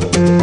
Bonjour 0.00 0.34
à 0.34 0.37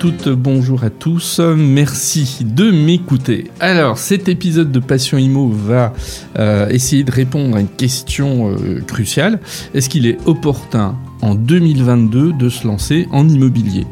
toutes, 0.00 0.30
bonjour 0.30 0.82
à 0.82 0.88
tous, 0.88 1.40
merci 1.40 2.42
de 2.42 2.70
m'écouter. 2.70 3.50
Alors 3.60 3.98
cet 3.98 4.30
épisode 4.30 4.72
de 4.72 4.80
Passion 4.80 5.18
Imo 5.18 5.46
va 5.50 5.92
euh, 6.38 6.70
essayer 6.70 7.04
de 7.04 7.12
répondre 7.12 7.58
à 7.58 7.60
une 7.60 7.68
question 7.68 8.50
euh, 8.50 8.80
cruciale. 8.80 9.40
Est-ce 9.74 9.90
qu'il 9.90 10.06
est 10.06 10.16
opportun 10.24 10.96
en 11.20 11.34
2022 11.34 12.32
de 12.32 12.48
se 12.48 12.66
lancer 12.66 13.08
en 13.12 13.28
immobilier? 13.28 13.86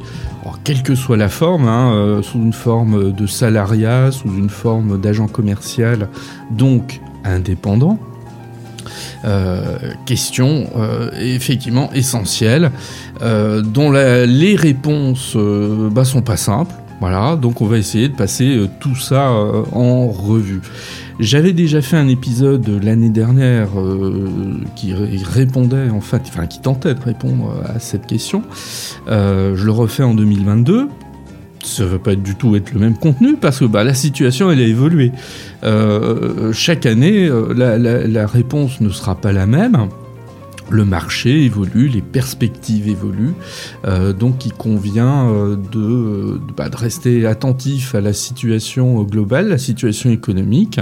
Quelle 0.64 0.82
que 0.82 0.94
soit 0.94 1.18
la 1.18 1.28
forme, 1.28 1.68
hein, 1.68 1.92
euh, 1.92 2.22
sous 2.22 2.38
une 2.38 2.54
forme 2.54 3.12
de 3.12 3.26
salariat, 3.26 4.10
sous 4.10 4.28
une 4.28 4.48
forme 4.48 4.98
d'agent 4.98 5.28
commercial, 5.28 6.08
donc 6.50 7.02
indépendant, 7.22 7.98
euh, 9.24 9.78
question 10.06 10.70
euh, 10.76 11.10
effectivement 11.18 11.90
essentielle, 11.92 12.70
euh, 13.22 13.62
dont 13.62 13.90
les 13.90 14.56
réponses 14.56 15.36
bah, 15.36 16.04
sont 16.04 16.22
pas 16.22 16.36
simples. 16.36 16.74
Voilà, 17.00 17.36
donc 17.36 17.60
on 17.60 17.66
va 17.66 17.78
essayer 17.78 18.08
de 18.08 18.16
passer 18.16 18.60
tout 18.80 18.96
ça 18.96 19.30
en 19.30 20.08
revue. 20.08 20.60
J'avais 21.20 21.52
déjà 21.52 21.80
fait 21.80 21.96
un 21.96 22.08
épisode 22.08 22.68
l'année 22.82 23.10
dernière 23.10 23.68
qui 24.74 24.94
répondait 24.94 25.90
en 25.90 26.00
fait, 26.00 26.22
enfin 26.26 26.46
qui 26.46 26.60
tentait 26.60 26.94
de 26.94 27.00
répondre 27.00 27.54
à 27.72 27.78
cette 27.78 28.06
question. 28.06 28.42
je 29.06 29.64
le 29.64 29.70
refais 29.70 30.02
en 30.02 30.14
2022 30.14 30.88
ça 31.68 31.84
ne 31.84 31.88
veut 31.88 31.98
pas 31.98 32.14
du 32.14 32.34
tout 32.34 32.56
être 32.56 32.72
le 32.72 32.80
même 32.80 32.96
contenu 32.96 33.36
parce 33.36 33.60
que 33.60 33.64
bah, 33.64 33.84
la 33.84 33.94
situation 33.94 34.50
elle 34.50 34.60
a 34.60 34.66
évolué. 34.66 35.12
Euh, 35.64 36.52
chaque 36.52 36.86
année, 36.86 37.26
euh, 37.26 37.52
la, 37.54 38.26
réponse 38.26 38.80
ne 38.80 38.88
sera 38.88 39.14
pas 39.14 39.32
la 39.32 39.46
même. 39.46 39.88
Le 40.70 40.84
marché 40.84 41.44
évolue, 41.44 41.88
les 41.88 42.02
perspectives 42.02 42.88
évoluent, 42.88 43.32
euh, 43.86 44.12
donc 44.12 44.44
il 44.44 44.52
convient 44.52 45.56
de, 45.72 46.38
bah, 46.54 46.68
de, 46.68 46.76
rester 46.76 47.26
attentif 47.26 47.94
à 47.94 48.02
la 48.02 48.12
situation 48.12 49.02
globale, 49.02 49.48
la 49.48 49.56
situation 49.56 50.10
économique, 50.10 50.78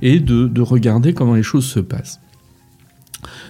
et 0.00 0.20
de, 0.20 0.46
de 0.46 0.60
regarder 0.60 1.12
comment 1.12 1.34
les 1.34 1.42
choses 1.42 1.66
se 1.66 1.80
passent. 1.80 2.20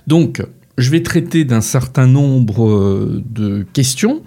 Donc, 0.07 0.43
je 0.79 0.91
vais 0.91 1.03
traiter 1.03 1.45
d'un 1.45 1.61
certain 1.61 2.07
nombre 2.07 3.21
de 3.29 3.67
questions. 3.75 4.23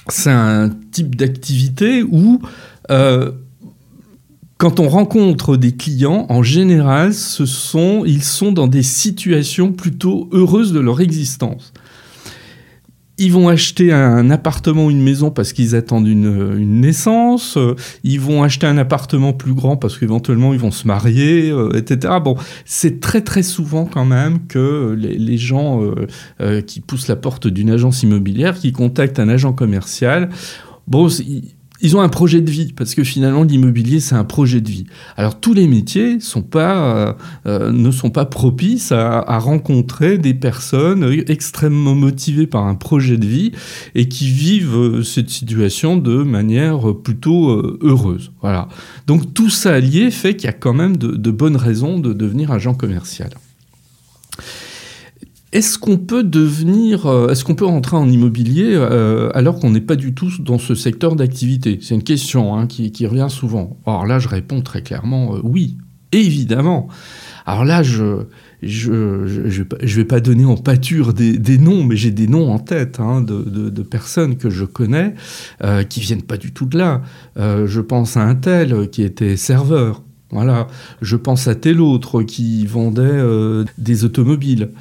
c'est 0.09 0.31
un 0.31 0.69
type 0.91 1.15
d'activité 1.15 2.03
où, 2.03 2.41
euh, 2.91 3.31
quand 4.57 4.79
on 4.79 4.87
rencontre 4.87 5.57
des 5.57 5.73
clients, 5.73 6.25
en 6.29 6.43
général, 6.43 7.11
ils 7.11 8.23
sont 8.23 8.51
dans 8.51 8.67
des 8.67 8.83
situations 8.83 9.71
plutôt 9.73 10.29
heureuses 10.31 10.71
de 10.71 10.79
leur 10.79 11.01
existence 11.01 11.73
ils 13.17 13.31
vont 13.31 13.47
acheter 13.47 13.93
un 13.93 14.29
appartement 14.29 14.85
ou 14.85 14.91
une 14.91 15.01
maison 15.01 15.31
parce 15.31 15.53
qu'ils 15.53 15.75
attendent 15.75 16.07
une, 16.07 16.81
naissance, 16.81 17.57
ils 18.03 18.19
vont 18.19 18.43
acheter 18.43 18.67
un 18.67 18.77
appartement 18.77 19.31
plus 19.31 19.53
grand 19.53 19.77
parce 19.77 19.97
qu'éventuellement 19.97 20.53
ils 20.53 20.59
vont 20.59 20.71
se 20.71 20.85
marier, 20.85 21.49
euh, 21.49 21.77
etc. 21.77 22.15
Bon, 22.23 22.35
c'est 22.65 22.99
très 22.99 23.21
très 23.21 23.43
souvent 23.43 23.85
quand 23.85 24.05
même 24.05 24.47
que 24.47 24.95
les, 24.97 25.37
gens 25.37 25.81
euh, 25.81 26.07
euh, 26.41 26.61
qui 26.61 26.81
poussent 26.81 27.07
la 27.07 27.15
porte 27.15 27.47
d'une 27.47 27.69
agence 27.69 28.03
immobilière, 28.03 28.55
qui 28.55 28.71
contactent 28.71 29.19
un 29.19 29.29
agent 29.29 29.53
commercial, 29.53 30.29
bon, 30.87 31.07
ils 31.85 31.95
ont 31.95 32.01
un 32.01 32.09
projet 32.09 32.41
de 32.41 32.49
vie, 32.49 32.73
parce 32.73 32.95
que 32.95 33.03
finalement 33.03 33.43
l'immobilier 33.43 33.99
c'est 33.99 34.15
un 34.15 34.23
projet 34.23 34.59
de 34.59 34.69
vie. 34.69 34.85
Alors 35.17 35.39
tous 35.39 35.53
les 35.53 35.67
métiers 35.67 36.17
euh, 36.55 37.13
euh, 37.45 37.71
ne 37.71 37.91
sont 37.91 38.09
pas 38.09 38.25
propices 38.25 38.91
à, 38.91 39.37
rencontrer 39.37 40.17
des 40.17 40.33
personnes 40.33 41.03
extrêmement 41.27 41.93
motivées 41.93 42.47
par 42.47 42.65
un 42.65 42.73
projet 42.73 43.17
de 43.17 43.27
vie 43.27 43.51
et 43.93 44.09
qui 44.09 44.27
vivent 44.29 44.75
euh, 44.75 45.03
cette 45.03 45.29
situation 45.29 45.95
de 45.95 46.23
manière 46.23 46.95
plutôt 47.03 47.51
heureuse. 47.81 48.31
Voilà. 48.41 48.67
Donc 49.05 49.35
tout 49.35 49.51
ça 49.51 49.73
allié 49.73 50.09
fait 50.09 50.35
qu'il 50.35 50.47
y 50.47 50.49
a 50.49 50.53
quand 50.53 50.73
même 50.73 50.97
de, 50.97 51.09
de 51.09 51.31
bonnes 51.31 51.55
raisons 51.55 51.99
de 51.99 52.13
devenir 52.13 52.51
agent 52.51 52.73
commercial. 52.73 53.29
Est-ce 55.55 55.79
qu'on 55.79 55.97
peut 55.97 56.25
devenir, 56.25 57.05
euh, 57.05 57.29
est-ce 57.29 57.45
qu'on 57.45 57.55
peut 57.55 57.63
rentrer 57.63 57.95
en 57.95 58.09
immobilier 58.09 58.73
euh, 58.73 59.29
alors 59.33 59.57
qu'on 59.57 59.69
n'est 59.69 59.79
pas 59.79 59.95
du 59.95 60.13
tout 60.13 60.29
dans 60.41 60.57
ce 60.57 60.75
secteur 60.75 61.15
d'activité? 61.15 61.79
C'est 61.81 61.95
une 61.95 62.03
question 62.03 62.57
hein, 62.57 62.67
qui, 62.67 63.07
revient 63.07 63.27
souvent. 63.29 63.77
Alors 63.85 64.05
là, 64.05 64.19
je 64.19 64.27
réponds 64.27 64.59
très 64.59 64.81
clairement 64.81 65.33
euh, 65.33 65.39
oui, 65.43 65.77
évidemment. 66.11 66.89
Alors 67.45 67.63
là, 67.63 67.83
je 67.83 68.25
je, 68.63 69.63
vais 69.79 70.03
pas 70.03 70.19
donner 70.19 70.43
en 70.43 70.57
pâture 70.57 71.13
des, 71.13 71.57
noms, 71.57 71.85
mais 71.85 71.95
j'ai 71.95 72.11
des 72.11 72.27
noms 72.27 72.51
en 72.51 72.59
tête 72.59 72.99
hein, 72.99 73.21
de, 73.21 73.83
personnes 73.83 74.35
que 74.35 74.49
je 74.49 74.65
connais 74.65 75.13
qui 75.87 75.99
viennent 75.99 76.23
pas 76.23 76.37
du 76.37 76.51
tout 76.51 76.65
de 76.65 76.77
là. 76.77 77.03
je 77.37 77.79
pense 77.79 78.17
à 78.17 78.23
un 78.23 78.33
tel 78.33 78.89
qui 78.89 79.03
était 79.03 79.37
serveur. 79.37 80.01
Voilà, 80.31 80.67
je 81.01 81.15
pense 81.15 81.47
à 81.47 81.53
tel 81.53 81.79
autre 81.79 82.23
qui 82.23 82.65
vendait 82.65 83.21
des 83.77 84.03
automobiles. 84.03 84.71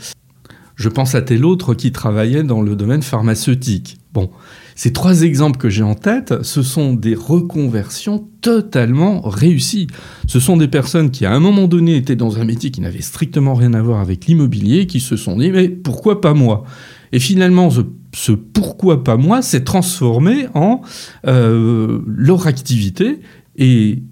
Je 0.76 0.88
pense 0.88 1.14
à 1.14 1.22
tel 1.22 1.44
autre 1.44 1.74
qui 1.74 1.92
travaillait 1.92 2.42
dans 2.42 2.62
le 2.62 2.76
domaine 2.76 3.02
pharmaceutique. 3.02 3.98
Bon, 4.12 4.30
ces 4.76 4.92
trois 4.92 5.22
exemples 5.22 5.58
que 5.58 5.68
j'ai 5.68 5.82
en 5.82 5.94
tête, 5.94 6.42
ce 6.42 6.62
sont 6.62 6.94
des 6.94 7.14
reconversions 7.14 8.28
totalement 8.40 9.20
réussies. 9.22 9.86
Ce 10.26 10.40
sont 10.40 10.56
des 10.56 10.68
personnes 10.68 11.10
qui, 11.10 11.26
à 11.26 11.32
un 11.32 11.40
moment 11.40 11.66
donné, 11.68 11.96
étaient 11.96 12.16
dans 12.16 12.38
un 12.38 12.44
métier 12.44 12.70
qui 12.70 12.80
n'avait 12.80 13.02
strictement 13.02 13.54
rien 13.54 13.74
à 13.74 13.82
voir 13.82 14.00
avec 14.00 14.26
l'immobilier, 14.26 14.86
qui 14.86 15.00
se 15.00 15.16
sont 15.16 15.36
dit, 15.36 15.50
mais 15.50 15.68
pourquoi 15.68 16.20
pas 16.20 16.34
moi? 16.34 16.64
Et 17.12 17.20
finalement, 17.20 17.70
ce, 17.70 18.32
pourquoi 18.32 19.04
pas 19.04 19.16
moi 19.16 19.42
s'est 19.42 19.64
transformé 19.64 20.46
en 20.54 20.80
euh, 21.26 22.00
leur 22.06 22.48
activité 22.48 23.20
et 23.56 24.02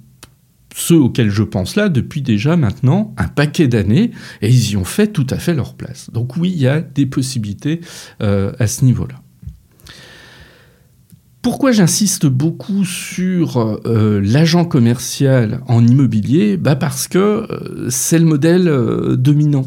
ceux 0.74 0.96
auxquels 0.96 1.30
je 1.30 1.42
pense 1.42 1.76
là 1.76 1.88
depuis 1.88 2.22
déjà 2.22 2.56
maintenant 2.56 3.14
un 3.16 3.28
paquet 3.28 3.68
d'années, 3.68 4.10
et 4.40 4.48
ils 4.48 4.70
y 4.70 4.76
ont 4.76 4.84
fait 4.84 5.08
tout 5.08 5.26
à 5.30 5.38
fait 5.38 5.54
leur 5.54 5.74
place. 5.74 6.10
Donc 6.12 6.36
oui, 6.36 6.52
il 6.54 6.60
y 6.60 6.68
a 6.68 6.80
des 6.80 7.06
possibilités 7.06 7.80
euh, 8.22 8.52
à 8.58 8.66
ce 8.66 8.84
niveau-là. 8.84 9.16
Pourquoi 11.40 11.72
j'insiste 11.72 12.26
beaucoup 12.26 12.84
sur 12.84 13.80
euh, 13.84 14.20
l'agent 14.22 14.64
commercial 14.64 15.60
en 15.66 15.84
immobilier? 15.84 16.56
Bah 16.56 16.76
Parce 16.76 17.08
que 17.08 17.18
euh, 17.18 17.90
c'est 17.90 18.18
le 18.18 18.24
modèle 18.24 18.70
dominant. 19.16 19.66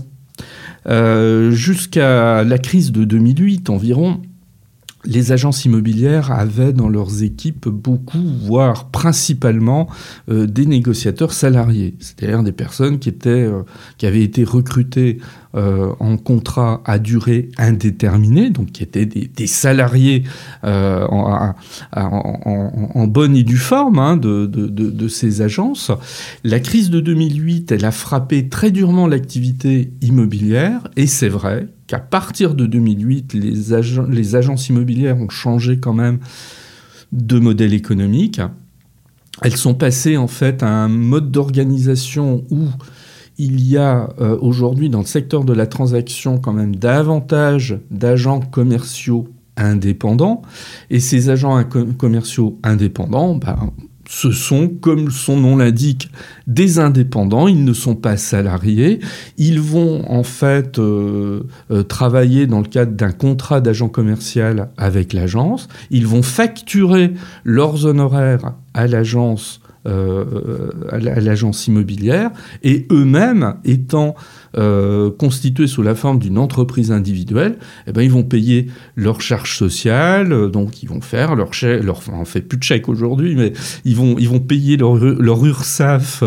Jusqu'à 0.88 2.44
la 2.44 2.58
crise 2.60 2.92
de 2.92 3.06
2008 3.06 3.72
environ, 3.72 4.22
les 5.06 5.32
agences 5.32 5.66
immobilières 5.66 6.32
avaient 6.32 6.74
dans 6.74 6.90
leurs 6.90 7.24
équipes 7.24 7.68
beaucoup, 7.68 8.24
voire 8.42 8.90
principalement, 8.90 9.88
des 10.28 10.66
négociateurs 10.66 11.34
salariés, 11.34 11.96
c'est-à-dire 12.00 12.44
des 12.44 12.52
personnes 12.52 13.00
qui, 13.00 13.10
étaient, 13.10 13.50
qui 13.98 14.06
avaient 14.06 14.24
été 14.24 14.44
recrutées 14.44 15.20
euh, 15.56 15.94
en 16.02 16.18
contrat 16.18 16.82
à 16.84 17.00
durée 17.00 17.50
indéterminée, 17.58 18.50
donc 18.50 18.74
qui 18.74 18.84
étaient 18.84 19.06
des, 19.06 19.48
salariés 19.48 20.24
euh, 20.66 21.08
en, 21.08 23.08
bonne 23.08 23.38
et 23.38 23.44
due 23.44 23.56
forme 23.56 24.00
hein, 24.00 24.18
de, 24.18 25.08
ces 25.08 25.42
agences. 25.42 25.92
La 26.44 26.60
crise 26.60 26.90
de 26.90 27.00
2008, 27.00 27.72
elle 27.72 27.86
a 27.86 27.92
frappé 27.92 28.50
très 28.50 28.70
durement 28.70 29.08
l'activité 29.08 29.94
immobilière, 30.02 30.90
et 30.98 31.08
c'est 31.08 31.30
vrai 31.30 31.70
qu'à 31.88 32.00
partir 32.00 32.54
de 32.54 32.66
2008, 32.66 33.34
les, 33.34 33.54
les 34.10 34.36
agences 34.36 34.68
immobilières 34.68 35.18
ont 35.18 35.30
changé 35.30 35.80
quand 35.80 35.94
même 35.94 36.20
de 37.14 37.40
modèle 37.40 37.74
économique. 37.74 38.42
Elles 39.42 39.56
sont 39.56 39.74
passées 39.74 40.18
en 40.18 40.28
fait 40.28 40.64
à 40.64 40.68
un 40.68 40.90
mode 40.90 41.32
d'organisation 41.32 42.44
où 42.50 42.68
il 43.38 43.66
y 43.68 43.78
a 43.78 44.10
euh, 44.20 44.38
aujourd'hui 44.40 44.90
dans 44.90 45.00
le 45.00 45.06
secteur 45.06 45.44
de 45.44 45.54
la 45.54 45.68
transaction 45.68 46.38
quand 46.38 46.54
même 46.54 46.76
davantage 46.76 47.80
d'agents 47.92 48.40
commerciaux 48.40 49.28
indépendants. 49.58 50.42
Et 50.90 51.00
ces 51.00 51.30
agents 51.30 51.64
commerciaux 51.98 52.60
indépendants, 52.64 53.36
ben, 53.36 53.72
ce 54.08 54.32
sont, 54.32 54.68
comme 54.68 55.10
son 55.10 55.38
nom 55.38 55.58
l'indique, 55.58 56.10
des 56.48 56.80
indépendants, 56.80 57.48
ils 57.48 57.64
ne 57.64 57.74
sont 57.74 57.96
pas 57.96 58.18
salariés, 58.18 59.00
ils 59.38 59.60
vont 59.60 60.10
en 60.10 60.24
fait 60.24 60.78
euh, 60.78 61.44
euh, 61.72 61.84
travailler 61.84 62.48
dans 62.48 62.60
le 62.60 62.68
cadre 62.68 62.92
d'un 62.92 63.12
contrat 63.12 63.62
d'agent 63.62 63.90
commercial 63.90 64.70
avec 64.78 65.14
l'agence, 65.14 65.68
ils 65.90 66.06
vont 66.06 66.22
facturer 66.22 67.14
leurs 67.44 67.86
honoraires 67.86 68.54
à 68.74 68.88
l'agence 68.88 69.60
euh, 69.88 70.72
à 70.90 71.00
l'agence 71.00 71.68
immobilière, 71.68 72.32
et 72.64 72.88
eux-mêmes 72.92 73.56
étant 73.66 74.16
euh, 74.58 75.12
constitués 75.12 75.68
sous 75.68 75.84
la 75.84 75.94
forme 75.94 76.18
d'une 76.20 76.38
entreprise 76.38 76.92
individuelle, 76.92 77.58
eh 77.86 77.92
ben, 77.92 78.02
ils 78.02 78.12
vont 78.12 78.24
payer 78.24 78.68
leurs 78.96 79.22
charges 79.22 79.56
sociales, 79.58 80.32
euh, 80.32 80.50
donc 80.50 80.82
ils 80.82 80.90
vont 80.90 81.02
faire 81.02 81.36
leur 81.36 81.54
chèque, 81.54 81.84
leur, 81.84 81.98
enfin, 81.98 82.14
on 82.20 82.26
fait 82.26 82.42
plus 82.42 82.58
de 82.58 82.64
chèques 82.64 82.90
aujourd'hui, 82.90 83.36
mais 83.36 83.54
ils 83.84 83.96
vont, 83.96 84.16
ils 84.18 84.30
vont 84.30 84.40
payer 84.40 84.76
leur, 84.78 84.96
leur 84.96 85.46
URSAF 85.46 86.24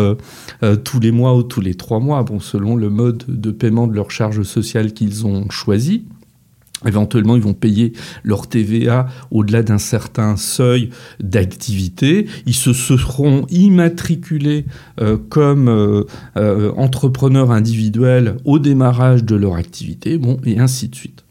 tous 0.84 1.00
les 1.00 1.11
mois 1.11 1.34
ou 1.34 1.43
tous 1.43 1.61
les 1.61 1.75
trois 1.75 2.00
mois, 2.00 2.22
bon, 2.22 2.40
selon 2.40 2.76
le 2.76 2.90
mode 2.90 3.25
de 3.26 3.50
paiement 3.50 3.87
de 3.87 3.94
leurs 3.94 4.11
charges 4.11 4.43
sociales 4.43 4.93
qu'ils 4.93 5.26
ont 5.26 5.50
choisi. 5.50 6.04
Éventuellement, 6.86 7.34
ils 7.34 7.42
vont 7.42 7.54
payer 7.54 7.92
leur 8.22 8.46
TVA 8.46 9.06
au-delà 9.30 9.62
d'un 9.62 9.78
certain 9.78 10.36
seuil 10.36 10.90
d'activité. 11.20 12.26
Ils 12.46 12.54
se 12.54 12.72
seront 12.72 13.46
immatriculés 13.50 14.64
euh, 15.00 15.16
comme 15.28 15.69
euh, 15.69 16.04
euh, 16.36 16.70
entrepreneurs 16.76 17.50
individuels 17.50 18.36
au 18.44 18.58
démarrage 18.58 19.25
de 19.25 19.34
leur 19.34 19.56
activité, 19.56 20.19
bon, 20.19 20.38
et 20.44 20.60
ainsi 20.60 20.88
de 20.88 20.94
suite. 20.94 21.25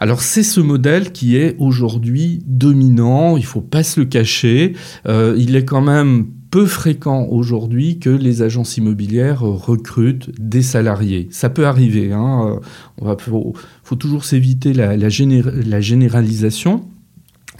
Alors 0.00 0.22
c'est 0.22 0.42
ce 0.42 0.58
modèle 0.58 1.12
qui 1.12 1.36
est 1.36 1.54
aujourd'hui 1.60 2.42
dominant, 2.44 3.36
il 3.36 3.44
faut 3.44 3.60
pas 3.60 3.84
se 3.84 4.00
le 4.00 4.06
cacher. 4.06 4.72
il 5.06 5.54
est 5.54 5.64
quand 5.64 5.80
même 5.80 6.26
peu 6.52 6.66
fréquent 6.66 7.28
aujourd'hui 7.30 7.98
que 7.98 8.10
les 8.10 8.42
agences 8.42 8.76
immobilières 8.76 9.40
recrutent 9.40 10.30
des 10.38 10.60
salariés. 10.60 11.28
Ça 11.30 11.48
peut 11.48 11.66
arriver. 11.66 12.12
Hein. 12.12 12.60
Il 13.00 13.16
faut, 13.82 13.96
toujours 13.96 14.26
s'éviter 14.26 14.74
la, 14.74 15.08
généralisation. 15.08 16.84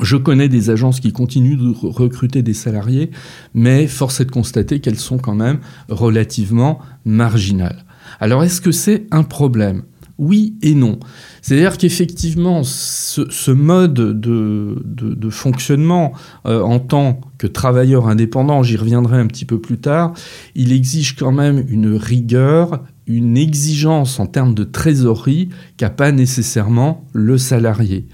Je 0.02 0.16
connais 0.18 0.50
des 0.50 0.68
agences 0.68 1.00
qui 1.00 1.10
continuent 1.10 1.56
de 1.56 1.74
recruter 1.86 2.42
des 2.42 2.52
salariés, 2.52 3.10
mais 3.54 3.86
force 3.86 4.20
est 4.20 4.26
de 4.26 4.30
constater 4.30 4.80
qu'elles 4.80 4.98
sont 4.98 5.18
quand 5.18 5.34
même 5.34 5.60
relativement 5.88 6.78
marginales. 7.06 7.86
Alors 8.20 8.44
est-ce 8.44 8.60
que 8.60 8.72
c'est 8.72 9.06
un 9.10 9.22
problème? 9.22 9.84
Oui 10.18 10.58
et 10.60 10.74
non. 10.74 11.00
C'est-à-dire 11.42 11.76
qu'effectivement, 11.76 12.62
ce, 12.62 13.50
mode 13.50 13.94
de, 13.94 15.30
fonctionnement 15.30 16.12
euh, 16.46 16.62
en 16.62 16.78
tant 16.78 17.20
que 17.38 17.48
travailleur 17.48 18.06
indépendant, 18.06 18.62
j'y 18.62 18.76
reviendrai 18.76 19.18
un 19.18 19.26
petit 19.26 19.44
peu 19.44 19.60
plus 19.60 19.78
tard, 19.78 20.14
il 20.54 20.72
exige 20.72 21.16
quand 21.16 21.32
même 21.32 21.64
une 21.68 21.94
rigueur, 21.94 22.84
une 23.06 23.36
exigence 23.36 24.20
en 24.20 24.26
termes 24.26 24.54
de 24.54 24.62
trésorerie 24.62 25.48
qu'a 25.76 25.90
pas 25.90 26.12
nécessairement 26.12 27.04
le 27.12 27.36
salarié. 27.38 28.06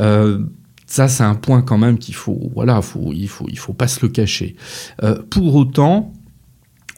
Euh, 0.00 0.38
ça, 0.86 1.08
c'est 1.08 1.24
un 1.24 1.34
point 1.34 1.60
quand 1.60 1.78
même 1.78 1.98
qu'il 1.98 2.14
faut, 2.14 2.50
voilà, 2.54 2.80
il 3.12 3.28
faut, 3.28 3.46
faut 3.54 3.72
pas 3.74 3.88
se 3.88 4.00
le 4.02 4.08
cacher. 4.08 4.56
Euh, 5.02 5.18
pour 5.30 5.54
autant, 5.56 6.12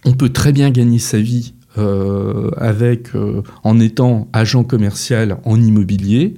on 0.04 0.12
peut 0.12 0.30
très 0.30 0.52
bien 0.52 0.70
gagner 0.70 0.98
sa 0.98 1.18
vie 1.18 1.54
euh, 1.76 2.50
avec, 2.56 3.16
euh, 3.16 3.42
en 3.64 3.80
étant 3.80 4.28
agent 4.32 4.62
commercial 4.62 5.38
en 5.44 5.60
immobilier. 5.60 6.34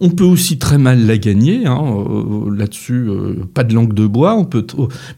On 0.00 0.10
peut 0.10 0.24
aussi 0.24 0.58
très 0.58 0.78
mal 0.78 1.06
la 1.06 1.16
gagner, 1.16 1.64
hein, 1.64 1.80
euh, 1.84 2.52
là-dessus, 2.52 3.08
pas 3.54 3.62
de 3.62 3.72
langue 3.72 3.94
de 3.94 4.08
bois, 4.08 4.34
on 4.34 4.44
peut 4.44 4.66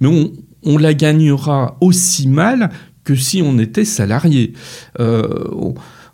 mais 0.00 0.30
on, 0.62 0.76
la 0.76 0.92
gagnera 0.92 1.78
aussi 1.80 2.28
mal 2.28 2.68
que 3.02 3.14
si 3.14 3.40
on 3.40 3.58
était 3.58 3.86
salarié. 3.86 4.52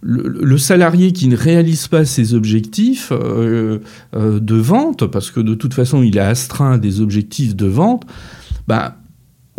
Le, 0.00 0.58
salarié 0.58 1.12
qui 1.12 1.26
ne 1.26 1.36
réalise 1.36 1.88
pas 1.88 2.04
ses 2.04 2.34
objectifs 2.34 3.10
de 3.12 4.54
vente, 4.54 5.06
parce 5.06 5.32
que 5.32 5.40
de 5.40 5.54
toute 5.54 5.74
façon 5.74 6.04
il 6.04 6.16
a 6.20 6.28
astreint 6.28 6.78
des 6.78 7.00
objectifs 7.00 7.56
de 7.56 7.66
vente, 7.66 8.04
bah, 8.68 8.98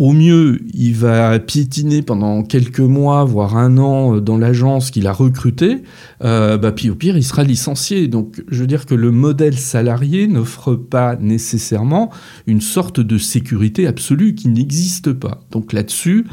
au 0.00 0.14
mieux, 0.14 0.60
il 0.72 0.94
va 0.94 1.38
piétiner 1.38 2.00
pendant 2.00 2.42
quelques 2.42 2.80
mois, 2.80 3.26
voire 3.26 3.58
un 3.58 3.76
an 3.76 4.16
euh, 4.16 4.20
dans 4.22 4.38
l'agence 4.38 4.90
qu'il 4.90 5.06
a 5.06 5.12
recrutée, 5.12 5.82
euh, 6.24 6.56
bah, 6.56 6.72
puis 6.72 6.88
au 6.88 6.94
pire, 6.94 7.18
il 7.18 7.22
sera 7.22 7.44
licencié. 7.44 8.08
Donc, 8.08 8.42
je 8.48 8.60
veux 8.60 8.66
dire 8.66 8.86
que 8.86 8.94
le 8.94 9.10
modèle 9.10 9.58
salarié 9.58 10.26
n'offre 10.26 10.74
pas 10.74 11.16
nécessairement 11.16 12.08
une 12.46 12.62
sorte 12.62 12.98
de 12.98 13.18
sécurité 13.18 13.86
absolue 13.86 14.34
qui 14.34 14.48
n'existe 14.48 15.12
pas. 15.12 15.42
Donc 15.50 15.74
là-dessus, 15.74 16.26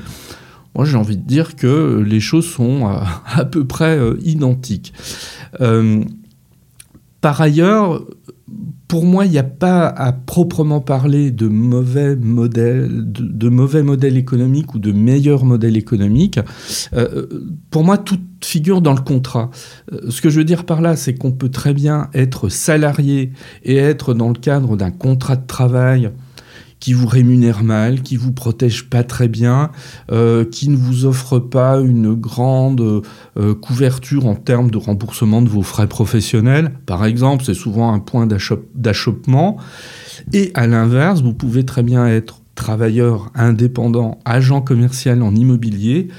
moi 0.73 0.85
j'ai 0.85 0.95
envie 0.95 1.17
de 1.17 1.27
dire 1.27 1.57
que 1.57 2.01
les 2.07 2.21
choses 2.21 2.47
sont 2.47 2.87
euh, 2.87 2.99
à, 3.25 3.43
peu 3.43 3.67
près 3.67 3.99
identiques. 4.23 4.93
par 7.19 7.41
ailleurs, 7.41 8.05
pour 8.87 9.03
moi, 9.03 9.25
il 9.25 9.31
n'y 9.31 9.37
a 9.37 9.43
pas 9.43 9.87
à 9.87 10.13
proprement 10.13 10.79
parler 10.79 11.31
de 11.31 11.47
mauvais 11.47 12.15
modèles, 12.15 12.87
de, 12.89 14.15
économiques 14.17 14.73
ou 14.73 14.79
de 14.79 14.93
meilleurs 14.93 15.43
modèles 15.43 15.75
économiques. 15.75 16.39
Euh, 16.93 17.25
pour 17.69 17.83
moi, 17.83 17.97
tout 17.97 18.19
figure 18.41 18.81
dans 18.81 18.93
le 18.93 19.01
contrat. 19.01 19.51
Euh, 19.91 20.09
ce 20.09 20.21
que 20.21 20.29
je 20.29 20.37
veux 20.37 20.45
dire 20.45 20.65
par 20.65 20.81
là, 20.81 20.95
c'est 20.95 21.15
qu'on 21.15 21.33
peut 21.33 21.49
très 21.49 21.73
bien 21.73 22.09
être 22.13 22.47
salarié 22.47 23.33
et 23.63 23.75
être 23.75 24.13
dans 24.13 24.29
le 24.29 24.39
cadre 24.39 24.77
d'un 24.77 24.91
contrat 24.91 25.35
de 25.35 25.45
travail 25.45 26.09
qui 26.79 26.93
vous 26.93 27.07
rémunère 27.07 27.63
mal, 27.63 28.01
qui 28.01 28.15
vous 28.15 28.31
protège 28.31 28.89
pas 28.89 29.03
très 29.03 29.27
bien, 29.27 29.71
euh, 30.11 30.45
qui 30.45 30.69
ne 30.69 30.75
vous 30.75 31.05
offre 31.05 31.39
pas 31.39 31.79
une 31.79 32.13
grande 32.13 33.03
euh, 33.37 33.55
couverture 33.55 34.27
en 34.27 34.35
termes 34.35 34.71
de 34.71 34.77
remboursement 34.77 35.41
de 35.41 35.49
vos 35.49 35.63
frais 35.63 35.87
professionnels. 35.87 36.73
Par 36.85 37.05
exemple, 37.05 37.43
c'est 37.45 37.53
souvent 37.53 37.93
un 37.93 37.99
point 37.99 38.27
d'achoppement. 38.75 39.57
Et 40.33 40.51
à 40.53 40.67
l'inverse, 40.67 41.21
vous 41.21 41.33
pouvez 41.33 41.65
très 41.65 41.83
bien 41.83 42.07
être 42.07 42.41
travailleur 42.55 43.31
indépendant, 43.35 44.19
agent 44.25 44.61
commercial 44.61 45.21
en 45.21 45.33
immobilier, 45.35 46.09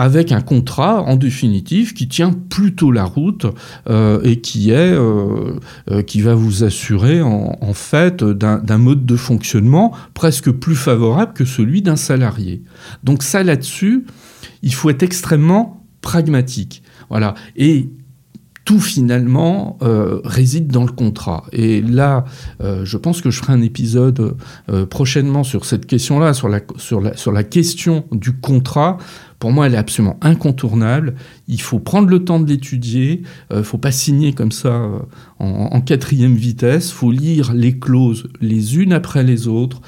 avec 0.00 0.32
un 0.32 0.40
contrat 0.40 1.02
en 1.02 1.16
définitive 1.16 1.92
qui 1.92 2.08
tient 2.08 2.32
plutôt 2.32 2.90
la 2.90 3.04
route 3.04 3.44
euh, 3.90 4.18
et 4.22 4.40
qui 4.40 4.70
est 4.70 4.92
euh, 4.92 5.58
euh, 5.90 6.00
qui 6.00 6.22
va 6.22 6.34
vous 6.34 6.64
assurer 6.64 7.20
en, 7.20 7.74
fait 7.74 8.24
d'un 8.24 8.78
mode 8.78 9.04
de 9.04 9.16
fonctionnement 9.16 9.92
presque 10.14 10.50
plus 10.52 10.74
favorable 10.74 11.34
que 11.34 11.44
celui 11.44 11.82
d'un 11.82 11.96
salarié. 11.96 12.62
Donc 13.04 13.22
ça 13.22 13.42
là-dessus, 13.42 14.06
il 14.62 14.72
faut 14.72 14.88
être 14.88 15.02
extrêmement 15.02 15.84
pragmatique. 16.00 16.82
Voilà. 17.10 17.34
Et 17.56 17.90
tout 18.64 18.80
finalement 18.80 19.78
réside 20.24 20.68
dans 20.68 20.84
le 20.84 20.92
contrat. 20.92 21.44
Et 21.52 21.82
là, 21.82 22.24
je 22.60 22.96
pense 22.96 23.20
que 23.20 23.30
je 23.30 23.40
ferai 23.40 23.52
un 23.52 23.62
épisode 23.62 24.36
prochainement 24.90 25.44
sur 25.44 25.64
cette 25.64 25.86
question-là, 25.86 26.34
sur 26.34 27.32
la 27.32 27.44
question 27.44 28.04
du 28.12 28.32
contrat. 28.32 28.98
Pour 29.40 29.50
moi, 29.50 29.66
elle 29.66 29.74
est 29.74 29.78
absolument 29.78 30.18
incontournable. 30.20 31.16
Il 31.48 31.60
faut 31.60 31.80
prendre 31.80 32.08
le 32.08 32.24
temps 32.24 32.38
de 32.38 32.48
l'étudier. 32.48 33.22
Il 33.50 33.56
ne 33.56 33.62
faut 33.62 33.78
pas 33.78 33.90
signer 33.90 34.32
comme 34.32 34.52
ça 34.52 34.88
en, 35.40 35.46
en, 35.46 35.80
quatrième 35.80 36.34
vitesse. 36.34 36.90
Il 36.90 36.94
faut 36.94 37.10
lire 37.10 37.52
les 37.52 37.78
clauses 37.78 38.28
les 38.40 38.78
unes 38.78 38.92
après 38.92 39.24
les 39.24 39.48
autres, 39.48 39.80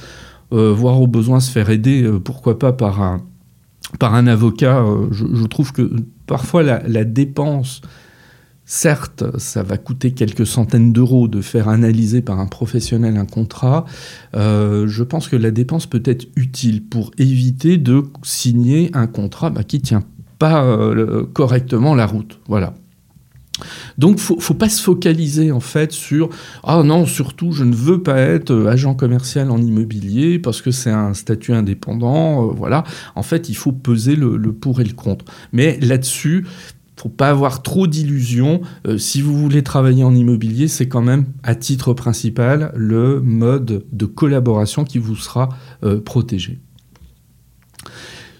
voire 0.51 1.01
au 1.01 1.07
besoin 1.07 1.39
se 1.39 1.51
faire 1.51 1.71
aider, 1.71 2.11
pourquoi 2.25 2.59
pas 2.59 2.73
par 2.73 3.01
un, 3.01 4.27
avocat. 4.27 4.85
Je, 5.13 5.47
trouve 5.47 5.73
que 5.73 5.97
parfois 6.27 6.63
la 6.63 7.05
dépense 7.05 7.83
Certes, 8.75 9.38
ça 9.38 9.62
va 9.62 9.76
coûter 9.76 10.12
quelques 10.12 10.47
centaines 10.47 10.95
d'euros 10.95 11.29
de 11.29 11.43
faire 11.43 11.69
analyser 11.69 12.23
par 12.23 12.41
un 12.41 12.47
professionnel 12.47 13.19
un 13.19 13.26
contrat. 13.26 13.85
Euh, 14.35 14.88
je 14.88 15.02
pense 15.02 15.29
que 15.29 15.37
la 15.37 15.50
dépense 15.50 15.85
peut 15.85 16.02
être 16.07 16.26
utile 16.37 16.83
pour 16.83 17.11
éviter 17.19 17.76
de 17.76 18.05
signer 18.23 18.91
un 18.95 19.07
contrat 19.07 19.50
bah, 19.50 19.62
qui 19.62 19.83
tient 19.83 20.05
pas 20.38 20.64
euh, 20.64 21.26
correctement 21.35 21.95
la 21.95 22.07
route. 22.07 22.41
Voilà. 22.49 22.73
Donc, 23.99 24.19
faut, 24.19 24.41
faut 24.41 24.55
pas 24.55 24.71
se 24.71 24.83
focaliser 24.83 25.52
en 25.52 25.61
fait 25.61 25.93
sur 25.93 26.31
ah 26.64 26.83
non 26.83 27.05
surtout 27.05 27.52
je 27.52 27.64
ne 27.64 27.75
veux 27.75 28.02
pas 28.02 28.19
être 28.21 28.52
euh, 28.52 28.71
agent 28.71 28.95
commercial 28.95 29.50
en 29.50 29.61
immobilier 29.61 30.38
parce 30.38 30.62
que 30.62 30.71
c'est 30.71 30.91
un 30.91 31.12
statut 31.12 31.52
indépendant. 31.52 32.47
voilà. 32.47 32.85
En 33.17 33.23
fait, 33.23 33.50
il 33.50 33.55
faut 33.55 33.73
peser 33.73 34.17
le 34.17 34.41
pour 34.55 34.81
et 34.81 34.85
le 34.85 34.95
contre. 34.95 35.26
Mais 35.52 35.79
là-dessus, 35.83 36.47
faut 37.03 37.09
pas 37.09 37.31
avoir 37.31 37.63
trop 37.63 37.89
d'illusions. 37.89 38.61
Euh, 38.87 38.97
si 38.97 39.23
vous 39.23 39.37
voulez 39.37 39.65
travailler 39.65 40.05
en 40.05 40.15
immobilier, 40.15 40.69
c'est 40.69 40.87
quand 40.87 41.03
même 41.03 41.27
à 41.43 41.57
titre 41.57 41.95
principal 41.95 42.71
le 42.77 43.21
mode 43.21 43.85
de 43.91 44.07
collaboration 44.07 44.85
qui 44.85 44.99
vous 44.99 45.17
sera 45.17 45.49
euh, 45.83 46.01
protégé. 46.01 46.61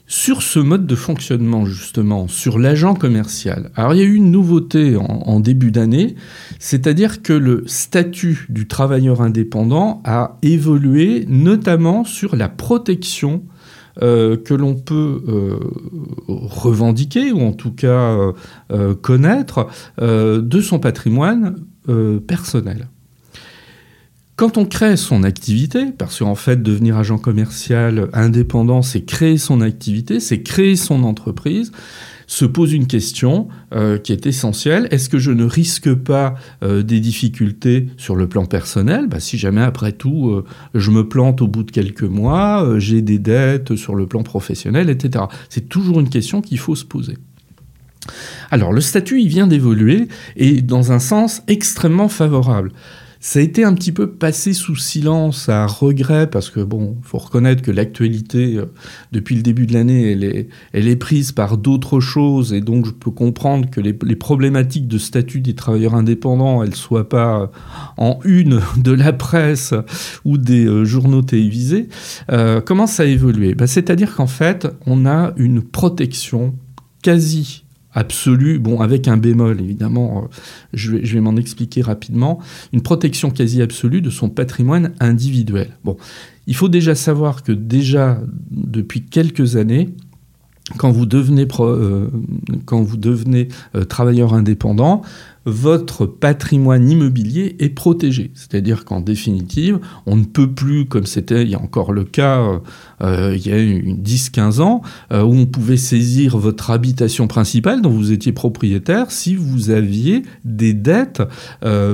Sur 0.07 0.43
ce 0.43 0.61
mode 0.61 0.87
de 0.87 0.95
fonctionnement, 0.95 1.65
justement, 1.67 2.29
sur 2.29 2.59
l'agent 2.59 2.95
commercial, 2.95 3.73
alors 3.75 3.95
il 3.95 3.99
y 3.99 4.03
a 4.03 4.05
eu 4.05 4.15
une 4.15 4.31
nouveauté 4.31 4.95
en, 4.95 5.07
en 5.07 5.41
début 5.41 5.73
d'année, 5.73 6.15
c'est-à-dire 6.61 7.23
que 7.23 7.33
le 7.33 7.65
statut 7.67 8.47
du 8.49 8.69
travailleur 8.69 9.23
indépendant 9.23 10.03
a 10.05 10.39
évolué, 10.43 11.25
notamment 11.29 12.05
sur 12.05 12.37
la 12.37 12.49
protection 12.49 13.43
euh, 14.01 14.39
que 14.39 14.55
l'on 14.55 14.75
peut 14.75 15.23
euh, 15.29 15.59
revendiquer 16.27 17.31
ou 17.31 17.43
en 17.43 17.53
tout 17.53 17.73
cas 17.73 18.17
euh, 18.71 18.95
connaître 18.95 19.69
de 20.01 20.61
son 20.61 20.79
patrimoine 20.79 21.57
personnel. 22.27 22.89
Quand 24.37 24.57
on 24.57 24.65
crée 24.65 24.97
son 24.97 25.25
activité, 25.25 25.87
parce 25.97 26.21
qu'en 26.21 26.35
fait 26.35 26.63
devenir 26.63 26.97
agent 26.97 27.19
commercial 27.19 28.09
indépendant, 28.13 28.81
c'est 28.83 29.03
créer 29.03 29.37
son 29.37 29.61
activité, 29.61 30.21
c'est 30.21 30.43
créer 30.43 30.77
son 30.77 31.05
entreprise, 31.05 31.71
se 32.33 32.47
pose 32.47 32.73
une 32.73 32.87
question 32.87 33.49
euh, 33.75 33.99
qui 33.99 34.11
est 34.11 34.25
essentielle. 34.25 34.89
Est-ce 34.91 35.11
que 35.11 35.19
je 35.19 35.31
ne 35.31 35.45
risque 35.45 35.93
pas 35.93 36.35
euh, 36.63 36.83
des 36.83 36.99
difficultés 36.99 37.89
sur 37.99 38.17
le 38.17 38.27
plan 38.27 38.47
personnel? 38.47 39.07
Bah, 39.07 39.21
Si 39.21 39.37
jamais, 39.37 39.61
après 39.61 39.93
tout, 39.93 40.31
euh, 40.31 40.45
je 40.75 40.91
me 40.91 41.07
plante 41.07 41.43
au 41.43 41.47
bout 41.47 41.63
de 41.63 41.71
quelques 41.71 42.05
mois, 42.05 42.79
j'ai 42.79 43.03
des 43.03 43.19
dettes 43.19 43.77
sur 43.77 43.95
le 43.95 44.07
plan 44.07 44.23
professionnel, 44.23 44.89
etc. 44.89 45.27
C'est 45.51 45.69
toujours 45.69 46.01
une 46.01 46.09
question 46.09 46.41
qu'il 46.41 46.59
faut 46.59 46.75
se 46.75 46.87
poser. 46.87 47.19
Alors, 48.51 48.73
le 48.73 48.81
statut, 48.81 49.21
il 49.21 49.29
vient 49.29 49.47
d'évoluer 49.47 50.09
et 50.35 50.63
dans 50.63 50.91
un 50.91 51.01
sens 51.01 51.43
extrêmement 51.49 52.09
favorable. 52.09 52.73
Ça 53.25 53.39
a 53.39 53.43
été 53.43 53.63
un 53.63 53.73
petit 53.75 53.93
peu 53.93 54.11
passé 54.11 54.53
sous 54.53 54.75
silence 54.75 55.49
à 55.49 55.65
regret 55.69 56.29
parce 56.29 56.51
que 56.51 56.59
bon, 56.59 56.97
faut 57.03 57.19
reconnaître 57.19 57.63
que 57.63 57.71
l'actualité 57.71 58.57
euh, 58.57 58.65
depuis 59.13 59.37
le 59.37 59.43
début 59.43 59.65
de 59.65 59.75
l'année, 59.75 60.11
elle 60.73 60.89
est, 60.89 60.97
prise 60.97 61.31
par 61.31 61.57
d'autres 61.57 62.01
choses 62.01 62.53
et 62.53 62.61
donc 62.61 62.85
je 62.85 62.91
peux 62.91 63.13
comprendre 63.13 63.71
que 63.71 63.81
les, 63.81 63.93
problématiques 64.17 64.89
de 64.89 64.99
statut 64.99 65.41
des 65.41 65.55
travailleurs 65.55 65.95
indépendants, 65.95 66.65
elles 66.65 66.75
soient 66.75 67.09
pas 67.09 67.53
en 67.97 68.19
une 68.25 68.61
de 68.77 68.91
la 68.91 69.13
presse 69.13 69.73
ou 70.25 70.37
des 70.37 70.67
euh, 70.67 70.85
journaux 70.85 71.23
télévisés. 71.23 71.89
Euh, 72.33 72.61
comment 72.61 72.89
ça 72.89 73.05
a 73.05 73.07
évolué? 73.07 73.55
Bah, 73.55 73.69
C'est-à-dire 73.69 74.17
qu'en 74.17 74.27
fait, 74.27 74.67
on 74.85 75.07
a 75.07 75.33
une 75.37 75.63
protection 75.63 76.57
quasi 77.05 77.63
absolue, 77.95 78.59
bon, 78.59 78.81
avec 78.81 79.09
un 79.09 79.17
bémol 79.17 79.61
évidemment, 79.61 80.25
euh, 80.25 80.37
je 80.73 80.93
vais, 80.93 81.05
je 81.05 81.15
vais 81.15 81.21
m'en 81.21 81.37
expliquer 81.37 81.83
rapidement, 81.83 82.41
une 82.73 82.83
protection 82.83 83.31
quasi 83.31 83.63
absolue 83.63 84.01
de 84.01 84.11
son 84.11 84.29
patrimoine 84.29 84.93
individuel. 85.01 85.77
Bon, 85.85 85.97
il 86.47 86.55
faut 86.55 86.69
déjà 86.69 86.95
savoir 86.95 87.43
que 87.43 87.53
déjà 87.53 88.21
depuis 88.51 89.03
quelques 89.03 89.57
années, 89.57 89.91
quand 90.79 90.91
vous 90.91 91.07
devenez, 91.07 91.47
euh, 91.61 92.09
quand 92.65 92.83
vous 92.83 92.97
devenez 92.97 93.49
euh, 93.75 93.85
travailleur 93.85 94.35
indépendant, 94.35 95.03
votre 95.45 96.07
patrimoine 96.07 96.89
immobilier 96.89 97.57
est 97.59 97.71
protégé. 97.71 98.31
C'est-à-dire 98.35 98.85
qu'en 98.85 99.01
définitive, 99.01 99.81
on 100.07 100.17
ne 100.17 100.25
peut 100.25 100.51
plus, 100.51 100.87
comme 100.87 101.07
c'était 101.07 101.55
encore 101.57 101.93
le 101.93 102.05
cas 102.05 102.41
euh, 102.41 102.59
euh 103.03 103.37
il 103.37 103.47
y 103.47 103.53
a 103.53 103.59
10-15 103.59 104.61
ans, 104.61 104.83
euh, 105.13 105.23
où 105.23 105.35
on 105.35 105.47
pouvait 105.47 105.77
saisir 105.77 106.39
votre 106.39 106.71
habitation 106.71 107.27
principale 107.27 107.83
dont 107.83 107.91
vous 107.91 108.13
étiez 108.13 108.33
propriétaire 108.33 109.11
si 109.11 109.35
vous 109.35 109.71
aviez 109.71 110.23
des 110.45 110.75
dettes 110.75 111.23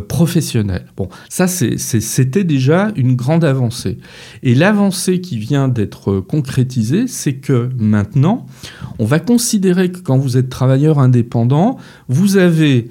professionnelles. 0.09 0.87
Bon, 0.97 1.09
ça 1.29 1.47
c'était 1.47 2.45
déjà 2.45 2.93
une 2.97 3.15
grande 3.15 3.45
avancée. 3.45 3.99
Et 4.43 4.55
l'avancée 4.55 5.21
qui 5.21 5.39
vient 5.39 5.69
d'être 5.69 6.21
concrétisée, 6.21 7.07
c'est 7.07 7.35
que 7.35 7.71
maintenant, 7.79 8.47
on 8.99 9.05
va 9.05 9.21
considérer 9.21 9.91
que 9.91 9.99
quand 9.99 10.19
vous 10.19 10.37
êtes 10.37 10.49
travailleur 10.49 10.99
indépendant, 10.99 11.79
vous 12.09 12.37
avez 12.37 12.89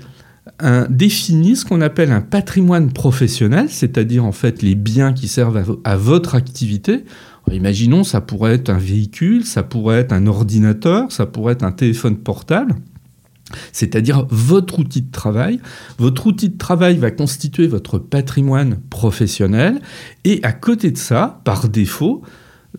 un, 0.59 0.87
définit 0.89 1.55
ce 1.55 1.65
qu'on 1.65 1.81
appelle 1.81 2.11
un 2.11 2.21
patrimoine 2.21 2.91
professionnel, 2.91 3.67
c'est-à-dire 3.69 4.25
en 4.25 4.31
fait 4.31 4.61
les 4.61 4.75
biens 4.75 5.13
qui 5.13 5.27
servent 5.27 5.77
à, 5.83 5.97
votre 5.97 6.35
activité. 6.35 7.03
Imaginons, 7.51 8.03
ça 8.03 8.19
pourrait 8.19 8.55
être 8.55 8.69
un 8.69 8.77
véhicule, 8.77 9.45
ça 9.45 9.63
pourrait 9.63 9.99
être 9.99 10.11
un 10.11 10.27
ordinateur, 10.27 11.11
ça 11.11 11.25
pourrait 11.25 11.53
être 11.53 11.63
un 11.63 11.71
téléphone 11.71 12.17
portable. 12.17 12.75
C'est-à-dire 13.71 14.27
votre 14.29 14.79
outil 14.79 15.03
de 15.03 15.11
travail. 15.11 15.61
Votre 15.97 16.27
outil 16.27 16.49
de 16.49 16.57
travail 16.57 16.97
va 16.97 17.11
constituer 17.11 17.67
votre 17.67 17.97
patrimoine 17.99 18.79
professionnel 18.89 19.79
et 20.25 20.41
à 20.43 20.51
côté 20.51 20.91
de 20.91 20.97
ça, 20.97 21.39
par 21.45 21.69
défaut, 21.69 22.21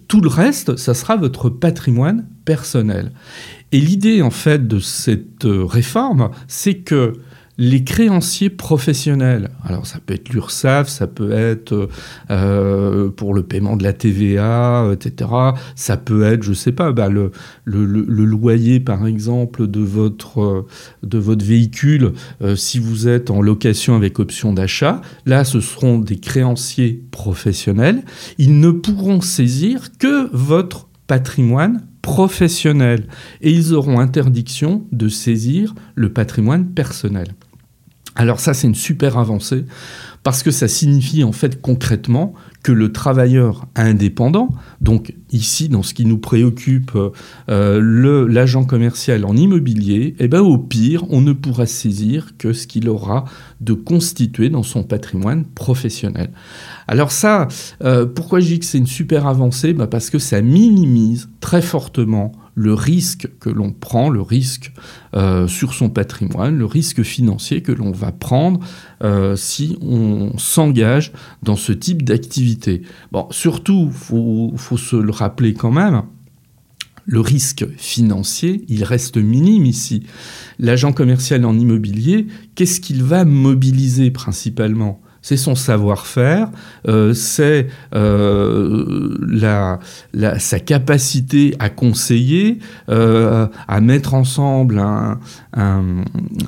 tout 0.06 0.20
le 0.20 0.28
reste, 0.28 0.76
ça 0.76 0.92
sera 0.92 1.16
votre 1.16 1.49
patrimoine 1.49 2.26
personnel. 2.44 3.12
Et 3.73 3.80
l'idée 3.80 4.20
en 4.20 4.30
fait 4.30 4.68
de 4.68 4.78
cette 4.78 5.47
euh, 5.47 5.64
réforme, 5.64 6.30
c'est 6.47 6.76
que 6.76 7.14
les 7.58 7.82
créanciers 7.82 8.50
professionnels, 8.50 9.50
alors 9.64 9.84
ça 9.84 9.98
peut 10.04 10.14
être 10.14 10.28
l'URSSAF, 10.30 10.88
ça 10.88 11.08
peut 11.08 11.32
être 11.32 11.88
euh, 12.30 13.10
pour 13.10 13.34
le 13.34 13.42
paiement 13.42 13.76
de 13.76 13.82
la 13.82 13.92
TVA, 13.92 14.88
etc. 14.92 15.30
Ça 15.74 15.96
peut 15.96 16.22
être, 16.22 16.44
je 16.44 16.52
sais 16.52 16.70
pas, 16.70 16.92
bah, 16.92 17.08
le, 17.08 17.32
loyer 17.66 18.78
par 18.78 19.08
exemple 19.08 19.66
de 19.66 19.80
votre, 19.80 20.66
de 21.02 21.18
votre 21.18 21.44
véhicule 21.44 22.12
euh, 22.42 22.54
si 22.54 22.78
vous 22.78 23.08
êtes 23.08 23.28
en 23.28 23.42
location 23.42 23.96
avec 23.96 24.20
option 24.20 24.52
d'achat. 24.52 25.00
Là, 25.26 25.42
ce 25.42 25.60
seront 25.60 25.98
des 25.98 26.16
créanciers 26.16 27.02
professionnels. 27.10 28.04
Ils 28.38 28.60
ne 28.60 28.70
pourront 28.70 29.20
saisir 29.20 29.88
que 29.98 30.30
votre 30.32 30.88
patrimoine 31.08 31.84
professionnel 32.02 33.08
et 33.40 33.50
ils 33.50 33.74
auront 33.74 33.98
interdiction 33.98 34.86
de 34.92 35.08
saisir 35.08 35.74
le 35.96 36.12
patrimoine 36.12 36.66
personnel. 36.68 37.34
Alors 38.18 38.40
ça, 38.40 38.52
c'est 38.52 38.66
une 38.66 38.75
super 38.75 39.16
avancée 39.16 39.64
parce 40.25 40.42
que 40.42 40.50
ça 40.50 40.66
signifie 40.66 41.22
en 41.22 41.30
fait 41.30 41.62
concrètement 41.62 42.34
que 42.64 42.72
le 42.72 42.90
travailleur 42.90 43.66
indépendant, 43.76 44.48
donc 44.80 45.14
ici 45.30 45.68
dans 45.68 45.84
ce 45.84 45.94
qui 45.94 46.04
nous 46.04 46.18
préoccupe, 46.18 46.98
euh, 47.48 48.26
l'agent 48.28 48.64
commercial 48.64 49.25
en 49.25 49.37
immobilier, 49.37 50.16
eh 50.18 50.26
ben 50.26 50.40
au 50.40 50.58
pire, 50.58 51.04
on 51.10 51.20
ne 51.20 51.32
pourra 51.32 51.66
saisir 51.66 52.37
que 52.38 52.52
ce 52.52 52.66
qu'il 52.66 52.88
aura 52.88 53.25
de 53.60 53.72
constitué 53.72 54.50
dans 54.50 54.64
son 54.64 54.82
patrimoine 54.82 55.44
professionnel. 55.44 56.30
Alors 56.88 57.12
ça, 57.12 57.46
euh, 57.84 58.04
pourquoi 58.04 58.40
je 58.40 58.46
dis 58.46 58.58
que 58.58 58.66
c'est 58.66 58.78
une 58.78 58.87
super 58.88 59.28
avancée? 59.28 59.75
Bah 59.75 59.87
Parce 59.87 60.10
que 60.10 60.18
ça 60.18 60.42
minimise 60.42 61.28
très 61.40 61.62
fortement 61.62 62.32
le 62.58 62.74
risque 62.74 63.28
que 63.38 63.50
l'on 63.50 63.70
prend, 63.70 64.10
le 64.10 64.20
risque 64.20 64.72
euh, 65.14 65.46
sur 65.46 65.74
son 65.74 65.90
patrimoine, 65.90 66.58
le 66.58 66.64
risque 66.64 67.04
financier 67.04 67.62
que 67.62 67.70
l'on 67.70 67.92
va 67.92 68.10
prendre 68.10 68.58
euh, 69.04 69.36
si 69.36 69.78
on 69.80 70.36
s'engage 70.38 71.12
dans 71.44 71.54
ce 71.54 71.70
type 71.70 72.02
d'activité. 72.02 72.82
Bon, 73.12 73.28
surtout, 73.30 73.90
faut, 73.92 74.52
faut 74.56 74.76
se 74.76 74.96
le 74.96 75.12
rappeler 75.12 75.54
quand 75.54 75.70
même, 75.70 76.02
le 77.04 77.20
risque 77.20 77.64
financier, 77.76 78.64
il 78.68 78.82
reste 78.82 79.18
minime 79.18 79.64
ici. 79.64 80.02
L'agent 80.58 80.92
commercial 80.92 81.44
en 81.44 81.56
immobilier, 81.56 82.26
qu'est-ce 82.56 82.80
qu'il 82.80 83.04
va 83.04 83.24
mobiliser 83.24 84.10
principalement? 84.10 85.00
C'est 85.22 85.37
son 85.37 85.54
savoir-faire, 85.54 86.48
euh, 86.87 87.12
c'est 87.12 87.68
euh, 87.94 89.76
sa 90.38 90.60
capacité 90.60 91.54
à 91.58 91.70
conseiller, 91.70 92.58
euh, 92.88 93.46
à 93.66 93.80
mettre 93.80 94.14
ensemble 94.14 94.78
un, 94.78 95.18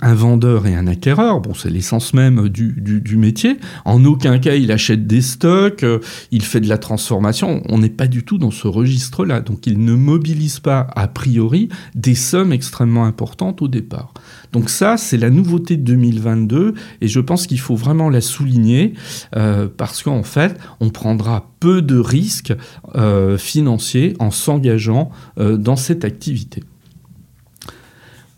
vendeur 0.02 0.66
et 0.66 0.74
un 0.74 0.86
acquéreur. 0.86 1.40
Bon, 1.40 1.54
c'est 1.54 1.70
l'essence 1.70 2.14
même 2.14 2.48
du, 2.48 3.16
métier. 3.16 3.58
En 3.84 4.04
aucun 4.04 4.38
cas, 4.38 4.54
il 4.54 4.72
achète 4.72 5.06
des 5.06 5.20
stocks, 5.20 5.84
il 6.30 6.42
fait 6.42 6.60
de 6.60 6.68
la 6.68 6.78
transformation. 6.78 7.62
On 7.68 7.78
n'est 7.78 7.90
pas 7.90 8.06
du 8.06 8.24
tout 8.24 8.38
dans 8.38 8.50
ce 8.50 8.68
registre-là. 8.68 9.40
Donc, 9.40 9.66
il 9.66 9.84
ne 9.84 9.94
mobilise 9.94 10.60
pas, 10.60 10.86
a 10.94 11.08
priori, 11.08 11.68
des 11.94 12.14
sommes 12.14 12.52
extrêmement 12.52 13.04
importantes 13.04 13.62
au 13.62 13.68
départ. 13.68 14.14
Donc 14.52 14.68
ça, 14.68 14.96
c'est 14.96 15.16
la 15.16 15.30
nouveauté 15.30 15.76
de 15.76 15.82
2022 15.82 16.74
et 17.00 17.08
je 17.08 17.20
pense 17.20 17.46
qu'il 17.46 17.60
faut 17.60 17.76
vraiment 17.76 18.10
la 18.10 18.20
souligner 18.20 18.94
euh, 19.36 19.68
parce 19.74 20.02
qu'en 20.02 20.22
fait, 20.22 20.58
on 20.80 20.90
prendra 20.90 21.52
peu 21.60 21.82
de 21.82 21.98
risques 21.98 22.54
euh, 22.96 23.38
financiers 23.38 24.16
en 24.18 24.30
s'engageant 24.30 25.10
euh, 25.38 25.56
dans 25.56 25.76
cette 25.76 26.04
activité. 26.04 26.64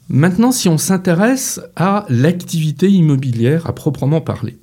Maintenant, 0.08 0.52
si 0.52 0.68
on 0.68 0.76
s'intéresse 0.76 1.60
à 1.76 2.04
l'activité 2.10 2.90
immobilière 2.90 3.66
à 3.66 3.74
proprement 3.74 4.20
parler. 4.20 4.58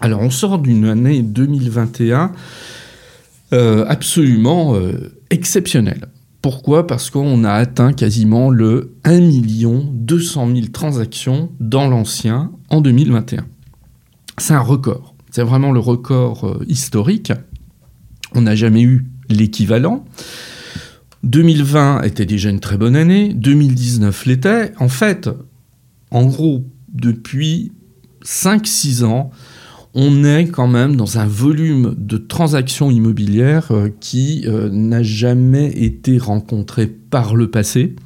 Alors, 0.00 0.20
on 0.20 0.30
sort 0.30 0.58
d'une 0.58 0.86
année 0.86 1.22
2021 1.22 2.32
absolument 3.52 4.74
exceptionnelle. 5.30 6.08
Pourquoi? 6.46 6.86
Parce 6.86 7.10
qu'on 7.10 7.42
a 7.42 7.50
atteint 7.50 7.92
quasiment 7.92 8.50
le 8.50 8.94
1 9.02 9.18
200 9.90 10.46
000 10.54 10.66
transactions 10.72 11.50
dans 11.58 11.88
l'ancien 11.88 12.52
en 12.70 12.80
2021. 12.80 13.44
C'est 14.38 14.54
un 14.54 14.60
record. 14.60 15.16
C'est 15.32 15.42
vraiment 15.42 15.72
le 15.72 15.80
record 15.80 16.46
euh, 16.46 16.64
historique. 16.68 17.32
On 18.36 18.42
n'a 18.42 18.54
jamais 18.54 18.82
eu 18.82 19.06
l'équivalent. 19.28 20.04
2020 21.24 22.02
était 22.02 22.26
déjà 22.26 22.48
une 22.48 22.60
très 22.60 22.78
bonne 22.78 22.94
année, 22.94 23.34
2019 23.34 24.26
l'était. 24.26 24.72
En 24.78 24.88
fait, 24.88 25.28
en 26.12 26.26
gros, 26.26 26.64
depuis 26.88 27.72
5-6 28.24 29.02
ans, 29.02 29.32
on 29.98 30.24
est 30.24 30.48
quand 30.48 30.68
même 30.68 30.94
dans 30.94 31.18
un 31.18 31.24
volume 31.24 31.94
de 31.96 32.18
transactions 32.18 32.90
immobilières 32.90 33.72
euh, 33.72 33.88
qui 33.98 34.44
euh, 34.46 34.68
n'a 34.70 35.02
jamais 35.02 35.68
été 35.68 36.18
rencontré 36.18 36.86
par 36.86 37.34
le 37.34 37.50
passé. 37.50 37.96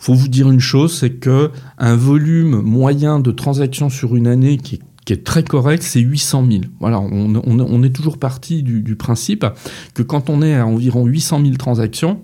Faut 0.00 0.14
vous 0.14 0.26
dire 0.26 0.50
une 0.50 0.60
chose, 0.60 0.98
c'est 0.98 1.10
que 1.10 1.52
un 1.78 1.94
volume 1.94 2.60
moyen 2.62 3.20
de 3.20 3.30
transactions 3.30 3.90
sur 3.90 4.16
une 4.16 4.26
année 4.26 4.56
qui 4.56 4.80
est 5.08 5.24
très 5.24 5.44
correct, 5.44 5.84
c'est 5.84 6.00
800 6.00 6.46
000. 6.50 6.62
Voilà, 6.80 7.00
on, 7.00 7.82
est 7.82 7.94
toujours 7.94 8.18
parti 8.18 8.62
du, 8.62 8.96
principe 8.96 9.44
que 9.94 10.02
quand 10.02 10.30
on 10.30 10.40
est 10.40 10.54
à 10.54 10.66
environ 10.66 11.04
800 11.04 11.42
000 11.42 11.56
transactions, 11.56 12.22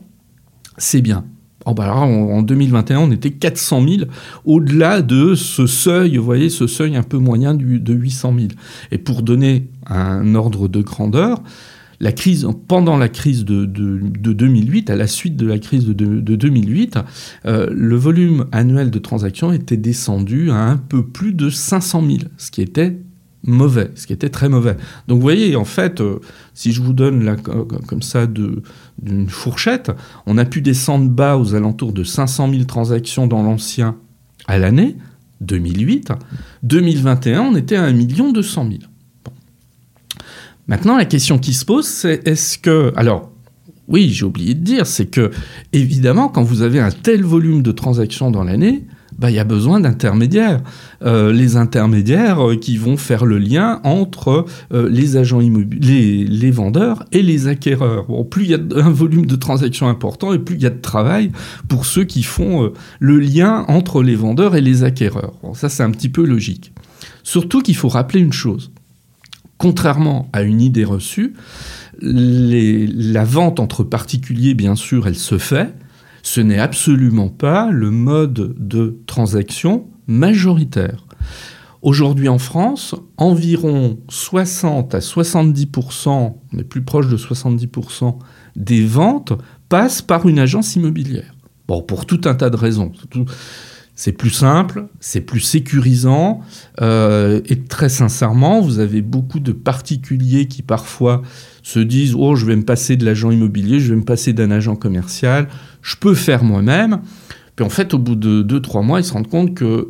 c'est 0.79 1.03
bien. 1.03 1.25
Oh 1.69 1.75
bah 1.75 1.93
en 1.97 2.43
2021, 2.43 3.01
on 3.01 3.11
était 3.11 3.33
400 3.33 3.85
000 3.89 4.03
au-delà 4.45 5.03
de 5.03 5.35
ce 5.35 5.67
seuil, 5.67 6.17
vous 6.17 6.25
voyez, 6.25 6.49
ce 6.49 6.69
seuil 6.69 6.95
un 6.95 7.03
peu 7.03 7.19
moyen 7.19 7.55
de 7.55 7.93
800 7.93 8.35
000. 8.39 8.49
Et 8.93 8.99
pour 8.99 9.23
donner 9.23 9.67
un 9.87 10.37
ordre 10.37 10.69
de 10.69 10.81
grandeur, 10.81 11.43
la 11.99 12.13
crise, 12.13 12.47
pendant 12.69 12.97
la 12.97 13.09
crise 13.09 13.45
de, 13.45 13.65
2008, 13.65 14.91
à 14.91 14.97
la 14.97 15.09
suite 15.09 15.37
de 15.37 15.47
la 15.47 15.59
crise 15.59 15.87
de, 15.87 16.37
2008, 16.37 16.99
euh, 17.47 17.69
le 17.73 17.97
volume 17.97 18.47
annuel 18.53 18.91
de 18.91 18.99
transactions 19.01 19.53
était 19.53 19.77
descendu 19.77 20.51
à 20.51 20.63
un 20.63 20.77
peu 20.77 21.05
plus 21.05 21.33
de 21.33 21.51
500 21.51 22.05
000, 22.07 22.19
ce 22.37 22.51
qui 22.51 22.63
était 22.63 22.97
mauvais, 23.47 23.91
ce 23.95 24.07
qui 24.07 24.13
était 24.13 24.29
très 24.29 24.49
mauvais. 24.49 24.77
Donc 25.09 25.17
vous 25.17 25.23
voyez, 25.23 25.57
en 25.57 25.65
fait, 25.65 26.01
euh, 26.01 26.21
si 26.55 26.73
je 26.73 26.83
vous 26.83 26.93
donne 26.93 27.37
comme 27.87 28.03
ça 28.03 28.27
d'une 28.27 29.29
fourchette, 29.29 29.93
on 30.27 30.39
a 30.39 30.45
pu 30.45 30.61
descendre 30.61 31.09
bas 31.09 31.37
aux 31.37 31.55
alentours 31.55 31.93
de 31.93 32.05
500 32.05 32.51
000 32.51 32.65
transactions 32.65 33.27
dans 33.27 33.43
l'ancien 33.43 33.97
à 34.47 34.59
l'année 34.59 34.97
2008. 35.41 36.13
2021, 36.63 37.41
on 37.43 37.57
était 37.57 37.77
à 37.77 37.85
1 37.85 37.93
200 38.33 38.69
000. 38.69 38.81
Maintenant, 40.69 40.97
la 40.97 41.05
question 41.05 41.39
qui 41.39 41.55
se 41.55 41.65
pose, 41.65 41.87
c'est 41.87 42.27
est-ce 42.27 42.59
que... 42.59 42.93
Alors, 42.97 43.31
oui, 43.89 44.11
j'ai 44.11 44.25
oublié 44.25 44.55
de 44.55 44.61
dire, 44.61 44.87
c'est 44.87 45.07
que, 45.07 45.31
évidemment, 45.73 46.29
quand 46.29 46.43
vous 46.43 46.63
avez 46.63 46.81
un 46.81 46.91
tel 46.91 47.23
volume 47.23 47.63
de 47.63 47.71
transactions 47.71 48.33
dans 48.33 48.43
l'année, 48.43 48.85
bah, 49.19 49.31
il 49.31 49.35
y 49.35 49.39
a 49.39 49.45
besoin 49.45 49.81
d'intermédiaires. 49.81 50.61
Euh, 51.03 51.33
les 51.33 51.57
intermédiaires 51.57 52.51
euh, 52.51 52.57
qui 52.57 52.77
vont 52.77 52.97
faire 52.97 53.25
le 53.25 53.39
lien 53.39 53.81
entre 53.85 54.45
euh, 54.73 54.89
les 54.91 55.17
agents 55.17 55.41
immobiliers, 55.41 56.25
les, 56.29 56.51
vendeurs 56.51 57.05
et 57.13 57.23
les 57.23 57.49
acquéreurs. 57.49 58.07
plus 58.29 58.45
il 58.45 58.51
y 58.51 58.55
a 58.55 58.59
un 58.77 58.91
volume 58.91 59.27
de 59.27 59.37
transactions 59.37 59.89
important 59.89 60.33
et 60.33 60.39
plus 60.39 60.57
il 60.57 60.63
y 60.63 60.67
a 60.67 60.71
de 60.71 60.81
travail 60.81 61.33
pour 61.69 61.87
ceux 61.87 62.05
qui 62.05 62.23
font 62.23 62.73
le 63.01 63.19
lien 63.19 63.65
entre 63.69 64.03
les 64.03 64.15
vendeurs 64.15 64.55
et 64.55 64.61
les 64.61 64.85
acquéreurs. 64.85 65.35
ça, 65.55 65.69
c'est 65.69 65.83
un 65.83 65.91
petit 65.91 66.09
peu 66.09 66.25
logique. 66.25 66.73
Surtout 67.23 67.61
qu'il 67.61 67.77
faut 67.77 67.89
rappeler 67.89 68.21
une 68.21 68.33
chose. 68.33 68.71
Contrairement 69.59 70.29
à 70.33 70.43
une 70.43 70.61
idée 70.61 70.85
reçue, 70.85 71.35
la 72.01 73.25
vente 73.25 73.59
entre 73.59 73.85
particuliers, 73.85 74.55
bien 74.55 74.75
sûr, 74.75 75.07
elle 75.07 75.17
se 75.17 75.39
fait, 75.39 75.73
ce 76.27 76.41
n'est 76.41 76.59
absolument 76.59 77.29
pas 77.29 77.71
le 77.71 77.93
mode 77.93 78.57
de 78.59 78.99
transaction 79.07 79.87
majoritaire. 80.09 81.07
Aujourd'hui 81.83 82.29
en 82.29 82.41
France, 82.41 82.97
environ 83.17 84.01
60 84.09 84.93
à 84.97 84.99
70%, 84.99 86.09
on 86.09 86.59
est 86.59 86.65
plus 86.65 86.83
proche 86.83 87.07
de 87.07 87.17
70% 87.17 88.19
des 88.57 88.85
ventes 88.85 89.35
passent 89.69 90.03
par 90.03 90.27
une 90.27 90.41
agence 90.41 90.75
immobilière. 90.75 91.33
Bon, 91.69 91.81
pour 91.81 92.07
tout 92.07 92.23
un 92.25 92.35
tas 92.35 92.51
de 92.51 92.57
raisons. 92.57 92.91
C'est 93.99 94.13
plus 94.13 94.31
simple, 94.31 94.89
c'est 95.01 95.23
plus 95.23 95.41
sécurisant, 95.41 96.41
euh, 96.83 97.41
et 97.47 97.63
très 97.63 97.89
sincèrement, 97.89 98.61
vous 98.61 98.79
avez 98.79 99.01
beaucoup 99.01 99.41
de 99.41 99.53
particuliers 99.53 100.47
qui 100.49 100.61
parfois 100.61 101.23
se 101.63 101.79
disent 101.79 102.15
Oh, 102.15 102.37
je 102.37 102.45
vais 102.45 102.57
me 102.57 102.65
passer 102.65 102.97
de 102.97 103.07
l'agent 103.07 103.31
immobilier, 103.31 103.81
je 103.81 103.95
vais 103.95 103.99
me 103.99 104.05
passer 104.05 104.35
d'un 104.35 104.51
agent 104.51 104.77
commercial, 104.77 105.49
je 105.81 105.97
peux 105.97 106.15
faire 106.15 106.45
moi-même. 106.45 107.01
Puis 107.57 107.65
en 107.65 107.71
fait, 107.71 107.95
au 107.95 107.99
bout 107.99 108.17
de 108.17 108.43
2-3 108.43 108.85
mois, 108.85 109.01
ils 109.01 109.05
se 109.05 109.15
rendent 109.15 109.31
compte 109.31 109.55
que 109.55 109.89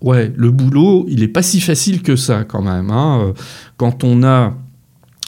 ouais, 0.00 0.32
le 0.34 0.50
boulot, 0.50 1.04
il 1.10 1.20
n'est 1.20 1.28
pas 1.28 1.42
si 1.42 1.60
facile 1.60 2.00
que 2.00 2.16
ça 2.16 2.44
quand 2.44 2.62
même. 2.62 2.90
Hein. 2.90 3.34
Quand 3.76 4.04
on 4.04 4.24
a 4.24 4.54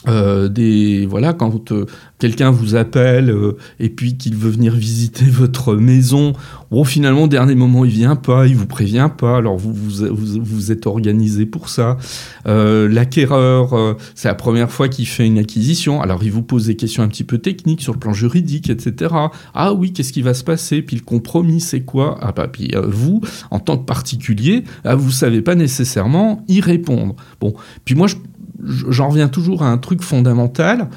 euh, 0.07 0.47
des 0.47 1.07
voilà 1.07 1.33
quand 1.33 1.71
euh, 1.71 1.87
quelqu'un 2.19 2.51
vous 2.51 2.75
appelle 2.75 3.31
euh, 3.31 3.57
et 3.79 3.89
puis 3.89 4.15
qu'il 4.15 4.35
veut 4.35 4.51
venir 4.51 4.75
visiter 4.75 5.25
votre 5.29 5.73
maison 5.73 6.33
bon 6.69 6.83
finalement 6.83 7.25
dernier 7.25 7.55
moment 7.55 7.83
il 7.83 7.89
vient 7.89 8.15
pas 8.15 8.45
il 8.45 8.55
vous 8.55 8.67
prévient 8.67 9.09
pas 9.17 9.37
alors 9.37 9.57
vous 9.57 9.73
vous, 9.73 10.13
vous, 10.15 10.71
êtes 10.71 10.85
organisé 10.85 11.47
pour 11.47 11.69
ça. 11.69 11.97
L'acquéreur 12.45 13.97
c'est 14.13 14.27
la 14.27 14.35
première 14.35 14.69
fois 14.69 14.87
qu'il 14.87 15.07
fait 15.07 15.25
une 15.25 15.39
acquisition 15.39 15.99
alors 15.99 16.23
il 16.23 16.31
vous 16.31 16.43
pose 16.43 16.67
des 16.67 16.75
questions 16.75 17.01
un 17.01 17.07
petit 17.07 17.23
peu 17.23 17.39
techniques 17.39 17.81
sur 17.81 17.93
le 17.93 17.99
plan 17.99 18.13
juridique 18.13 18.69
etc 18.69 19.15
ah 19.55 19.73
oui 19.73 19.93
qu'est-ce 19.93 20.13
qui 20.13 20.21
va 20.21 20.35
se 20.35 20.43
passer? 20.43 20.83
Puis 20.83 20.95
le 20.95 21.01
compromis 21.01 21.59
c'est 21.59 21.81
quoi? 21.81 22.19
Ah 22.21 22.33
bah 22.33 22.47
puis 22.47 22.71
vous 22.87 23.21
en 23.49 23.59
tant 23.59 23.79
que 23.79 23.85
particulier 23.85 24.63
ah, 24.83 24.95
vous 24.95 25.11
savez 25.11 25.41
pas 25.41 25.55
nécessairement 25.55 26.45
y 26.47 26.61
répondre. 26.61 27.15
Bon 27.41 27.55
puis 27.83 27.95
moi 27.95 28.05
je 28.05 28.15
j'en 28.63 29.09
reviens 29.09 29.27
toujours 29.27 29.63
à 29.63 29.69
un 29.69 29.77
truc 29.77 30.01
fondamental. 30.01 30.89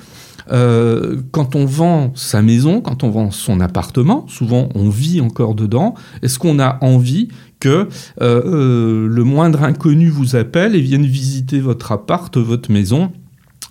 Euh, 0.52 1.16
quand 1.30 1.54
on 1.54 1.64
vend 1.64 2.12
sa 2.14 2.42
maison, 2.42 2.80
quand 2.80 3.04
on 3.04 3.10
vend 3.10 3.30
son 3.30 3.60
appartement, 3.60 4.26
souvent 4.28 4.68
on 4.74 4.88
vit 4.88 5.20
encore 5.20 5.54
dedans, 5.54 5.94
est-ce 6.22 6.38
qu'on 6.38 6.58
a 6.58 6.78
envie 6.82 7.28
que 7.60 7.68
euh, 7.68 7.86
euh, 8.20 9.06
le 9.08 9.24
moindre 9.24 9.62
inconnu 9.62 10.08
vous 10.08 10.34
appelle 10.34 10.74
et 10.74 10.80
vienne 10.80 11.04
visiter 11.04 11.60
votre 11.60 11.92
appart, 11.92 12.36
votre 12.36 12.70
maison 12.70 13.12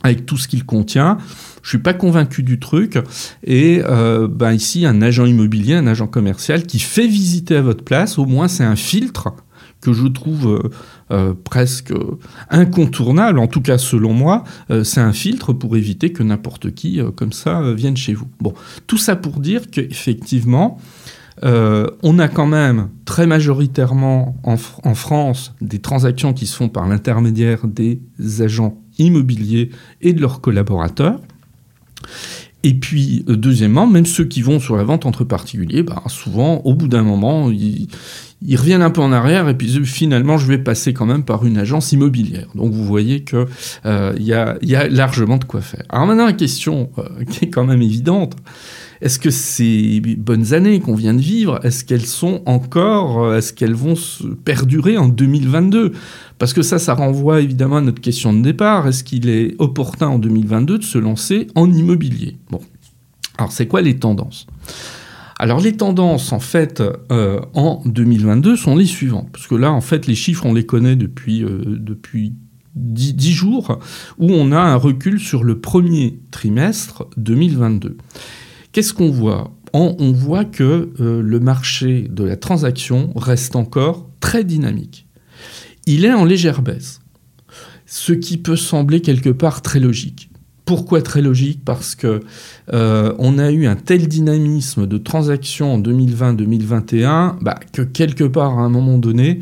avec 0.03 0.25
tout 0.25 0.37
ce 0.37 0.47
qu'il 0.47 0.65
contient? 0.65 1.17
Je 1.63 1.69
suis 1.69 1.79
pas 1.79 1.93
convaincu 1.93 2.43
du 2.43 2.59
truc. 2.59 2.97
Et 3.43 3.81
ben 3.83 4.53
ici, 4.53 4.85
un 4.85 5.01
agent 5.01 5.25
immobilier, 5.25 5.73
un 5.73 5.87
agent 5.87 6.07
commercial 6.07 6.63
qui 6.63 6.79
fait 6.79 7.07
visiter 7.07 7.57
à 7.57 7.61
votre 7.61 7.83
place, 7.83 8.17
au 8.17 8.25
moins 8.25 8.47
c'est 8.47 8.63
un 8.63 8.77
filtre 8.77 9.33
que 9.81 9.93
je 9.93 10.07
trouve 10.07 10.47
euh, 10.47 10.69
euh, 11.11 11.33
presque 11.43 11.93
incontournable, 12.49 13.39
en 13.39 13.47
tout 13.47 13.61
cas 13.61 13.77
selon 13.77 14.13
moi, 14.13 14.43
c'est 14.83 14.99
un 15.01 15.13
filtre 15.13 15.53
pour 15.53 15.77
éviter 15.77 16.11
que 16.11 16.23
n'importe 16.23 16.73
qui, 16.73 16.99
comme 17.15 17.31
ça, 17.31 17.73
vienne 17.73 17.97
chez 17.97 18.13
vous. 18.13 18.27
Bon, 18.39 18.53
tout 18.87 18.97
ça 18.97 19.15
pour 19.15 19.39
dire 19.39 19.69
qu'effectivement, 19.71 20.77
on 21.41 22.19
a 22.19 22.27
quand 22.27 22.45
même 22.45 22.89
très 23.05 23.25
majoritairement 23.25 24.35
en, 24.43 24.57
France 24.95 25.53
des 25.61 25.79
transactions 25.79 26.33
qui 26.33 26.45
se 26.45 26.55
font 26.55 26.69
par 26.69 26.87
l'intermédiaire 26.87 27.67
des 27.67 28.01
agents 28.41 28.77
immobiliers 28.97 29.69
et 30.01 30.13
de 30.13 30.21
leurs 30.21 30.41
collaborateurs. 30.41 31.19
Et 32.63 32.73
puis, 32.73 33.23
euh, 33.29 33.37
deuxièmement, 33.37 33.87
même 33.87 34.05
ceux 34.05 34.25
qui 34.25 34.41
vont 34.41 34.59
sur 34.59 34.75
la 34.75 34.83
vente 34.83 35.05
entre 35.05 35.23
particuliers, 35.23 35.83
bah, 35.83 36.03
souvent, 36.07 36.57
au 36.65 36.73
bout 36.73 36.87
d'un 36.87 37.03
moment, 37.03 37.49
ils, 37.49 37.87
reviennent 38.55 38.81
un 38.81 38.89
peu 38.89 39.01
en 39.01 39.11
arrière 39.11 39.49
et 39.49 39.53
puis 39.53 39.85
finalement, 39.85 40.37
je 40.37 40.47
vais 40.47 40.57
passer 40.57 40.93
quand 40.93 41.05
même 41.05 41.23
par 41.23 41.45
une 41.45 41.57
agence 41.57 41.91
immobilière. 41.91 42.47
Donc, 42.55 42.71
vous 42.71 42.85
voyez 42.85 43.23
qu'il 43.23 43.45
euh, 43.85 44.13
y, 44.17 44.33
a, 44.33 44.87
largement 44.87 45.37
de 45.37 45.43
quoi 45.43 45.61
faire. 45.61 45.83
Alors 45.89 46.07
maintenant, 46.07 46.25
la 46.25 46.33
question 46.33 46.89
euh, 46.97 47.23
qui 47.29 47.45
est 47.45 47.49
quand 47.49 47.65
même 47.65 47.81
évidente, 47.81 48.35
est-ce 49.01 49.19
que 49.19 49.29
ces 49.29 50.01
bonnes 50.17 50.53
années 50.53 50.79
qu'on 50.81 50.95
vient 50.95 51.13
de 51.13 51.21
vivre, 51.21 51.59
est-ce 51.63 51.85
qu'elles 51.85 52.05
sont 52.05 52.41
encore, 52.45 53.33
est-ce 53.33 53.53
qu'elles 53.53 53.73
vont 53.73 53.95
se 53.95 54.27
perdurer 54.27 54.97
en 54.97 55.07
2022 55.07 55.93
parce 56.39 56.53
que 56.53 56.61
ça, 56.61 56.79
ça 56.79 56.93
renvoie 56.93 57.41
évidemment 57.41 57.77
à 57.77 57.81
notre 57.81 58.01
question 58.01 58.33
de 58.33 58.41
départ. 58.41 58.87
Est-ce 58.87 59.03
qu'il 59.03 59.29
est 59.29 59.55
opportun 59.59 60.07
en 60.07 60.19
2022 60.19 60.79
de 60.79 60.83
se 60.83 60.97
lancer 60.97 61.47
en 61.53 61.71
immobilier? 61.71 62.37
Bon. 62.49 62.61
Alors, 63.37 63.51
c'est 63.51 63.67
quoi 63.67 63.81
les 63.81 63.97
tendances? 63.97 64.47
Alors 65.39 65.59
les 65.59 65.75
tendances 65.75 66.33
en 66.33 66.39
fait 66.39 66.83
euh, 67.11 67.39
en 67.53 67.81
2022 67.85 68.55
sont 68.55 68.75
les 68.75 68.85
suivantes, 68.85 69.29
parce 69.31 69.47
que 69.47 69.55
là 69.55 69.71
en 69.71 69.81
fait 69.81 70.05
les 70.05 70.15
chiffres 70.15 70.45
on 70.45 70.53
les 70.53 70.65
connaît 70.65 70.95
depuis, 70.95 71.43
euh, 71.43 71.61
depuis 71.65 72.33
10, 72.75 73.31
jours, 73.31 73.79
où 74.19 74.31
on 74.31 74.51
a 74.51 74.59
un 74.59 74.75
recul 74.75 75.19
sur 75.19 75.43
le 75.43 75.59
premier 75.59 76.19
trimestre 76.31 77.07
2022. 77.17 77.97
Qu'est-ce 78.71 78.93
qu'on 78.93 79.09
voit? 79.09 79.53
On, 79.73 80.11
voit 80.11 80.45
que 80.45 80.89
euh, 80.99 81.21
le 81.21 81.39
marché 81.39 82.07
de 82.09 82.23
la 82.23 82.35
transaction 82.35 83.11
reste 83.15 83.55
encore 83.55 84.09
très 84.19 84.43
dynamique 84.43 85.07
il 85.89 86.05
est 86.05 86.13
en 86.13 86.23
légère 86.23 86.61
baisse. 86.61 87.01
Ce 87.87 88.13
qui 88.13 88.37
peut 88.37 88.55
sembler 88.55 89.01
quelque 89.01 89.31
part 89.31 89.63
très 89.63 89.79
logique. 89.79 90.28
Pourquoi 90.69 91.01
très 91.01 91.23
logique 91.23 91.61
Parce 91.65 91.95
que 91.95 92.19
euh, 92.73 93.15
on 93.17 93.39
a 93.39 93.49
eu 93.49 93.65
un 93.65 93.75
tel 93.75 94.07
dynamisme 94.07 94.85
de 94.85 94.99
transactions 94.99 95.73
en 95.73 95.81
2020-2021 95.81 97.37
bah, 97.41 97.59
que 97.73 97.81
quelque 97.81 98.23
part 98.25 98.59
à 98.59 98.61
un 98.61 98.69
moment 98.69 98.99
donné, 98.99 99.39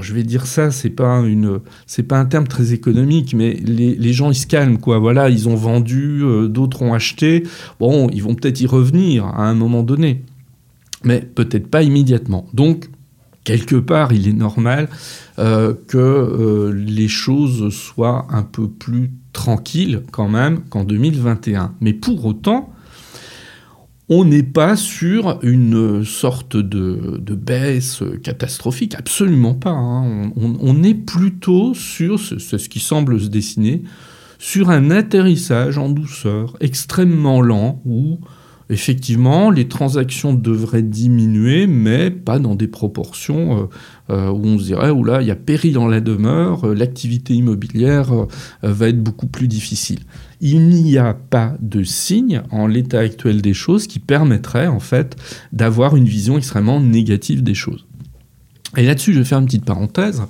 je 0.00 0.12
vais 0.12 0.24
dire 0.24 0.44
ça, 0.44 0.72
c'est 0.72 0.90
pas 0.90 1.20
une, 1.20 1.60
c'est 1.86 2.02
pas 2.02 2.18
un 2.18 2.24
terme 2.24 2.48
très 2.48 2.72
économique, 2.72 3.32
mais 3.32 3.52
les, 3.52 4.12
gens 4.12 4.32
ils 4.32 4.34
se 4.34 4.48
calment 4.48 4.78
quoi. 4.78 4.98
Voilà, 4.98 5.30
ils 5.30 5.48
ont 5.48 5.54
vendu, 5.54 6.24
euh, 6.24 6.48
d'autres 6.48 6.82
ont 6.82 6.94
acheté. 6.94 7.44
Bon, 7.78 8.10
ils 8.12 8.24
vont 8.24 8.34
peut-être 8.34 8.60
y 8.60 8.66
revenir 8.66 9.24
à 9.24 9.48
un 9.48 9.54
moment 9.54 9.84
donné, 9.84 10.24
mais 11.04 11.20
peut-être 11.20 11.68
pas 11.68 11.84
immédiatement. 11.84 12.48
Donc 12.54 12.90
quelque 13.44 13.76
part, 13.76 14.12
il 14.12 14.26
est 14.26 14.32
normal 14.32 14.88
euh, 15.38 15.74
que 15.86 16.72
les 16.74 17.06
choses 17.06 17.72
soient 17.72 18.26
un 18.30 18.42
peu 18.42 18.66
plus 18.66 19.12
tranquilles 19.36 20.02
quand 20.10 20.28
même 20.28 20.64
qu'en 20.70 20.82
2021. 20.82 21.74
Mais 21.80 21.92
pour 21.92 22.24
autant, 22.24 22.72
on 24.08 24.24
n'est 24.24 24.42
pas 24.42 24.76
sur 24.76 25.38
une 25.42 26.04
sorte 26.04 26.56
de, 26.56 27.20
baisse 27.34 28.02
catastrophique, 28.22 28.94
absolument 28.94 29.54
pas. 29.54 29.70
Hein. 29.70 30.32
On, 30.36 30.82
est 30.82 30.94
plutôt 30.94 31.74
sur, 31.74 32.18
c'est 32.18 32.58
ce 32.58 32.68
qui 32.68 32.80
semble 32.80 33.20
se 33.20 33.28
dessiner, 33.28 33.82
sur 34.38 34.70
un 34.70 34.90
atterrissage 34.90 35.76
en 35.76 35.90
douceur 35.90 36.56
extrêmement 36.60 37.42
lent 37.42 37.82
où 37.84 38.20
effectivement, 38.68 39.50
les 39.50 39.68
transactions 39.68 40.34
devraient 40.34 40.82
diminuer, 40.82 41.66
mais 41.66 42.10
pas 42.10 42.38
dans 42.38 42.54
des 42.54 42.66
proportions 42.66 43.60
euh, 43.60 43.66
euh, 44.10 44.30
où 44.30 44.44
on 44.44 44.58
se 44.58 44.64
dirait, 44.64 44.92
là, 45.04 45.22
il 45.22 45.28
y 45.28 45.30
a 45.30 45.36
péril 45.36 45.74
dans 45.74 45.86
la 45.86 46.00
demeure, 46.00 46.66
euh, 46.66 46.74
l'activité 46.74 47.34
immobilière 47.34 48.12
va 48.62 48.88
être 48.88 49.02
beaucoup 49.02 49.26
plus 49.26 49.48
difficile. 49.48 50.00
Il 50.40 50.68
n'y 50.68 50.98
a 50.98 51.14
pas 51.14 51.56
de 51.60 51.82
signe 51.82 52.42
en 52.50 52.66
l'état 52.66 53.00
actuel 53.00 53.40
des 53.40 53.54
choses 53.54 53.86
qui 53.86 53.98
permettrait 53.98 54.66
en 54.66 54.80
fait 54.80 55.16
d'avoir 55.52 55.96
une 55.96 56.06
vision 56.06 56.36
extrêmement 56.36 56.80
négative 56.80 57.42
des 57.42 57.54
choses. 57.54 57.86
Et 58.76 58.84
là-dessus, 58.84 59.14
je 59.14 59.20
vais 59.20 59.24
faire 59.24 59.38
une 59.38 59.46
petite 59.46 59.64
parenthèse, 59.64 60.22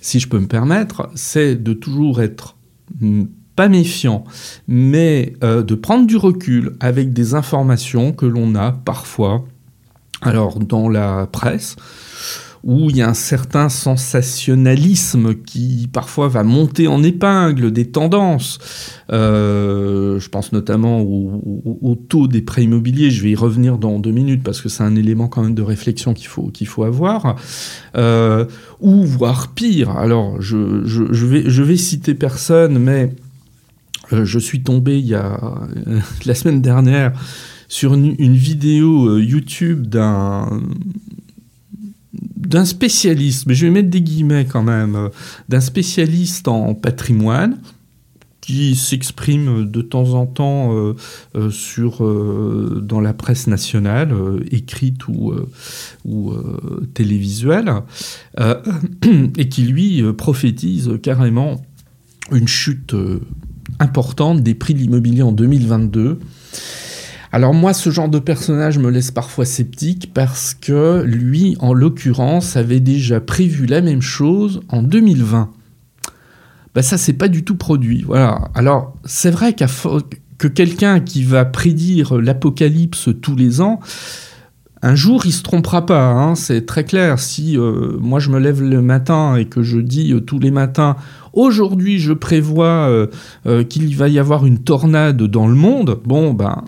si 0.00 0.18
je 0.18 0.28
peux 0.28 0.38
me 0.38 0.46
permettre, 0.46 1.10
c'est 1.14 1.56
de 1.56 1.72
toujours 1.74 2.22
être 2.22 2.56
pas 3.56 3.68
méfiant, 3.68 4.24
mais 4.66 5.34
euh, 5.44 5.62
de 5.62 5.74
prendre 5.74 6.06
du 6.06 6.16
recul 6.16 6.72
avec 6.80 7.12
des 7.12 7.34
informations 7.34 8.12
que 8.12 8.26
l'on 8.26 8.54
a 8.54 8.72
parfois, 8.72 9.44
alors 10.22 10.58
dans 10.58 10.88
la 10.88 11.26
presse, 11.30 11.76
où 12.64 12.90
il 12.90 12.96
y 12.96 13.02
a 13.02 13.08
un 13.08 13.14
certain 13.14 13.68
sensationnalisme 13.68 15.34
qui 15.34 15.88
parfois 15.92 16.28
va 16.28 16.44
monter 16.44 16.86
en 16.86 17.02
épingle 17.02 17.72
des 17.72 17.86
tendances. 17.86 18.58
Euh, 19.10 20.20
je 20.20 20.28
pense 20.28 20.52
notamment 20.52 21.00
au, 21.00 21.96
taux 22.08 22.28
des 22.28 22.40
prêts 22.40 22.62
immobiliers, 22.62 23.10
je 23.10 23.22
vais 23.22 23.30
y 23.30 23.34
revenir 23.34 23.78
dans 23.78 23.98
deux 23.98 24.12
minutes 24.12 24.42
parce 24.42 24.60
que 24.60 24.68
c'est 24.68 24.84
un 24.84 24.94
élément 24.94 25.26
quand 25.26 25.42
même 25.42 25.54
de 25.54 25.62
réflexion 25.62 26.14
qu'il 26.14 26.28
faut, 26.28 26.50
faut 26.66 26.84
avoir. 26.84 27.36
Euh, 27.96 28.46
ou 28.80 29.02
voire 29.02 29.48
pire, 29.48 29.90
alors 29.90 30.40
je, 30.40 30.84
je, 30.84 31.04
je, 31.10 31.26
vais, 31.26 31.42
je 31.46 31.62
vais 31.62 31.76
citer 31.76 32.14
personne, 32.14 32.78
mais 32.78 33.12
euh, 34.12 34.24
je 34.24 34.38
suis 34.38 34.62
tombé 34.62 34.98
il 34.98 35.06
y 35.06 35.14
a 35.14 35.40
euh, 35.86 36.00
la 36.26 36.34
semaine 36.34 36.62
dernière 36.62 37.12
sur 37.68 37.94
une, 37.94 38.36
vidéo 38.36 39.08
euh, 39.08 39.22
YouTube 39.22 39.86
d'un 39.86 40.60
d'un 42.36 42.66
spécialiste, 42.66 43.46
mais 43.46 43.54
je 43.54 43.64
vais 43.64 43.72
mettre 43.72 43.88
des 43.88 44.02
guillemets 44.02 44.44
quand 44.44 44.62
même, 44.62 45.08
d'un 45.48 45.60
spécialiste 45.60 46.48
en 46.48 46.74
patrimoine 46.74 47.58
qui 48.42 48.74
s'exprime 48.74 49.70
de 49.70 49.80
temps 49.80 50.14
en 50.14 50.26
temps 50.26 50.94
sur, 51.50 52.02
dans 52.82 53.00
la 53.00 53.14
presse 53.14 53.46
nationale, 53.46 54.12
écrite 54.50 55.06
ou, 55.06 55.32
ou 56.04 56.34
télévisuelle, 56.92 57.72
et 59.38 59.48
qui 59.48 59.62
lui 59.62 60.02
prophétise 60.12 60.90
carrément 61.00 61.62
une 62.32 62.48
chute 62.48 62.94
importante 63.78 64.42
des 64.42 64.54
prix 64.54 64.74
de 64.74 64.78
l'immobilier 64.78 65.22
en 65.22 65.32
2022. 65.32 66.18
Alors 67.32 67.54
moi, 67.54 67.72
ce 67.72 67.90
genre 67.90 68.10
de 68.10 68.18
personnage 68.18 68.78
me 68.78 68.90
laisse 68.90 69.10
parfois 69.10 69.46
sceptique 69.46 70.12
parce 70.12 70.54
que 70.54 71.02
lui, 71.06 71.56
en 71.60 71.72
l'occurrence, 71.72 72.56
avait 72.56 72.80
déjà 72.80 73.20
prévu 73.20 73.64
la 73.66 73.80
même 73.80 74.02
chose 74.02 74.60
en 74.68 74.82
2020. 74.82 75.50
Ben 76.74 76.82
ça, 76.82 76.98
c'est 76.98 77.14
pas 77.14 77.28
du 77.28 77.42
tout 77.42 77.56
produit. 77.56 78.02
Voilà. 78.02 78.50
Alors, 78.54 78.96
c'est 79.04 79.30
vrai 79.30 79.54
que 79.54 80.48
quelqu'un 80.48 81.00
qui 81.00 81.22
va 81.22 81.44
prédire 81.46 82.18
l'apocalypse 82.18 83.08
tous 83.22 83.36
les 83.36 83.62
ans, 83.62 83.80
un 84.84 84.96
jour, 84.96 85.24
il 85.26 85.32
se 85.32 85.42
trompera 85.42 85.86
pas, 85.86 86.10
hein, 86.10 86.34
c'est 86.34 86.66
très 86.66 86.82
clair. 86.82 87.20
Si 87.20 87.56
euh, 87.56 87.96
moi 88.00 88.18
je 88.18 88.30
me 88.30 88.40
lève 88.40 88.60
le 88.60 88.82
matin 88.82 89.36
et 89.36 89.44
que 89.44 89.62
je 89.62 89.78
dis 89.78 90.12
euh, 90.12 90.20
tous 90.20 90.40
les 90.40 90.50
matins, 90.50 90.96
aujourd'hui 91.32 91.98
je 91.98 92.12
prévois 92.12 93.08
euh, 93.46 93.64
qu'il 93.64 93.96
va 93.96 94.08
y 94.08 94.18
avoir 94.18 94.46
une 94.46 94.58
tornade 94.58 95.22
dans 95.22 95.46
le 95.46 95.54
monde, 95.54 96.00
bon 96.04 96.32
ben 96.32 96.64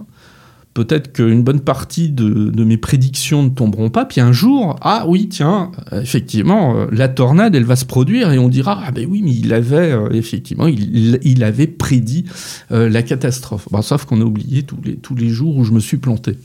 peut-être 0.74 1.12
qu'une 1.12 1.44
bonne 1.44 1.60
partie 1.60 2.10
de, 2.10 2.64
mes 2.64 2.76
prédictions 2.76 3.44
ne 3.44 3.48
tomberont 3.48 3.90
pas, 3.90 4.04
puis 4.04 4.20
un 4.20 4.32
jour, 4.32 4.74
ah 4.80 5.04
oui, 5.06 5.28
tiens, 5.28 5.70
effectivement, 5.92 6.86
la 6.90 7.06
tornade, 7.06 7.54
elle 7.54 7.64
va 7.64 7.76
se 7.76 7.84
produire, 7.84 8.32
et 8.32 8.40
on 8.40 8.48
dira, 8.48 8.82
ah 8.84 8.90
ben 8.90 9.06
oui, 9.08 9.22
mais 9.22 9.30
il 9.30 9.52
avait, 9.52 9.96
effectivement, 10.10 10.66
il, 10.66 11.44
avait 11.44 11.68
prédit 11.68 12.24
la 12.70 13.02
catastrophe. 13.04 13.68
sauf 13.82 14.04
qu'on 14.04 14.20
a 14.20 14.24
oublié 14.24 14.64
tous 14.64 14.78
les, 14.84 14.96
tous 14.96 15.14
les 15.14 15.28
jours 15.28 15.56
où 15.56 15.62
je 15.62 15.70
me 15.70 15.78
suis 15.78 15.98
planté. 15.98 16.36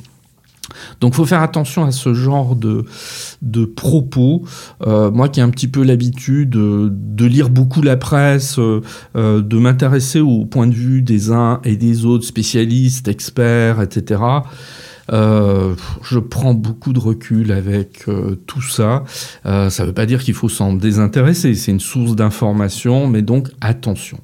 Donc, 1.02 1.14
faut 1.14 1.26
faire 1.26 1.42
attention 1.42 1.86
à 1.86 1.92
ce 1.92 2.14
genre 2.14 2.56
de, 2.56 2.86
de 3.42 3.66
propos. 3.66 4.44
Euh, 4.86 5.12
moi, 5.12 5.30
qui 5.30 5.40
ai 5.40 5.44
un 5.44 5.50
petit 5.50 5.68
peu 5.68 5.84
l'habitude 5.84 6.50
de, 6.50 7.26
lire 7.26 7.50
beaucoup 7.50 7.82
la 7.82 7.98
presse, 7.98 8.58
euh, 8.58 8.82
euh, 9.16 9.42
de 9.42 9.58
m'intéresser 9.58 10.20
au 10.20 10.46
point 10.46 10.68
de 10.68 10.74
vue 10.74 11.02
des 11.02 11.32
uns 11.32 11.62
et 11.64 11.76
des 11.76 12.06
autres 12.06 12.26
spécialistes, 12.26 13.08
experts, 13.08 13.82
etc. 13.82 14.22
Je 15.12 16.20
prends 16.20 16.54
beaucoup 16.54 16.94
de 16.94 17.00
recul 17.00 17.52
avec 17.52 18.06
tout 18.46 18.62
ça. 18.62 19.04
Ça 19.44 19.70
ne 19.84 19.88
veut 19.88 19.94
pas 19.94 20.06
dire 20.06 20.24
qu'il 20.24 20.36
faut 20.36 20.50
s'en 20.50 20.74
désintéresser. 20.74 21.56
C'est 21.56 21.72
une 21.72 21.80
source 21.80 22.16
d'information, 22.16 23.08
mais 23.08 23.24
donc 23.24 23.50
attention. 23.60 24.20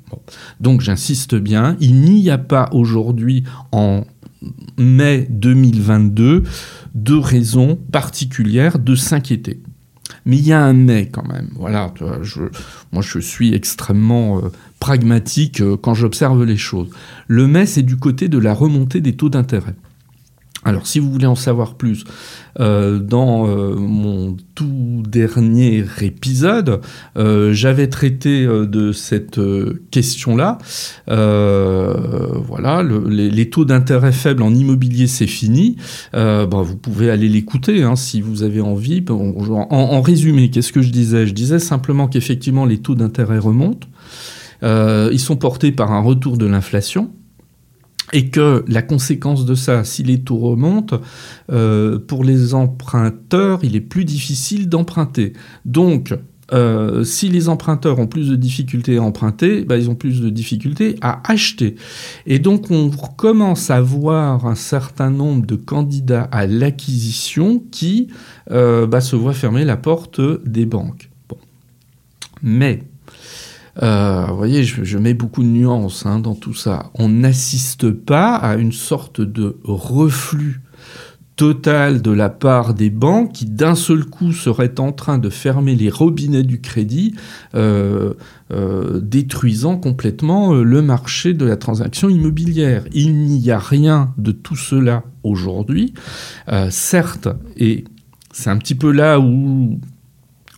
Donc 0.59 0.81
j'insiste 0.81 1.33
bien, 1.33 1.75
il 1.79 2.01
n'y 2.01 2.29
a 2.29 2.37
pas 2.37 2.69
aujourd'hui 2.71 3.43
en 3.71 4.03
mai 4.77 5.27
2022 5.29 6.43
de 6.93 7.15
raison 7.15 7.77
particulière 7.91 8.79
de 8.79 8.95
s'inquiéter. 8.95 9.61
Mais 10.25 10.37
il 10.37 10.47
y 10.47 10.53
a 10.53 10.61
un 10.61 10.73
mais 10.73 11.07
quand 11.07 11.27
même. 11.27 11.49
Voilà, 11.55 11.93
moi 12.91 13.01
je 13.01 13.19
suis 13.19 13.53
extrêmement 13.53 14.41
pragmatique 14.79 15.63
quand 15.81 15.93
j'observe 15.93 16.43
les 16.43 16.57
choses. 16.57 16.89
Le 17.27 17.47
mais, 17.47 17.65
c'est 17.65 17.83
du 17.83 17.97
côté 17.97 18.27
de 18.27 18.37
la 18.37 18.53
remontée 18.53 19.01
des 19.01 19.15
taux 19.15 19.29
d'intérêt. 19.29 19.75
Alors, 20.65 20.87
si 20.87 20.99
vous 20.99 21.11
voulez 21.11 21.27
en 21.27 21.35
savoir 21.35 21.75
plus, 21.75 22.05
euh, 22.59 22.97
dans 22.97 23.47
euh, 23.47 23.75
mon 23.75 24.35
tout 24.55 24.65
dernier 25.15 25.83
épisode, 26.01 26.81
euh, 27.17 27.53
j'avais 27.53 27.87
traité 27.87 28.45
de 28.45 28.91
cette 28.91 29.39
question-là. 29.91 30.57
voilà, 31.07 32.83
les, 32.83 33.49
taux 33.49 33.65
d'intérêt 33.65 34.11
faibles 34.11 34.43
en 34.43 34.53
immobilier, 34.53 35.07
c'est 35.07 35.27
fini. 35.27 35.77
Bah, 36.13 36.47
vous 36.51 36.77
pouvez 36.77 37.09
aller 37.09 37.29
l'écouter 37.29 37.83
hein, 37.83 37.95
si 37.95 38.21
vous 38.21 38.43
avez 38.43 38.61
envie. 38.61 39.03
En, 39.09 39.67
en 39.69 40.01
résumé, 40.01 40.49
qu'est-ce 40.49 40.73
que 40.73 40.81
je 40.81 40.91
disais? 40.91 41.27
Je 41.27 41.33
disais 41.33 41.59
simplement 41.59 42.07
qu'effectivement, 42.07 42.65
les 42.65 42.79
taux 42.79 42.95
d'intérêt 42.95 43.39
remontent. 43.39 43.87
ils 44.63 45.19
sont 45.19 45.37
portés 45.37 45.71
par 45.71 45.91
un 45.91 46.01
retour 46.01 46.37
de 46.37 46.45
l'inflation 46.45 47.09
et 48.15 48.29
que 48.29 48.63
la 48.69 48.81
conséquence 48.81 49.45
de 49.45 49.55
ça, 49.55 49.83
si 49.83 50.01
les 50.01 50.21
taux 50.21 50.37
remontent, 50.37 51.01
euh, 51.51 51.99
pour 51.99 52.23
les 52.23 52.53
emprunteurs, 52.53 53.59
il 53.61 53.75
est 53.75 53.81
plus 53.81 54.05
difficile 54.05 54.69
d'emprunter. 54.69 55.33
Donc, 55.65 56.13
euh, 56.53 57.03
si 57.03 57.27
les 57.27 57.49
emprunteurs 57.49 57.99
ont 57.99 58.07
plus 58.07 58.29
de 58.29 58.37
difficultés 58.37 58.97
à 58.99 59.03
emprunter, 59.03 59.65
bah, 59.65 59.75
ils 59.75 59.89
ont 59.89 59.95
plus 59.95 60.21
de 60.21 60.29
difficultés 60.29 60.95
à 61.01 61.29
acheter. 61.29 61.75
Et 62.25 62.39
donc 62.39 62.71
on 62.71 62.89
commence 62.89 63.69
à 63.69 63.81
voir 63.81 64.47
un 64.47 64.55
certain 64.55 65.09
nombre 65.09 65.45
de 65.45 65.57
candidats 65.57 66.29
à 66.31 66.47
l'acquisition 66.47 67.61
qui 67.69 68.07
euh, 68.49 68.87
bah, 68.87 69.01
se 69.01 69.17
voient 69.17 69.33
fermer 69.33 69.65
la 69.65 69.75
porte 69.75 70.21
des 70.47 70.65
banques. 70.65 71.09
Mais 72.41 72.83
euh, 73.83 74.25
vous 74.29 74.37
voyez, 74.37 74.63
je, 74.63 74.97
mets 74.97 75.13
beaucoup 75.13 75.43
de 75.43 75.47
nuances 75.47 76.05
hein, 76.05 76.19
dans 76.19 76.35
tout 76.35 76.53
ça. 76.53 76.91
On 76.93 77.09
n'assiste 77.09 77.91
pas 77.91 78.35
à 78.35 78.55
une 78.55 78.71
sorte 78.71 79.21
de 79.21 79.57
reflux 79.63 80.61
total 81.35 82.01
de 82.01 82.11
la 82.11 82.29
part 82.29 82.73
des 82.73 82.89
banques 82.89 83.33
qui 83.33 83.45
d'un 83.45 83.75
seul 83.75 84.05
coup 84.05 84.31
seraient 84.31 84.79
en 84.79 84.93
train 84.93 85.17
de 85.17 85.29
fermer 85.29 85.75
les 85.75 85.89
robinets 85.89 86.43
du 86.43 86.61
crédit, 86.61 87.13
euh, 87.55 88.13
euh, 88.53 89.01
détruisant 89.01 89.75
complètement 89.75 90.53
le 90.53 90.81
marché 90.81 91.33
de 91.33 91.45
la 91.45 91.57
transaction 91.57 92.07
immobilière. 92.07 92.85
Il 92.93 93.25
n'y 93.25 93.51
a 93.51 93.59
rien 93.59 94.13
de 94.17 94.31
tout 94.31 94.55
cela 94.55 95.03
aujourd'hui. 95.23 95.93
certes, 96.69 97.27
et 97.57 97.83
c'est 98.31 98.49
un 98.49 98.57
petit 98.57 98.75
peu 98.75 98.91
là 98.91 99.19
où 99.19 99.77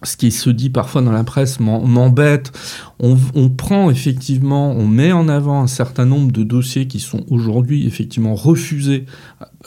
ce 0.04 0.16
qui 0.16 0.32
se 0.32 0.50
dit 0.50 0.70
parfois 0.70 1.02
dans 1.02 1.12
la 1.12 1.24
presse 1.24 1.60
m'embête. 1.60 2.52
On, 3.00 3.50
prend 3.50 3.90
effectivement, 3.90 4.72
on 4.72 4.88
met 4.88 5.12
en 5.12 5.28
avant 5.28 5.62
un 5.62 5.68
certain 5.68 6.06
nombre 6.06 6.32
de 6.32 6.44
dossiers 6.44 6.88
qui 6.88 7.00
sont 7.00 7.26
aujourd'hui 7.30 7.88
effectivement 7.88 8.36
refusés 8.36 9.06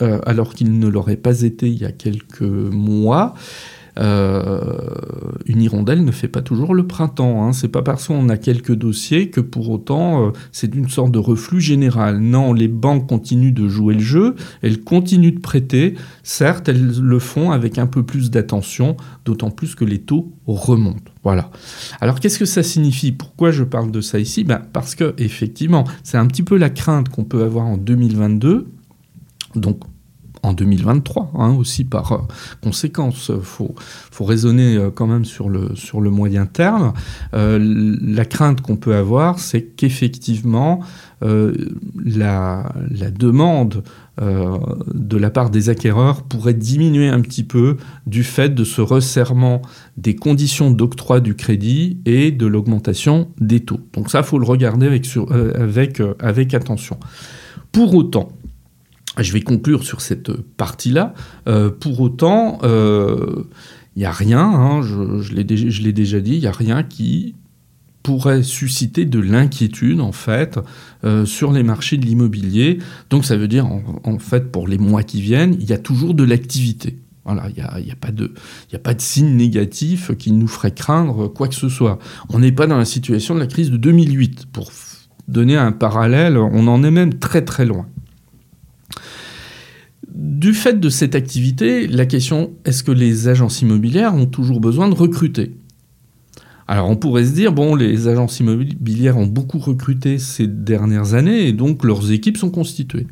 euh, 0.03 0.21
alors 0.27 0.55
qu'ils 0.55 0.79
ne 0.79 0.89
l'auraient 0.89 1.17
pas 1.17 1.43
été 1.43 1.69
il 1.69 1.79
y 1.79 1.85
a 1.85 1.93
quelques 1.93 2.43
mois. 2.43 3.35
Euh, 3.99 4.61
une 5.47 5.63
hirondelle 5.63 6.05
ne 6.05 6.13
fait 6.13 6.29
pas 6.29 6.43
toujours 6.43 6.75
le 6.75 6.87
printemps. 6.87 7.45
Hein. 7.45 7.53
C'est 7.53 7.69
pas 7.69 7.83
parce 7.83 8.07
qu'on 8.07 8.29
a 8.29 8.37
quelques 8.37 8.75
dossiers 8.75 9.31
que 9.31 9.41
pour 9.41 9.71
autant 9.71 10.27
euh, 10.27 10.31
c'est 10.53 10.75
une 10.75 10.89
sorte 10.89 11.13
de 11.13 11.19
reflux 11.19 11.61
général. 11.61 12.19
Non, 12.19 12.53
les 12.53 12.69
banques 12.69 13.09
continuent 13.09 13.53
de 13.53 13.69
jouer 13.69 13.95
le 13.95 14.01
jeu, 14.01 14.37
elles 14.63 14.81
continuent 14.81 15.35
de 15.35 15.41
prêter. 15.41 15.95
Certes, 16.23 16.69
elles 16.69 16.99
le 17.01 17.19
font 17.19 17.51
avec 17.51 17.79
un 17.79 17.87
peu 17.87 18.03
plus 18.03 18.31
d'attention, 18.31 18.97
d'autant 19.25 19.51
plus 19.51 19.75
que 19.75 19.85
les 19.85 19.99
taux 19.99 20.33
remontent. 20.47 21.13
Voilà. 21.23 21.51
Alors 22.01 22.21
qu'est-ce 22.21 22.39
que 22.39 22.45
ça 22.45 22.63
signifie? 22.63 23.13
Pourquoi 23.13 23.51
je 23.51 23.65
parle 23.65 23.91
de 23.91 24.01
ça 24.01 24.19
ici? 24.19 24.45
Ben, 24.45 24.63
Parce 24.73 24.95
que 24.95 25.15
effectivement, 25.19 25.85
c'est 26.03 26.19
un 26.19 26.27
petit 26.27 26.43
peu 26.43 26.57
la 26.57 26.71
crainte 26.71 27.09
qu'on 27.09 27.25
peut 27.25 27.43
avoir 27.43 27.67
en 27.67 27.77
2022. 27.77 28.67
Donc 29.57 29.81
en 30.43 30.53
2023 30.53 31.33
hein, 31.35 31.55
aussi 31.55 31.85
par 31.85 32.13
euh, 32.13 32.19
conséquence. 32.63 33.31
Il 33.35 33.43
faut, 33.43 33.75
raisonner 34.25 34.77
euh, 34.77 34.91
quand 34.91 35.07
même 35.07 35.25
sur 35.25 35.49
le, 35.49 36.11
moyen 36.11 36.47
terme. 36.47 36.93
Euh, 37.35 37.59
la 37.61 38.25
crainte 38.25 38.61
qu'on 38.61 38.77
peut 38.77 38.95
avoir, 38.95 39.39
c'est 39.39 39.63
qu'effectivement, 39.63 40.81
la, 41.23 42.73
demande 43.19 43.83
de 44.19 45.17
la 45.17 45.31
part 45.31 45.51
des 45.51 45.69
acquéreurs 45.69 46.23
pourrait 46.23 46.55
diminuer 46.55 47.09
un 47.09 47.21
petit 47.21 47.45
peu 47.45 47.77
du 48.07 48.25
fait 48.25 48.55
de 48.55 48.65
ce 48.65 48.81
resserrement 48.81 49.61
des 49.97 50.17
conditions 50.17 50.71
d'octroi 50.71 51.21
du 51.21 51.35
crédit 51.35 51.99
et 52.07 52.31
de 52.31 52.47
l'augmentation 52.47 53.29
des 53.39 53.61
taux. 53.61 53.81
Donc 53.93 54.11
ça, 54.11 54.23
faut 54.23 54.39
le 54.39 54.47
regarder 54.47 54.87
avec 56.21 56.55
attention. 56.55 56.99
Pour 57.73 57.95
autant, 57.95 58.31
je 59.19 59.33
vais 59.33 59.41
conclure 59.41 59.85
sur 59.85 60.01
cette 60.01 60.33
partie-là. 60.33 61.15
Euh, 61.49 61.71
pour 61.71 62.01
autant, 62.01 62.59
il 62.63 62.69
euh, 62.69 63.45
n'y 63.97 64.05
a 64.05 64.13
rien, 64.13 64.41
hein, 64.41 64.83
je, 64.83 65.33
l'ai 65.33 65.45
déjà 65.93 66.21
dit, 66.21 66.35
il 66.35 66.41
n'y 66.41 66.47
a 66.47 66.53
rien 66.53 66.83
qui 66.83 67.35
pourrait 68.03 68.43
susciter 68.43 69.05
de 69.05 69.21
l'inquiétude 69.21 70.01
en 70.01 70.13
fait 70.13 70.59
euh, 71.05 71.27
sur 71.27 71.53
les 71.53 71.63
marchés 71.63 71.99
de 71.99 72.07
l'immobilier. 72.07 72.79
Donc 73.11 73.27
ça 73.27 73.37
veut 73.37 73.49
dire 73.49 73.67
en, 73.67 74.19
fait 74.19 74.51
pour 74.51 74.69
les 74.69 74.79
mois 74.79 75.03
qui 75.03 75.21
viennent, 75.21 75.55
il 75.61 75.69
y 75.69 75.75
a 75.75 75.79
toujours 75.79 76.15
de 76.15 76.25
l'activité. 76.25 76.99
Voilà, 77.27 77.49
il 77.51 77.55
n'y 77.55 77.61
a, 77.61 77.93
a 77.93 78.79
pas 78.79 78.95
de 78.95 79.01
signe 79.01 79.37
négatif 79.37 80.17
qui 80.17 80.33
nous 80.33 80.49
ferait 80.49 80.73
craindre 80.73 81.29
quoi 81.29 81.49
que 81.49 81.55
ce 81.55 81.69
soit. 81.69 81.99
On 82.31 82.39
n'est 82.39 82.53
pas 82.53 82.67
dans 82.67 82.79
la 82.79 82.87
situation 82.87 83.35
de 83.35 83.41
la 83.41 83.47
crise 83.47 83.71
de 83.71 83.77
2008. 83.77 84.47
Pour 84.51 84.71
donner 85.29 85.57
un 85.57 85.71
parallèle, 85.71 86.39
on 86.39 86.67
en 86.67 86.83
est 86.83 86.91
même 86.91 87.19
très 87.19 87.45
très 87.45 87.67
loin. 87.67 87.87
Du 90.21 90.53
fait 90.53 90.79
de 90.79 90.91
cette 90.91 91.15
activité, 91.15 91.87
la 91.87 92.05
question 92.05 92.51
est-ce 92.67 92.85
que 92.85 92.93
les 92.93 93.29
agences 93.29 93.63
immobilières 93.63 94.15
ont 94.15 94.27
toujours 94.27 94.61
besoin 94.61 94.87
de 94.91 94.95
recruter? 94.95 95.57
Alors 96.69 96.91
on 96.91 96.97
pourrait 96.97 97.25
se 97.25 97.33
dire, 97.33 97.55
bon, 97.55 97.75
les 97.75 98.07
agences 98.07 98.39
immobilières 98.39 99.17
ont 99.17 99.27
beaucoup 99.27 99.59
recruté 99.59 100.19
ces 100.19 100.47
dernières 100.47 101.15
années 101.15 101.49
et 101.49 101.55
donc 101.55 101.85
leurs 101.85 102.13
équipes 102.13 102.37
sont 102.37 102.51
constituées. 102.51 103.07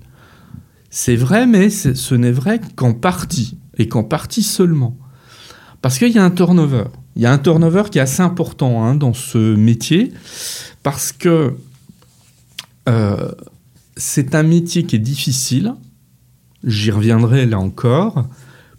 C'est 0.91 1.17
vrai, 1.17 1.47
mais 1.47 1.71
ce 1.71 2.15
n'est 2.15 2.31
vrai 2.31 2.61
qu'en 2.77 2.93
partie, 2.93 3.57
et 3.79 3.89
qu'en 3.89 4.05
partie 4.05 4.43
seulement. 4.43 4.99
Parce 5.81 5.99
qu'il 5.99 6.13
y 6.13 6.19
a 6.19 6.25
un 6.25 6.31
turnover. 6.31 6.85
Il 7.17 7.23
y 7.23 7.27
a 7.27 7.33
un 7.33 7.39
turnover 7.39 7.85
qui 7.91 7.97
est 7.97 8.03
assez 8.03 8.21
important 8.21 8.85
hein, 8.85 8.95
dans 8.95 9.15
ce 9.15 9.57
métier, 9.57 10.13
parce 10.83 11.13
que 11.13 11.55
euh, 12.87 13.33
c'est 13.97 14.35
un 14.35 14.43
métier 14.43 14.83
qui 14.83 14.97
est 14.97 15.01
difficile, 15.01 15.73
j'y 16.65 16.91
reviendrai 16.91 17.47
là 17.47 17.59
encore, 17.59 18.27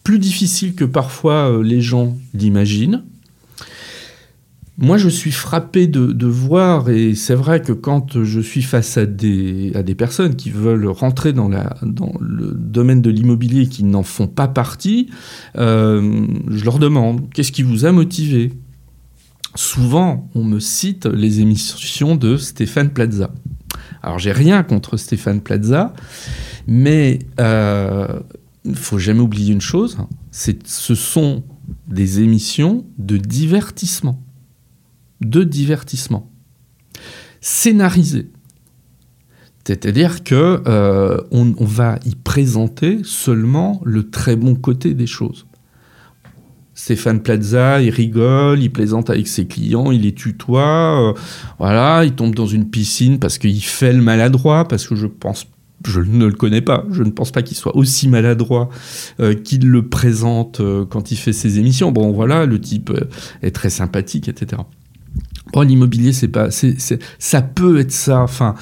plus 0.03 0.19
difficile 0.19 0.75
que 0.75 0.85
parfois 0.85 1.51
euh, 1.51 1.63
les 1.63 1.81
gens 1.81 2.17
l'imaginent. 2.33 3.03
Moi, 4.81 4.97
je 4.97 5.09
suis 5.09 5.31
frappé 5.31 5.87
de, 5.87 6.25
voir, 6.25 6.89
et 6.89 7.13
c'est 7.13 7.35
vrai 7.35 7.61
que 7.61 7.73
quand 7.73 8.23
je 8.23 8.39
suis 8.39 8.61
face 8.61 8.97
à 8.97 9.05
des, 9.05 9.73
à 9.75 9.83
des 9.83 9.93
personnes 9.93 10.37
qui 10.37 10.51
veulent 10.51 10.87
rentrer 10.87 11.33
dans, 11.33 11.49
la, 11.49 11.75
dans 11.81 12.13
le 12.21 12.53
domaine 12.53 13.01
de 13.01 13.09
l'immobilier 13.09 13.67
qui 13.67 13.83
n'en 13.83 14.03
font 14.03 14.27
pas 14.27 14.47
partie, 14.47 15.09
euh, 15.57 16.25
je 16.47 16.63
leur 16.63 16.79
demande 16.79 17.29
qu'est-ce 17.33 17.51
qui 17.51 17.61
vous 17.61 17.83
a 17.85 17.91
motivé? 17.91 18.53
Souvent, 19.53 20.29
on 20.33 20.45
me 20.45 20.61
cite 20.61 21.07
les 21.07 21.41
émissions 21.41 22.15
de 22.15 22.37
Stéphane 22.37 22.91
Plaza. 22.91 23.31
Alors, 24.01 24.17
j'ai 24.17 24.31
rien 24.31 24.63
contre 24.63 24.95
Stéphane 24.95 25.41
Plaza, 25.41 25.93
mais 26.69 27.15
il 27.15 27.27
euh, 27.39 28.19
ne 28.63 28.75
faut 28.75 28.99
jamais 28.99 29.21
oublier 29.21 29.51
une 29.51 29.59
chose, 29.59 29.97
ce 30.31 30.95
sont 30.95 31.43
des 31.87 32.21
émissions 32.21 32.85
de 32.99 33.17
divertissement. 33.17 34.21
De 35.19 35.43
divertissement. 35.43 36.29
Scénarisé. 37.41 38.29
C'est-à-dire 39.65 40.23
que 40.23 40.61
euh, 40.67 41.17
on, 41.31 41.53
va 41.59 41.99
y 42.05 42.15
présenter 42.15 42.99
seulement 43.03 43.81
le 43.83 44.09
très 44.09 44.35
bon 44.35 44.55
côté 44.55 44.93
des 44.93 45.07
choses. 45.07 45.47
Stéphane 46.75 47.21
Plaza, 47.21 47.81
il 47.81 47.89
rigole, 47.89 48.61
il 48.61 48.71
plaisante 48.71 49.09
avec 49.09 49.27
ses 49.27 49.47
clients, 49.47 49.91
il 49.91 50.01
les 50.01 50.13
tutoie, 50.13 51.09
euh, 51.09 51.19
voilà, 51.57 52.05
il 52.05 52.13
tombe 52.13 52.35
dans 52.35 52.47
une 52.47 52.69
piscine 52.69 53.19
parce 53.19 53.37
qu'il 53.39 53.61
fait 53.63 53.93
le 53.93 54.01
maladroit, 54.01 54.67
parce 54.67 54.87
que 54.87 54.95
je 54.95 55.07
pense 55.07 55.45
je 55.87 56.01
ne 56.01 56.25
le 56.25 56.33
connais 56.33 56.61
pas. 56.61 56.85
Je 56.91 57.03
ne 57.03 57.11
pense 57.11 57.31
pas 57.31 57.41
qu'il 57.41 57.57
soit 57.57 57.75
aussi 57.75 58.07
maladroit 58.07 58.69
euh, 59.19 59.33
qu'il 59.33 59.67
le 59.67 59.87
présente 59.87 60.59
euh, 60.59 60.85
quand 60.85 61.11
il 61.11 61.15
fait 61.15 61.33
ses 61.33 61.59
émissions. 61.59 61.91
Bon, 61.91 62.11
voilà, 62.11 62.45
le 62.45 62.59
type 62.59 62.89
euh, 62.89 63.07
est 63.41 63.51
très 63.51 63.69
sympathique, 63.69 64.27
etc. 64.27 64.61
Bon, 65.53 65.61
l'immobilier, 65.61 66.13
c'est 66.13 66.27
pas, 66.27 66.51
c'est, 66.51 66.77
ça 67.17 67.41
peut 67.41 67.79
être 67.79 67.91
ça, 67.91 68.21
enfin, 68.21 68.55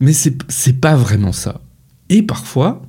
mais 0.00 0.12
c'est, 0.12 0.36
c'est 0.48 0.80
pas 0.80 0.96
vraiment 0.96 1.32
ça. 1.32 1.60
Et 2.08 2.22
parfois, 2.22 2.82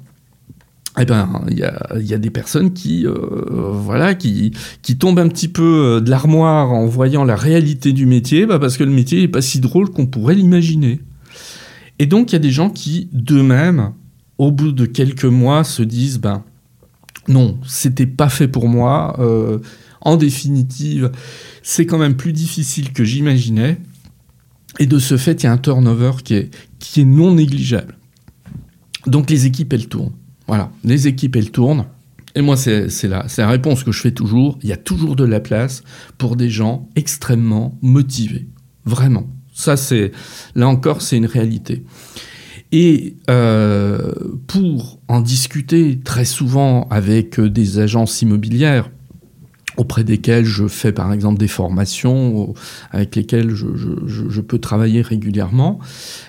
eh 1.00 1.06
ben, 1.06 1.44
il 1.50 1.58
y 1.60 2.14
a, 2.14 2.18
des 2.18 2.30
personnes 2.32 2.74
qui, 2.74 3.06
voilà, 3.06 4.16
qui, 4.16 4.52
qui 4.82 4.98
tombent 4.98 5.20
un 5.20 5.28
petit 5.28 5.48
peu 5.48 6.02
de 6.04 6.10
l'armoire 6.10 6.72
en 6.72 6.88
voyant 6.88 7.24
la 7.24 7.36
réalité 7.36 7.94
du 7.94 8.08
métier, 8.08 8.48
bah 8.48 8.58
parce 8.58 8.78
que 8.78 8.84
le 8.84 8.90
métier 8.90 9.22
n'est 9.22 9.28
pas 9.28 9.44
si 9.44 9.60
drôle 9.60 9.92
qu'on 9.92 10.08
pourrait 10.08 10.34
l'imaginer. 10.34 11.00
Et 12.00 12.06
donc, 12.06 12.32
il 12.32 12.34
y 12.34 12.36
a 12.36 12.40
des 12.40 12.52
gens 12.52 12.70
qui, 12.70 13.10
d'eux-mêmes, 13.12 13.94
au 14.38 14.52
bout 14.52 14.72
de 14.72 14.86
quelques 14.86 15.26
mois, 15.26 15.64
se 15.64 15.82
disent 15.82 16.20
ben 16.20 16.44
non, 17.28 17.58
c'était 17.66 18.06
pas 18.06 18.30
fait 18.30 18.48
pour 18.48 18.68
moi. 18.68 19.16
Euh, 19.20 19.60
en 20.02 20.16
définitive, 20.16 21.12
c'est 21.64 21.86
quand 21.86 21.98
même 21.98 22.16
plus 22.16 22.34
difficile 22.34 22.94
que 22.94 23.04
j'imaginais. 23.04 23.78
Et 24.80 24.86
de 24.86 25.00
ce 25.00 25.18
fait, 25.18 25.44
il 25.44 25.46
y 25.46 25.50
a 25.50 25.52
un 25.52 25.58
turnover 25.58 26.12
qui 26.24 26.36
est, 26.36 26.52
non 27.04 27.34
négligeable. 27.34 27.98
Donc 29.06 29.30
les 29.30 29.46
équipes, 29.46 29.74
elles 29.74 29.88
tournent. 29.88 30.14
Voilà, 30.48 30.72
les 30.84 31.08
équipes, 31.08 31.36
elles 31.36 31.52
tournent. 31.52 31.86
Et 32.36 32.42
moi, 32.42 32.56
c'est 32.56 33.08
la 33.08 33.48
réponse 33.48 33.84
que 33.84 33.92
je 33.92 34.00
fais 34.00 34.12
toujours. 34.12 34.60
Il 34.62 34.70
y 34.70 34.74
a 34.74 34.78
toujours 34.78 35.16
de 35.16 35.24
la 35.24 35.40
place 35.40 35.84
pour 36.18 36.36
des 36.36 36.50
gens 36.50 36.88
extrêmement 36.96 37.78
motivés. 37.82 38.48
Vraiment. 38.86 39.28
Ça, 39.58 39.76
c'est 39.76 40.12
là 40.54 40.68
encore, 40.68 41.02
c'est 41.02 41.18
une 41.18 41.26
réalité. 41.26 41.84
Et 42.72 43.16
euh, 43.28 44.14
pour 44.46 45.00
en 45.08 45.20
discuter 45.20 46.00
très 46.04 46.26
souvent 46.26 46.88
avec 46.92 47.40
des 47.42 47.80
agences 47.80 48.22
immobilières, 48.22 48.92
auprès 49.78 50.04
desquelles 50.04 50.46
je 50.46 50.68
fais 50.68 50.92
par 50.92 51.12
exemple 51.12 51.40
des 51.40 51.48
formations, 51.48 52.54
avec 52.92 53.16
lesquelles 53.16 53.50
je, 53.50 53.66
je, 53.76 54.42
peux 54.42 54.60
travailler 54.60 55.02
régulièrement, 55.02 55.80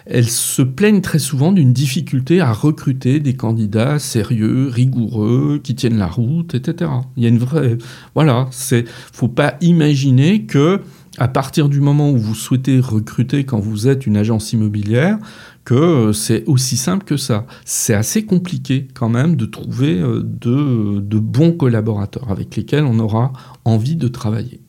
elles 0.07 0.29
se 0.29 0.63
plaignent 0.63 1.03
très 1.03 1.19
souvent 1.19 1.53
d'une 1.53 1.75
difficulté 1.75 2.41
à 2.41 2.53
recruter 2.53 3.21
des 3.21 3.35
candidats 3.35 3.99
sérieux, 3.99 4.69
rigoureux, 4.69 5.61
qui 5.63 5.75
tiennent 5.75 5.99
la 5.99 6.07
route, 6.07 6.55
etc. 6.55 6.91
Il 7.17 7.23
y 7.23 7.27
a 7.27 7.29
une 7.29 7.39
vraie... 7.39 7.77
Voilà, 8.15 8.47
c'est... 8.51 8.87
faut 9.13 9.29
pas 9.29 9.57
imaginer 9.61 10.45
que 10.45 10.81
à 11.19 11.29
partir 11.29 11.69
du 11.69 11.81
moment 11.81 12.11
où 12.11 12.17
vous 12.17 12.35
souhaitez 12.35 12.81
recruter 12.81 13.45
quand 13.45 13.59
vous 13.59 13.89
êtes 13.89 14.07
une 14.07 14.17
agence 14.17 14.53
immobilière, 14.53 15.19
que 15.65 15.75
euh, 15.75 16.13
c'est 16.13 16.45
aussi 16.47 16.77
simple 16.77 17.05
que 17.05 17.17
ça. 17.17 17.45
C'est 17.65 17.95
assez 17.95 18.25
compliqué 18.25 18.89
quand 18.95 19.09
même 19.09 19.37
de 19.37 19.45
trouver 19.45 20.01
euh, 20.01 20.23
de, 20.23 21.19
bons 21.19 21.53
collaborateurs 21.53 22.31
avec 22.31 22.57
lesquels 22.57 22.85
on 22.85 22.99
aura 22.99 23.33
envie 23.65 23.97
de 23.97 24.09
travailler. 24.09 24.61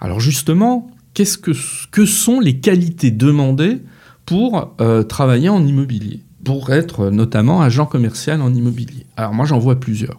Alors 0.00 0.20
justement, 0.20 0.90
que 1.14 2.04
sont 2.04 2.40
les 2.40 2.58
qualités 2.58 3.10
demandées 3.10 3.78
pour 4.26 4.74
euh, 4.80 5.02
travailler 5.02 5.50
en 5.50 5.64
immobilier, 5.64 6.24
pour 6.44 6.70
être 6.70 7.10
notamment 7.10 7.62
agent 7.62 7.86
commercial 7.86 8.42
en 8.42 8.52
immobilier 8.52 9.06
Alors 9.16 9.34
moi 9.34 9.44
j'en 9.44 9.58
vois 9.58 9.78
plusieurs. 9.78 10.18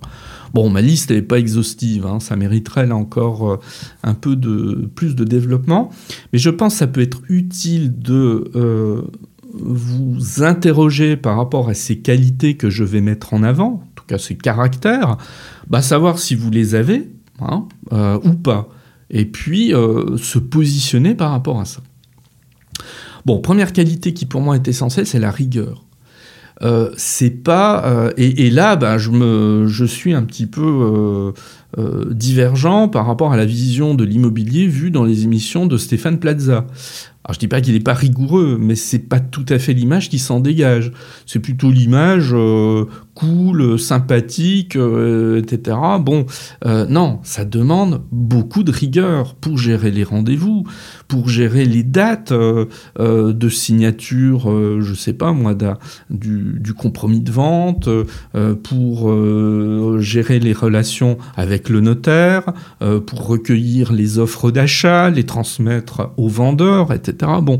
Bon, 0.55 0.69
ma 0.69 0.79
liste 0.79 1.11
n'est 1.11 1.21
pas 1.21 1.37
exhaustive, 1.37 2.05
hein, 2.05 2.21
ça 2.21 2.37
mériterait 2.37 2.85
là 2.85 2.95
encore 2.95 3.51
euh, 3.51 3.59
un 4.03 4.13
peu 4.13 4.37
de 4.37 4.89
plus 4.95 5.13
de 5.13 5.25
développement, 5.25 5.89
mais 6.31 6.39
je 6.39 6.49
pense 6.49 6.75
que 6.75 6.79
ça 6.79 6.87
peut 6.87 7.01
être 7.01 7.23
utile 7.27 7.99
de 7.99 8.49
euh, 8.55 9.01
vous 9.51 10.43
interroger 10.43 11.17
par 11.17 11.35
rapport 11.35 11.67
à 11.67 11.73
ces 11.73 11.99
qualités 11.99 12.55
que 12.55 12.69
je 12.69 12.85
vais 12.85 13.01
mettre 13.01 13.33
en 13.33 13.43
avant, 13.43 13.83
en 13.83 13.89
tout 13.95 14.05
cas 14.07 14.17
ces 14.17 14.37
caractères, 14.37 15.17
bah, 15.67 15.81
savoir 15.81 16.19
si 16.19 16.35
vous 16.35 16.51
les 16.51 16.73
avez 16.73 17.11
hein, 17.41 17.67
euh, 17.91 18.17
ou 18.23 18.31
pas, 18.31 18.69
et 19.09 19.25
puis 19.25 19.71
se 19.71 20.39
positionner 20.39 21.15
par 21.15 21.31
rapport 21.31 21.59
à 21.59 21.65
ça. 21.65 21.81
Bon, 23.25 23.41
première 23.41 23.73
qualité 23.73 24.13
qui 24.13 24.25
pour 24.25 24.39
moi 24.39 24.55
est 24.55 24.69
essentielle, 24.69 25.05
c'est 25.05 25.19
la 25.19 25.31
rigueur. 25.31 25.83
Euh, 26.61 26.89
c'est 26.95 27.43
pas 27.43 27.83
euh, 27.85 28.13
et, 28.15 28.49
là 28.49 28.77
bah, 28.77 28.97
je 28.97 29.11
me 29.11 29.67
je 29.67 29.83
suis 29.83 30.13
un 30.13 30.23
petit 30.23 30.47
peu 30.47 31.33
euh, 31.77 32.13
divergent 32.13 32.87
par 32.87 33.05
rapport 33.05 33.33
à 33.33 33.37
la 33.37 33.45
vision 33.45 33.93
de 33.93 34.03
l'immobilier 34.03 34.67
vue 34.67 34.91
dans 34.91 35.03
les 35.03 35.23
émissions 35.23 35.65
de 35.65 35.77
Stéphane 35.77 36.19
Plaza. 36.19 36.65
Alors 37.23 37.33
je 37.33 37.39
dis 37.39 37.47
pas 37.47 37.59
qu'il 37.59 37.73
n'est 37.73 37.79
pas 37.79 37.95
rigoureux, 37.95 38.57
mais 38.61 38.75
c'est 38.75 38.99
pas 38.99 39.19
tout 39.19 39.45
à 39.49 39.57
fait 39.57 39.73
l'image 39.73 40.09
qui 40.09 40.19
s'en 40.19 40.39
dégage. 40.39 40.91
C'est 41.25 41.39
plutôt 41.39 41.71
l'image 41.71 42.35
cool, 43.15 43.79
sympathique, 43.79 44.75
etc. 44.75 45.77
Bon, 46.01 46.27
non, 46.63 47.19
ça 47.23 47.43
demande 47.43 48.03
beaucoup 48.11 48.61
de 48.61 48.71
rigueur 48.71 49.33
pour 49.33 49.57
gérer 49.57 49.89
les 49.89 50.03
rendez-vous, 50.03 50.65
pour 51.07 51.29
gérer 51.29 51.65
les 51.65 51.83
dates 51.83 52.31
euh, 52.31 52.65
euh, 52.99 53.33
de 53.33 53.49
signature, 53.49 54.51
euh, 54.51 54.79
je 54.81 54.93
sais 54.93 55.13
pas 55.13 55.31
moi, 55.31 55.55
du, 56.09 56.73
compromis 56.73 57.21
de 57.21 57.31
vente, 57.31 57.89
pour 58.63 59.11
gérer 59.99 60.39
les 60.39 60.53
relations 60.53 61.17
avec 61.35 61.64
le 61.69 61.81
notaire, 61.81 62.53
pour 62.79 63.27
recueillir 63.27 63.93
les 63.93 64.19
offres 64.19 64.51
d'achat, 64.51 65.09
les 65.09 65.23
transmettre 65.23 66.11
aux 66.17 66.27
vendeurs, 66.27 66.93
etc. 66.93 67.31
Bon, 67.41 67.59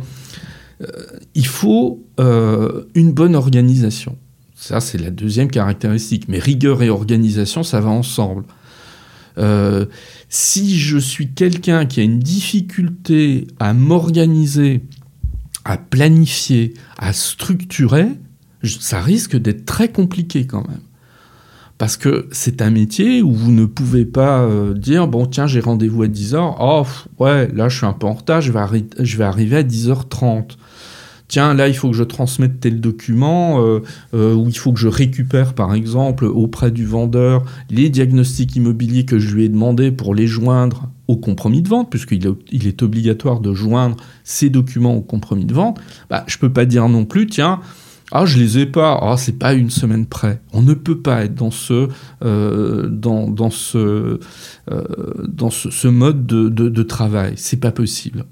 il 1.34 1.48
faut 1.48 2.04
une 2.18 3.12
bonne 3.14 3.36
organisation. 3.36 4.18
Ça, 4.56 4.80
c'est 4.80 4.98
la 4.98 5.12
deuxième 5.12 5.52
caractéristique. 5.52 6.28
Mais 6.28 6.40
rigueur 6.40 6.82
et 6.82 6.90
organisation, 6.90 7.62
ça 7.62 7.82
va 7.82 7.90
ensemble. 7.90 8.46
Euh, 9.38 9.86
si 10.30 10.80
je 10.80 10.98
suis 10.98 11.34
quelqu'un 11.34 11.86
qui 11.86 12.00
a 12.00 12.04
une 12.04 12.20
difficulté 12.20 13.48
à 13.60 13.74
m'organiser, 13.74 14.82
à 15.66 15.78
planifier, 15.78 16.74
à 16.98 17.14
structurer, 17.14 18.08
ça 18.64 19.02
risque 19.02 19.36
d'être 19.36 19.66
très 19.66 19.90
compliqué 19.90 20.48
quand 20.48 20.68
même. 20.68 20.80
Parce 21.78 21.98
que 21.98 22.28
c'est 22.32 22.62
un 22.62 22.70
métier 22.70 23.22
où 23.22 23.34
vous 23.34 23.52
ne 23.52 23.66
pouvez 23.66 24.06
pas 24.06 24.42
euh, 24.44 24.74
dire 24.74 25.08
bon 25.10 25.26
tiens 25.26 25.46
j'ai 25.46 25.60
rendez-vous 25.60 26.04
à 26.04 26.08
10h, 26.08 26.56
oh 26.60 26.84
ouais 27.20 27.52
là 27.54 27.68
je 27.68 27.78
suis 27.78 27.86
un 27.86 27.92
peu 27.92 28.08
en 28.08 28.14
retard, 28.14 28.40
je 28.40 28.52
vais, 28.54 28.60
arriver 29.24 29.58
à 29.58 29.64
10h30 29.64 30.56
tiens, 31.28 31.54
là, 31.54 31.68
il 31.68 31.76
faut 31.76 31.90
que 31.90 31.96
je 31.96 32.04
transmette 32.04 32.60
tel 32.60 32.80
document, 32.82 33.62
euh, 33.62 33.82
euh, 34.14 34.34
ou 34.36 34.48
il 34.50 34.58
faut 34.58 34.72
que 34.74 34.80
je 34.80 34.88
récupère, 34.88 35.54
par 35.54 35.74
exemple, 35.74 36.26
auprès 36.26 36.72
du 36.72 36.86
vendeur 36.86 37.44
les 37.70 37.90
diagnostics 37.90 38.56
immobiliers 38.56 39.06
que 39.06 39.20
je 39.20 39.34
lui 39.34 39.46
ai 39.46 39.50
demandé 39.50 39.92
pour 39.92 40.16
les 40.16 40.28
joindre 40.28 40.90
au 41.08 41.18
compromis 41.18 41.62
de 41.62 41.70
vente, 41.70 41.90
puisqu'il 41.90 42.26
est, 42.26 42.84
obligatoire 42.84 43.40
de 43.40 43.54
joindre 43.54 43.98
ces 44.24 44.50
documents 44.50 44.96
au 44.96 45.02
compromis 45.02 45.46
de 45.46 45.54
vente, 45.54 45.80
bah, 46.10 46.24
je 46.28 46.38
peux 46.38 46.52
pas 46.52 46.66
dire 46.66 46.90
non 46.90 47.06
plus, 47.06 47.28
tiens, 47.28 47.60
ah, 48.18 48.26
je 48.26 48.38
les 48.38 48.60
ai 48.60 48.66
pas. 48.66 48.98
Ah, 49.02 49.18
c'est 49.18 49.38
pas 49.38 49.54
une 49.54 49.70
semaine 49.70 50.06
près. 50.06 50.42
On 50.54 50.62
ne 50.62 50.74
peut 50.74 51.00
pas 51.00 51.26
être 51.26 51.36
dans 51.36 51.52
ce, 51.52 51.90
euh, 52.24 52.88
dans, 52.90 53.30
dans, 53.30 53.50
ce, 53.50 54.20
dans 55.28 55.50
ce, 55.50 55.88
mode 55.88 56.26
de, 56.26 56.50
de, 56.50 56.70
de 56.70 56.84
travail. 56.84 57.34
C'est 57.36 57.60
pas 57.60 57.72
possible. 57.72 58.26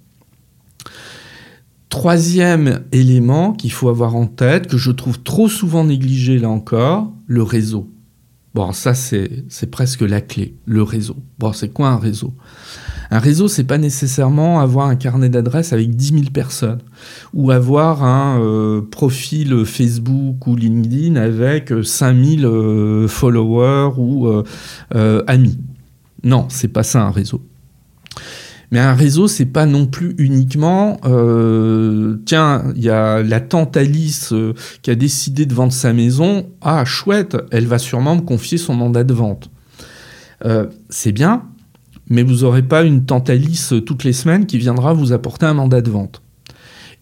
Troisième 1.89 2.81
élément 2.91 3.53
qu'il 3.53 3.71
faut 3.71 3.87
avoir 3.87 4.15
en 4.15 4.25
tête, 4.25 4.65
que 4.67 4.77
je 4.77 4.89
trouve 4.89 5.21
trop 5.21 5.47
souvent 5.47 5.83
négligé 5.83 6.39
là 6.39 6.49
encore, 6.49 7.13
le 7.27 7.43
réseau. 7.43 7.87
Bon, 8.55 8.71
ça 8.71 8.93
c'est 8.93 9.71
presque 9.71 10.01
la 10.01 10.21
clé, 10.21 10.55
le 10.65 10.81
réseau. 10.81 11.17
Bon, 11.39 11.53
c'est 11.53 11.69
quoi 11.69 11.89
un 11.89 11.97
réseau? 11.97 12.33
Un 13.13 13.19
réseau, 13.19 13.47
c'est 13.47 13.63
pas 13.63 13.77
nécessairement 13.77 14.59
avoir 14.59 14.87
un 14.87 14.95
carnet 14.95 15.29
d'adresses 15.29 15.71
avec 15.71 15.95
10 15.95 16.13
000 16.13 16.23
personnes 16.33 16.79
ou 17.35 17.51
avoir 17.51 18.03
un 18.03 18.41
euh, 18.41 18.81
profil 18.81 19.65
Facebook 19.65 20.47
ou 20.47 20.55
LinkedIn 20.55 21.15
avec 21.15 21.71
5 21.83 22.17
000 22.39 22.51
euh, 22.51 23.07
followers 23.07 23.91
ou 23.97 24.27
euh, 24.95 25.23
amis. 25.27 25.59
Non, 26.23 26.47
c'est 26.49 26.69
pas 26.69 26.81
ça 26.81 27.03
un 27.03 27.11
réseau. 27.11 27.41
Mais 28.71 28.79
un 28.79 28.95
réseau, 28.95 29.27
c'est 29.27 29.45
pas 29.45 29.67
non 29.67 29.85
plus 29.85 30.15
uniquement, 30.17 30.97
euh, 31.05 32.17
tiens, 32.25 32.63
il 32.75 32.81
y 32.81 32.89
a 32.89 33.21
la 33.21 33.39
tante 33.39 33.77
Alice 33.77 34.33
euh, 34.33 34.55
qui 34.81 34.89
a 34.89 34.95
décidé 34.95 35.45
de 35.45 35.53
vendre 35.53 35.71
sa 35.71 35.93
maison. 35.93 36.47
Ah, 36.59 36.83
chouette, 36.83 37.37
elle 37.51 37.67
va 37.67 37.77
sûrement 37.77 38.15
me 38.15 38.21
confier 38.21 38.57
son 38.57 38.73
mandat 38.73 39.03
de 39.03 39.13
vente. 39.13 39.51
Euh, 40.45 40.65
c'est 40.89 41.11
bien, 41.11 41.43
mais 42.09 42.23
vous 42.23 42.41
n'aurez 42.41 42.63
pas 42.63 42.83
une 42.83 43.05
tante 43.05 43.29
Alice 43.29 43.73
toutes 43.85 44.03
les 44.03 44.13
semaines 44.13 44.45
qui 44.45 44.57
viendra 44.57 44.93
vous 44.93 45.13
apporter 45.13 45.45
un 45.45 45.53
mandat 45.53 45.81
de 45.81 45.89
vente. 45.89 46.21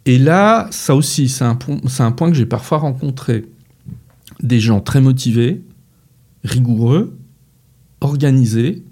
Et 0.06 0.18
là, 0.18 0.68
ça 0.72 0.96
aussi, 0.96 1.30
c'est 1.30 1.44
un, 1.44 1.56
point 1.56 2.30
que 2.30 2.36
j'ai 2.36 2.46
parfois 2.46 2.80
rencontré. 2.80 3.46
Des 4.42 4.60
gens 4.60 4.80
très 4.80 5.02
motivés, 5.02 5.64
rigoureux, 6.44 7.16
organisés, 8.00 8.84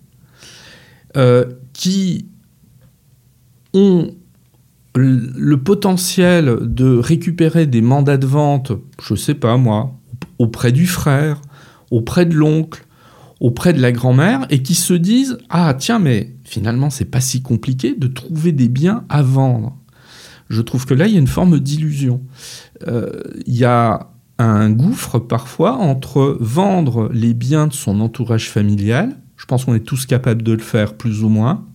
qui 1.74 2.28
ont 3.74 4.12
le 4.96 5.58
potentiel 5.58 6.58
de 6.62 6.98
récupérer 6.98 7.66
des 7.66 7.82
mandats 7.82 8.18
de 8.18 8.28
vente, 8.28 8.72
je 9.02 9.16
sais 9.16 9.34
pas 9.34 9.58
moi, 9.58 9.96
auprès 10.38 10.72
du 10.72 10.88
frère, 10.88 11.42
auprès 11.92 12.26
de 12.26 12.36
l'oncle, 12.36 12.86
auprès 13.40 13.74
de 13.74 13.82
la 13.82 13.92
grand-mère, 13.92 14.46
et 14.50 14.62
qui 14.62 14.76
se 14.76 14.94
disent 14.94 15.38
ah 15.50 15.74
tiens 15.78 16.00
mais 16.00 16.36
finalement 16.44 16.90
c'est 16.90 17.06
pas 17.06 17.22
si 17.22 17.42
compliqué 17.42 17.96
de 17.98 18.08
trouver 18.08 18.52
des 18.52 18.70
biens 18.70 19.06
à 19.10 19.22
vendre. 19.22 19.78
Je 20.50 20.62
trouve 20.62 20.86
que 20.86 20.94
là 20.94 21.08
il 21.08 21.14
y 21.14 21.18
a 21.18 21.20
une 21.20 21.28
forme 21.28 21.60
d'illusion. 21.60 22.22
Euh, 22.88 23.22
il 23.46 23.56
y 23.56 23.66
a 23.66 24.10
un 24.40 24.70
gouffre 24.70 25.20
parfois 25.20 25.74
entre 25.74 26.38
vendre 26.40 27.10
les 27.14 27.34
biens 27.34 27.68
de 27.68 27.74
son 27.74 28.00
entourage 28.00 28.50
familial, 28.50 29.18
je 29.36 29.46
pense 29.46 29.66
qu'on 29.66 29.76
est 29.76 29.82
tous 29.82 30.06
capables 30.06 30.44
de 30.44 30.54
le 30.54 30.60
faire 30.60 30.96
plus 30.96 31.24
ou 31.24 31.30
moins, 31.30 31.66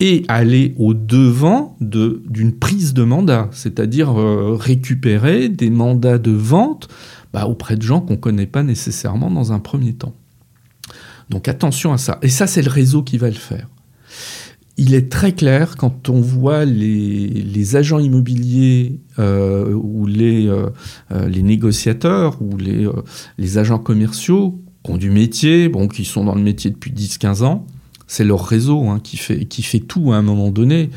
et 0.00 0.24
aller 0.28 0.74
au 0.76 0.92
devant 0.92 1.76
d'une 1.80 2.52
prise 2.52 2.94
de 2.94 3.04
mandat, 3.04 3.48
c'est-à-dire 3.52 4.18
euh, 4.18 4.56
récupérer 4.58 5.48
des 5.48 5.70
mandats 5.70 6.18
de 6.18 6.32
vente 6.32 6.88
bah, 7.32 7.46
auprès 7.46 7.76
de 7.76 7.82
gens 7.82 8.00
qu'on 8.00 8.14
ne 8.14 8.18
connaît 8.18 8.46
pas 8.46 8.64
nécessairement 8.64 9.30
dans 9.30 9.52
un 9.52 9.60
premier 9.60 9.94
temps. 9.94 10.14
Donc 11.30 11.48
attention 11.48 11.92
à 11.92 11.98
ça. 11.98 12.18
Et 12.22 12.28
ça, 12.28 12.46
c'est 12.46 12.62
le 12.62 12.70
réseau 12.70 13.02
qui 13.02 13.18
va 13.18 13.28
le 13.28 13.34
faire. 13.34 13.68
Il 14.76 14.94
est 14.94 15.10
très 15.10 15.32
clair 15.32 15.76
quand 15.76 16.08
on 16.08 16.20
voit 16.20 16.64
les, 16.64 17.76
agents 17.76 18.00
immobiliers 18.00 18.98
euh, 19.20 19.72
ou 19.72 20.06
les, 20.06 20.48
euh, 20.48 20.68
les, 21.28 21.42
négociateurs 21.42 22.42
ou 22.42 22.56
les, 22.56 22.88
les 23.38 23.58
agents 23.58 23.78
commerciaux 23.78 24.60
qui 24.84 24.90
ont 24.90 24.96
du 24.96 25.10
métier, 25.10 25.68
bon, 25.68 25.86
qui 25.86 26.04
sont 26.04 26.24
dans 26.24 26.34
le 26.34 26.42
métier 26.42 26.70
depuis 26.70 26.90
10-15 26.92 27.44
ans, 27.44 27.66
c'est 28.14 28.24
leur 28.24 28.46
réseau 28.46 28.86
hein, 28.88 29.00
qui, 29.02 29.16
fait, 29.16 29.44
qui 29.46 29.64
fait 29.64 29.80
tout 29.80 30.12
à 30.12 30.16
un 30.16 30.22
moment 30.22 30.52
donné. 30.52 30.90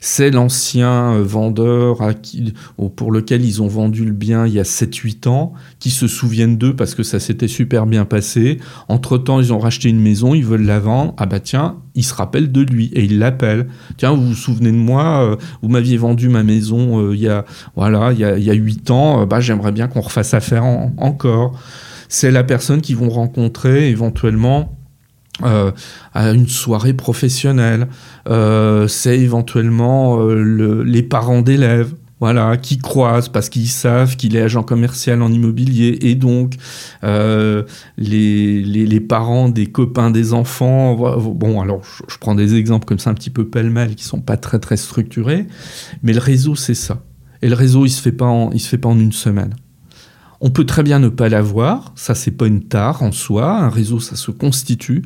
C'est 0.00 0.30
l'ancien 0.30 1.12
euh, 1.12 1.22
vendeur 1.22 2.00
à 2.00 2.14
qui, 2.14 2.54
pour 2.96 3.12
lequel 3.12 3.44
ils 3.44 3.60
ont 3.60 3.68
vendu 3.68 4.06
le 4.06 4.12
bien 4.12 4.46
il 4.46 4.54
y 4.54 4.58
a 4.58 4.62
7-8 4.62 5.28
ans, 5.28 5.52
qui 5.80 5.90
se 5.90 6.08
souviennent 6.08 6.56
d'eux 6.56 6.74
parce 6.74 6.94
que 6.94 7.02
ça 7.02 7.20
s'était 7.20 7.46
super 7.46 7.84
bien 7.84 8.06
passé. 8.06 8.58
Entre-temps, 8.88 9.38
ils 9.38 9.52
ont 9.52 9.58
racheté 9.58 9.90
une 9.90 10.00
maison, 10.00 10.32
ils 10.32 10.46
veulent 10.46 10.64
la 10.64 10.80
vendre. 10.80 11.12
Ah 11.18 11.26
bah 11.26 11.40
tiens, 11.40 11.76
ils 11.94 12.04
se 12.04 12.14
rappellent 12.14 12.50
de 12.50 12.62
lui 12.62 12.86
et 12.94 13.04
ils 13.04 13.18
l'appellent. 13.18 13.68
Tiens, 13.98 14.12
vous 14.12 14.28
vous 14.28 14.34
souvenez 14.34 14.72
de 14.72 14.76
moi 14.76 15.24
euh, 15.24 15.36
Vous 15.60 15.68
m'aviez 15.68 15.98
vendu 15.98 16.30
ma 16.30 16.42
maison 16.42 17.00
euh, 17.00 17.14
il, 17.14 17.20
y 17.20 17.28
a, 17.28 17.44
voilà, 17.76 18.12
il, 18.12 18.18
y 18.18 18.24
a, 18.24 18.38
il 18.38 18.44
y 18.44 18.50
a 18.50 18.54
8 18.54 18.90
ans. 18.90 19.26
bah, 19.26 19.40
J'aimerais 19.40 19.72
bien 19.72 19.88
qu'on 19.88 20.00
refasse 20.00 20.32
affaire 20.32 20.64
encore. 20.64 21.60
C'est 22.08 22.30
la 22.30 22.44
personne 22.44 22.80
qu'ils 22.80 22.96
vont 22.96 23.10
rencontrer 23.10 23.90
éventuellement 23.90 24.78
euh, 25.42 25.72
à 26.12 26.30
une 26.30 26.46
soirée 26.46 26.92
professionnelle. 26.92 27.88
Euh, 28.28 28.86
c'est 28.86 29.18
éventuellement 29.18 30.20
euh, 30.20 30.82
les 30.84 31.02
parents 31.02 31.42
d'élèves. 31.42 31.94
Voilà, 32.20 32.56
qui 32.56 32.78
croisent 32.78 33.30
parce 33.30 33.48
qu'ils 33.48 33.66
savent 33.66 34.14
qu'il 34.14 34.36
est 34.36 34.42
agent 34.42 34.62
commercial 34.62 35.22
en 35.22 35.32
immobilier 35.32 35.98
et 36.02 36.14
donc 36.14 36.54
les, 37.02 38.62
les, 38.62 39.00
parents 39.00 39.48
des 39.48 39.66
copains 39.66 40.12
des 40.12 40.32
enfants. 40.32 40.94
Bon, 40.94 41.60
alors 41.60 41.82
je, 41.82 42.16
prends 42.20 42.36
des 42.36 42.54
exemples 42.54 42.84
comme 42.84 43.00
ça 43.00 43.10
un 43.10 43.14
petit 43.14 43.30
peu 43.30 43.48
pêle-mêle 43.48 43.96
qui 43.96 44.04
sont 44.04 44.20
pas 44.20 44.36
très 44.36 44.60
très 44.60 44.76
structurés, 44.76 45.48
mais 46.04 46.12
le 46.12 46.20
réseau 46.20 46.54
c'est 46.54 46.74
ça. 46.74 47.02
Et 47.42 47.48
le 47.48 47.56
réseau 47.56 47.86
il 47.86 47.90
se 47.90 48.00
fait 48.00 48.12
pas 48.12 48.30
il 48.52 48.60
se 48.60 48.68
fait 48.68 48.78
pas 48.78 48.90
en 48.90 49.00
une 49.00 49.10
semaine. 49.10 49.56
On 50.44 50.50
peut 50.50 50.66
très 50.66 50.82
bien 50.82 50.98
ne 50.98 51.08
pas 51.08 51.28
l'avoir, 51.28 51.92
ça 51.94 52.16
c'est 52.16 52.32
pas 52.32 52.48
une 52.48 52.64
tare 52.64 53.04
en 53.04 53.12
soi, 53.12 53.60
un 53.60 53.68
réseau 53.68 54.00
ça 54.00 54.16
se 54.16 54.32
constitue, 54.32 55.02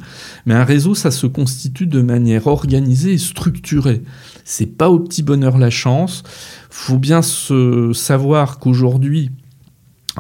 mais 0.46 0.54
un 0.54 0.64
réseau 0.64 0.94
ça 0.94 1.10
se 1.10 1.26
constitue 1.26 1.86
de 1.86 2.00
manière 2.00 2.46
organisée 2.46 3.12
et 3.12 3.18
structurée. 3.18 4.02
C'est 4.44 4.78
pas 4.78 4.88
au 4.88 4.98
petit 4.98 5.22
bonheur 5.22 5.58
la 5.58 5.68
chance. 5.68 6.22
Faut 6.70 6.96
bien 6.96 7.20
se 7.20 7.92
savoir 7.92 8.58
qu'aujourd'hui, 8.58 9.30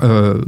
euh, 0.02 0.42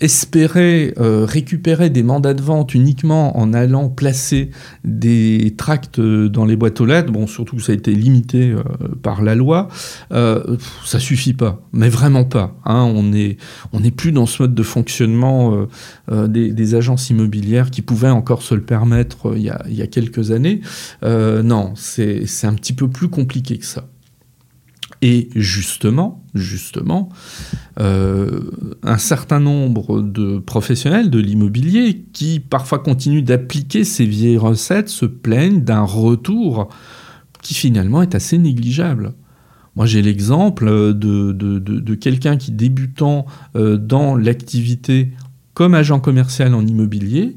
espérer 0.00 0.94
euh, 0.98 1.24
récupérer 1.24 1.90
des 1.90 2.02
mandats 2.02 2.34
de 2.34 2.42
vente 2.42 2.74
uniquement 2.74 3.38
en 3.38 3.52
allant 3.52 3.88
placer 3.88 4.50
des 4.84 5.54
tracts 5.56 6.00
dans 6.00 6.44
les 6.44 6.56
boîtes 6.56 6.80
aux 6.80 6.86
lettres, 6.86 7.12
bon, 7.12 7.26
surtout 7.26 7.56
que 7.56 7.62
ça 7.62 7.72
a 7.72 7.74
été 7.74 7.94
limité 7.94 8.50
euh, 8.50 8.62
par 9.02 9.22
la 9.22 9.34
loi, 9.34 9.68
euh, 10.12 10.56
ça 10.84 10.98
suffit 10.98 11.34
pas, 11.34 11.62
mais 11.72 11.88
vraiment 11.88 12.24
pas. 12.24 12.56
Hein. 12.64 12.82
on 12.94 13.02
n'est 13.02 13.36
on 13.72 13.82
est 13.82 13.90
plus 13.90 14.12
dans 14.12 14.26
ce 14.26 14.42
mode 14.42 14.54
de 14.54 14.62
fonctionnement 14.62 15.66
des, 16.10 16.52
des, 16.52 16.74
agences 16.74 17.10
immobilières 17.10 17.70
qui 17.70 17.82
pouvaient 17.82 18.10
encore 18.10 18.42
se 18.42 18.54
le 18.54 18.62
permettre 18.62 19.34
il 19.36 19.42
y, 19.42 19.50
a, 19.50 19.62
il 19.68 19.74
y 19.74 19.82
a 19.82 19.86
quelques 19.86 20.30
années. 20.30 20.60
non, 21.02 21.72
c'est 21.76 22.26
un 22.44 22.54
petit 22.54 22.72
peu 22.72 22.88
plus 22.88 23.08
compliqué 23.08 23.58
que 23.58 23.66
ça. 23.66 23.88
Et 25.02 25.28
justement, 25.34 26.24
justement, 26.34 27.10
euh, 27.78 28.50
un 28.82 28.98
certain 28.98 29.40
nombre 29.40 30.00
de 30.00 30.38
professionnels 30.38 31.10
de 31.10 31.18
l'immobilier 31.18 32.04
qui 32.12 32.40
parfois 32.40 32.78
continuent 32.78 33.22
d'appliquer 33.22 33.84
ces 33.84 34.06
vieilles 34.06 34.38
recettes 34.38 34.88
se 34.88 35.04
plaignent 35.04 35.62
d'un 35.62 35.82
retour 35.82 36.68
qui 37.42 37.54
finalement 37.54 38.02
est 38.02 38.14
assez 38.14 38.38
négligeable. 38.38 39.12
Moi, 39.76 39.84
j'ai 39.84 40.00
l'exemple 40.00 40.94
de, 40.94 41.94
quelqu'un 41.94 42.38
qui, 42.38 42.50
débutant 42.50 43.26
euh, 43.54 43.76
dans 43.76 44.16
l'activité 44.16 45.10
comme 45.52 45.74
agent 45.74 46.00
commercial 46.00 46.54
en 46.54 46.66
immobilier, 46.66 47.36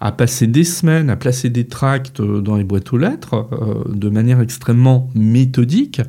a 0.00 0.10
passé 0.10 0.46
des 0.46 0.64
semaines 0.64 1.10
à 1.10 1.16
placer 1.16 1.48
des 1.48 1.66
tracts 1.66 2.20
dans 2.20 2.56
les 2.56 2.64
boîtes 2.64 2.92
aux 2.92 2.98
lettres 2.98 3.48
euh, 3.52 3.92
de 3.92 4.08
manière 4.08 4.40
extrêmement 4.40 5.08
méthodique 5.14 6.00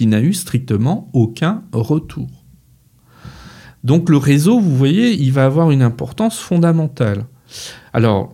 qui 0.00 0.06
n'a 0.06 0.22
eu 0.22 0.32
strictement 0.32 1.10
aucun 1.12 1.62
retour. 1.74 2.46
Donc 3.84 4.08
le 4.08 4.16
réseau, 4.16 4.58
vous 4.58 4.74
voyez, 4.74 5.12
il 5.12 5.30
va 5.30 5.44
avoir 5.44 5.72
une 5.72 5.82
importance 5.82 6.38
fondamentale. 6.38 7.26
Alors, 7.92 8.32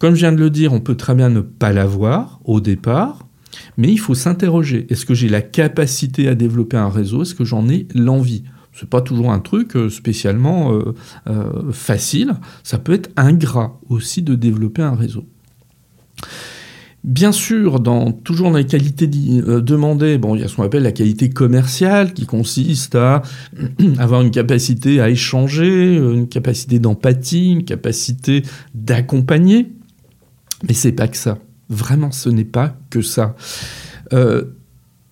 comme 0.00 0.16
je 0.16 0.18
viens 0.22 0.32
de 0.32 0.40
le 0.40 0.50
dire, 0.50 0.72
on 0.72 0.80
peut 0.80 0.96
très 0.96 1.14
bien 1.14 1.28
ne 1.28 1.42
pas 1.42 1.72
l'avoir 1.72 2.40
au 2.44 2.60
départ, 2.60 3.28
mais 3.76 3.86
il 3.86 3.98
faut 3.98 4.16
s'interroger. 4.16 4.88
Est-ce 4.90 5.06
que 5.06 5.14
j'ai 5.14 5.28
la 5.28 5.42
capacité 5.42 6.26
à 6.26 6.34
développer 6.34 6.76
un 6.76 6.88
réseau? 6.88 7.22
Est-ce 7.22 7.36
que 7.36 7.44
j'en 7.44 7.68
ai 7.68 7.86
l'envie? 7.94 8.42
N'est 8.82 8.88
pas 8.88 9.00
toujours 9.00 9.30
un 9.30 9.38
truc 9.38 9.76
euh, 9.76 9.88
spécialement 9.88 10.72
euh, 10.72 10.92
euh, 11.28 11.70
facile. 11.70 12.34
Ça 12.64 12.78
peut 12.80 12.94
être 12.94 13.10
ingrat 13.16 13.78
aussi 13.88 14.22
de 14.22 14.34
développer 14.34 14.82
un 14.82 14.96
réseau. 14.96 15.24
Bien 17.06 17.30
sûr, 17.30 17.78
dans, 17.78 18.10
toujours 18.10 18.50
dans 18.50 18.56
les 18.56 18.66
qualités 18.66 19.08
euh, 19.46 19.60
demandées, 19.60 20.18
bon, 20.18 20.34
il 20.34 20.40
y 20.40 20.44
a 20.44 20.48
ce 20.48 20.56
qu'on 20.56 20.64
appelle 20.64 20.82
la 20.82 20.90
qualité 20.90 21.30
commerciale 21.30 22.12
qui 22.12 22.26
consiste 22.26 22.96
à 22.96 23.22
avoir 23.98 24.22
une 24.22 24.32
capacité 24.32 25.00
à 25.00 25.08
échanger, 25.08 25.94
une 25.94 26.28
capacité 26.28 26.80
d'empathie, 26.80 27.52
une 27.52 27.64
capacité 27.64 28.42
d'accompagner. 28.74 29.70
Mais 30.66 30.74
c'est 30.74 30.90
pas 30.90 31.06
que 31.06 31.16
ça. 31.16 31.38
Vraiment, 31.68 32.10
ce 32.10 32.28
n'est 32.28 32.44
pas 32.44 32.76
que 32.90 33.02
ça. 33.02 33.36
Euh, 34.12 34.42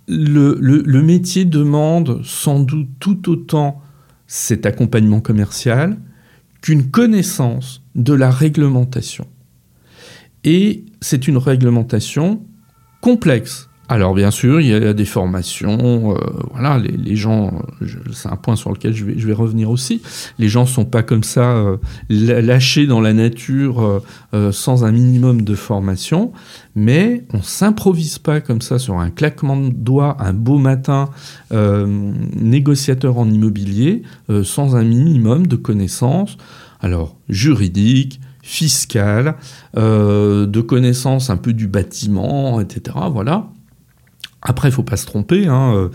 le, 0.09 0.59
le, 0.61 1.03
métier 1.03 1.45
demande 1.45 2.23
sans 2.25 2.59
doute 2.59 2.89
tout 2.99 3.31
autant 3.31 3.81
cet 4.27 4.67
accompagnement 4.67 5.21
commercial 5.21 5.97
qu'une 6.61 6.91
connaissance 6.91 7.83
de 7.95 8.15
la 8.15 8.33
réglementation. 8.33 9.27
Et 10.43 10.85
c'est 11.05 11.29
une 11.29 11.37
réglementation 11.37 12.41
complexe. 13.03 13.69
Alors 13.91 14.15
bien 14.15 14.31
sûr, 14.31 14.63
il 14.63 14.69
y 14.69 14.73
a 14.73 14.95
des 14.95 15.05
formations, 15.05 16.15
euh, 16.15 16.19
voilà, 16.53 16.79
les, 16.79 17.17
gens, 17.17 17.53
c'est 18.15 18.31
un 18.31 18.37
point 18.37 18.57
sur 18.57 18.71
lequel 18.71 18.95
je 18.95 19.05
vais, 19.05 19.33
revenir 19.35 19.69
aussi, 19.69 20.01
les 20.39 20.49
gens 20.49 20.65
sont 20.65 20.87
pas 20.87 21.03
comme 21.03 21.23
ça 21.23 21.57
euh, 21.57 21.77
lâchés 22.09 22.87
dans 22.87 23.03
la 23.03 23.13
nature 23.13 24.01
euh, 24.33 24.53
sans 24.53 24.87
un 24.87 24.93
minimum 24.93 25.43
de 25.43 25.55
formation, 25.55 26.33
mais 26.75 27.27
on 27.35 27.43
s'improvise 27.43 28.19
pas 28.19 28.41
comme 28.41 28.63
ça 28.63 28.79
sur 28.79 28.99
un 28.99 29.11
claquement 29.11 29.59
de 29.59 29.69
doigts 29.69 30.17
un 30.21 30.33
beau 30.33 30.57
matin, 30.57 31.11
négociateur 31.53 33.19
en 33.19 33.29
immobilier, 33.29 34.03
sans 34.43 34.75
un 34.77 34.85
minimum 34.85 35.47
de 35.47 35.57
connaissances, 35.57 36.39
alors 36.81 37.17
juridiques, 37.29 38.21
fiscale, 38.45 39.37
euh, 39.77 40.47
de 40.47 40.61
connaissance 40.61 41.31
un 41.31 41.39
peu 41.39 41.55
du 41.55 41.67
bâtiment, 41.67 42.61
etc. 42.61 42.97
Voilà. 43.11 43.49
Après, 44.43 44.69
il 44.69 44.73
faut 44.73 44.83
pas 44.83 44.99
se 44.99 45.07
tromper. 45.07 45.47
Hein, 45.47 45.73
euh, 45.75 45.89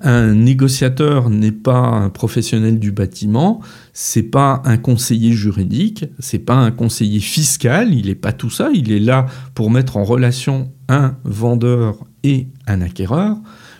un 0.00 0.32
négociateur 0.32 1.28
n'est 1.28 1.50
pas 1.50 1.76
un 1.76 2.08
professionnel 2.08 2.78
du 2.78 2.92
bâtiment, 2.92 3.60
c'est 3.92 4.22
pas 4.22 4.62
un 4.64 4.76
conseiller 4.76 5.32
juridique, 5.32 6.04
c'est 6.20 6.38
pas 6.38 6.54
un 6.54 6.70
conseiller 6.70 7.18
fiscal. 7.18 7.92
Il 7.92 8.06
n'est 8.06 8.14
pas 8.14 8.32
tout 8.32 8.50
ça. 8.50 8.70
Il 8.72 8.92
est 8.92 9.00
là 9.00 9.26
pour 9.54 9.72
mettre 9.72 9.96
en 9.96 10.04
relation 10.04 10.70
un 10.88 11.16
vendeur 11.24 11.96
et 12.22 12.46
un 12.68 12.80
acquéreur. 12.80 13.36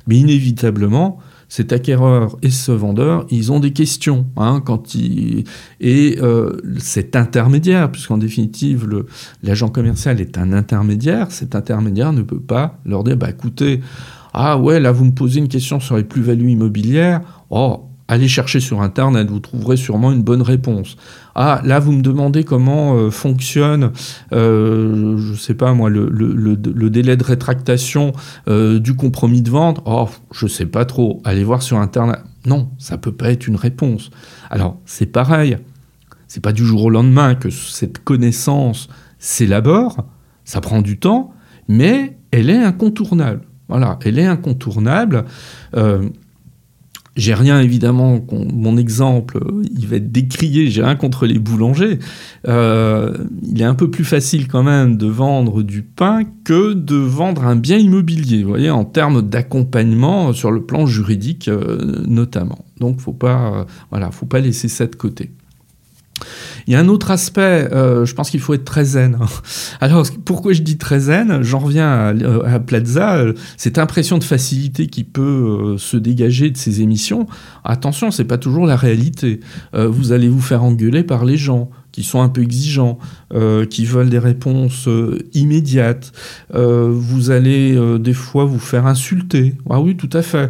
Mais 0.08 0.16
inévitablement, 0.16 1.20
cet 1.48 1.72
acquéreur 1.72 2.36
et 2.42 2.50
ce 2.50 2.72
vendeur, 2.72 3.26
ils 3.30 3.50
ont 3.52 3.60
des 3.60 3.72
questions. 3.72 4.26
Hein, 4.36 4.62
quand 4.64 4.94
ils... 4.94 5.44
Et 5.80 6.18
euh, 6.20 6.56
cet 6.78 7.16
intermédiaire, 7.16 7.90
puisqu'en 7.90 8.18
définitive, 8.18 8.86
l'agent 9.42 9.68
commercial 9.68 10.20
est 10.20 10.36
un 10.38 10.52
intermédiaire, 10.52 11.30
cet 11.30 11.54
intermédiaire 11.54 12.12
ne 12.12 12.22
peut 12.22 12.40
pas 12.40 12.78
leur 12.84 13.02
dire, 13.02 13.16
bah, 13.16 13.30
écoutez, 13.30 13.80
Ah 14.32 14.58
ouais, 14.58 14.78
là 14.78 14.92
vous 14.92 15.04
me 15.04 15.12
posez 15.12 15.38
une 15.40 15.48
question 15.48 15.80
sur 15.80 15.96
les 15.96 16.04
plus-values 16.04 16.50
immobilières. 16.50 17.22
Oh, 17.50 17.87
allez 18.08 18.26
chercher 18.26 18.58
sur 18.58 18.80
Internet, 18.80 19.28
vous 19.30 19.38
trouverez 19.38 19.76
sûrement 19.76 20.10
une 20.10 20.22
bonne 20.22 20.42
réponse. 20.42 20.96
Ah, 21.34 21.60
là, 21.64 21.78
vous 21.78 21.92
me 21.92 22.02
demandez 22.02 22.42
comment 22.42 22.96
euh, 22.96 23.10
fonctionne, 23.10 23.92
euh, 24.32 25.16
je 25.18 25.34
sais 25.34 25.54
pas 25.54 25.74
moi, 25.74 25.90
le, 25.90 26.90
délai 26.90 27.16
de 27.16 27.22
rétractation 27.22 28.12
euh, 28.48 28.80
du 28.80 28.96
compromis 28.96 29.42
de 29.42 29.50
vente. 29.50 29.80
Oh, 29.84 30.08
je 30.32 30.46
sais 30.46 30.66
pas 30.66 30.86
trop. 30.86 31.20
Allez 31.24 31.44
voir 31.44 31.62
sur 31.62 31.78
Internet. 31.78 32.20
Non, 32.46 32.70
ça 32.78 32.96
peut 32.96 33.12
pas 33.12 33.30
être 33.30 33.46
une 33.46 33.56
réponse. 33.56 34.10
Alors, 34.50 34.78
c'est 34.86 35.06
pareil. 35.06 35.58
C'est 36.26 36.42
pas 36.42 36.52
du 36.52 36.64
jour 36.64 36.84
au 36.84 36.90
lendemain 36.90 37.34
que 37.34 37.50
cette 37.50 38.02
connaissance 38.02 38.88
s'élabore. 39.18 40.06
Ça 40.44 40.60
prend 40.60 40.80
du 40.80 40.98
temps, 40.98 41.32
mais 41.68 42.16
elle 42.30 42.48
est 42.48 42.62
incontournable. 42.64 43.42
Voilà, 43.68 43.98
elle 44.02 44.18
est 44.18 44.26
incontournable. 44.26 45.26
Euh, 47.18 47.28
j'ai 47.28 47.34
rien 47.34 47.60
évidemment, 47.60 48.20
mon 48.32 48.76
exemple, 48.76 49.40
il 49.76 49.86
va 49.86 49.96
être 49.96 50.10
décrié, 50.10 50.70
j'ai 50.70 50.82
rien 50.82 50.96
contre 50.96 51.26
les 51.26 51.38
boulangers. 51.38 51.98
Euh, 52.46 53.16
il 53.42 53.60
est 53.60 53.64
un 53.64 53.74
peu 53.74 53.90
plus 53.90 54.04
facile 54.04 54.48
quand 54.48 54.62
même 54.62 54.96
de 54.96 55.06
vendre 55.06 55.62
du 55.62 55.82
pain 55.82 56.22
que 56.44 56.72
de 56.72 56.96
vendre 56.96 57.44
un 57.44 57.56
bien 57.56 57.78
immobilier, 57.78 58.42
vous 58.42 58.50
voyez, 58.50 58.70
en 58.70 58.84
termes 58.84 59.22
d'accompagnement 59.22 60.32
sur 60.32 60.50
le 60.50 60.62
plan 60.62 60.86
juridique 60.86 61.48
euh, 61.48 62.04
notamment. 62.06 62.64
Donc 62.80 63.00
faut 63.00 63.12
pas, 63.12 63.66
voilà, 63.90 64.10
faut 64.10 64.26
pas 64.26 64.40
laisser 64.40 64.68
ça 64.68 64.86
de 64.86 64.94
côté. 64.94 65.30
Il 66.66 66.72
y 66.72 66.76
a 66.76 66.80
un 66.80 66.88
autre 66.88 67.10
aspect, 67.10 67.68
euh, 67.72 68.04
je 68.04 68.14
pense 68.14 68.30
qu'il 68.30 68.40
faut 68.40 68.54
être 68.54 68.64
très 68.64 68.84
zen. 68.84 69.18
Alors, 69.80 70.06
pourquoi 70.24 70.52
je 70.52 70.62
dis 70.62 70.76
très 70.76 71.00
zen? 71.00 71.42
J'en 71.42 71.60
reviens 71.60 71.88
à, 71.88 72.12
à 72.46 72.60
Plaza, 72.60 73.16
euh, 73.16 73.32
cette 73.56 73.78
impression 73.78 74.18
de 74.18 74.24
facilité 74.24 74.86
qui 74.86 75.04
peut 75.04 75.22
euh, 75.22 75.78
se 75.78 75.96
dégager 75.96 76.50
de 76.50 76.56
ces 76.56 76.82
émissions. 76.82 77.26
Attention, 77.64 78.10
c'est 78.10 78.24
pas 78.24 78.38
toujours 78.38 78.66
la 78.66 78.76
réalité. 78.76 79.40
vous 79.74 80.12
allez 80.12 80.28
vous 80.28 80.40
faire 80.40 80.64
engueuler 80.64 81.02
par 81.02 81.24
les 81.24 81.36
gens 81.36 81.70
qui 81.98 82.04
sont 82.04 82.22
un 82.22 82.28
peu 82.28 82.42
exigeants, 82.42 82.96
euh, 83.34 83.66
qui 83.66 83.84
veulent 83.84 84.08
des 84.08 84.20
réponses 84.20 84.86
euh, 84.86 85.18
immédiates. 85.34 86.12
Euh, 86.54 86.88
vous 86.92 87.32
allez 87.32 87.76
des 87.98 88.12
fois 88.12 88.44
vous 88.44 88.60
faire 88.60 88.86
insulter. 88.86 89.56
Ah 89.68 89.80
oui, 89.80 89.96
tout 89.96 90.10
à 90.12 90.22
fait. 90.22 90.48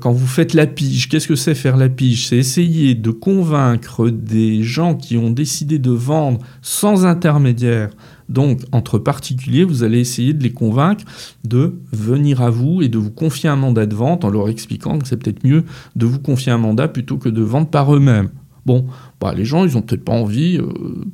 quand 0.00 0.12
vous 0.12 0.26
faites 0.26 0.54
la 0.54 0.66
pige, 0.66 1.10
qu'est-ce 1.10 1.28
que 1.28 1.36
c'est 1.36 1.54
faire 1.54 1.76
la 1.76 1.90
pige? 1.90 2.28
C'est 2.28 2.38
essayer 2.38 2.94
de 2.94 3.10
convaincre 3.10 4.08
des 4.08 4.62
gens 4.62 4.94
qui 4.94 5.18
ont 5.18 5.30
décidé 5.30 5.78
de 5.78 5.90
vendre 5.90 6.38
sans 6.62 7.04
intermédiaire. 7.04 7.90
Donc, 8.30 8.60
entre 8.72 8.98
particuliers, 8.98 9.64
vous 9.64 9.82
allez 9.82 9.98
essayer 9.98 10.32
de 10.32 10.42
les 10.42 10.52
convaincre 10.52 11.04
de 11.44 11.74
venir 11.92 12.40
à 12.40 12.48
vous 12.48 12.80
et 12.80 12.88
de 12.88 12.96
vous 12.96 13.10
confier 13.10 13.50
un 13.50 13.56
mandat 13.56 13.84
de 13.84 13.94
vente 13.94 14.24
en 14.24 14.30
leur 14.30 14.48
expliquant 14.48 14.98
que 14.98 15.06
c'est 15.06 15.18
peut-être 15.18 15.44
mieux 15.44 15.64
de 15.96 16.06
vous 16.06 16.18
confier 16.18 16.50
un 16.50 16.58
mandat 16.58 16.88
plutôt 16.88 17.18
que 17.18 17.28
de 17.28 17.42
vendre 17.42 17.68
par 17.68 17.94
eux-mêmes. 17.94 18.30
Bon, 18.66 18.86
bah, 19.20 19.34
les 19.34 19.44
gens, 19.44 19.64
ils 19.64 19.76
ont 19.76 19.82
peut-être 19.82 20.04
pas 20.04 20.12
envie. 20.12 20.58
Euh, 20.58 21.04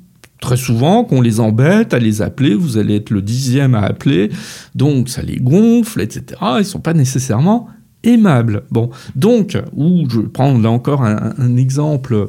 très 0.40 0.57
souvent, 0.57 1.05
qu'on 1.05 1.20
les 1.20 1.40
embête 1.40 1.94
à 1.94 1.99
les 1.99 2.22
appeler, 2.22 2.55
vous 2.55 2.78
allez 2.78 2.96
être 2.96 3.11
le 3.11 3.22
dixième 3.22 3.74
à 3.74 3.80
appeler, 3.80 4.30
donc 4.74 5.09
ça 5.09 5.22
les 5.22 5.36
gonfle, 5.36 6.01
etc. 6.01 6.40
Ils 6.59 6.64
sont 6.64 6.80
pas 6.80 6.94
nécessairement 6.94 7.68
aimables. 8.05 8.64
Bon, 8.70 8.90
donc, 9.16 9.59
ou 9.74 10.07
je 10.09 10.20
prends 10.20 10.57
là 10.57 10.70
encore 10.70 11.03
un, 11.03 11.57
exemple 11.57 12.28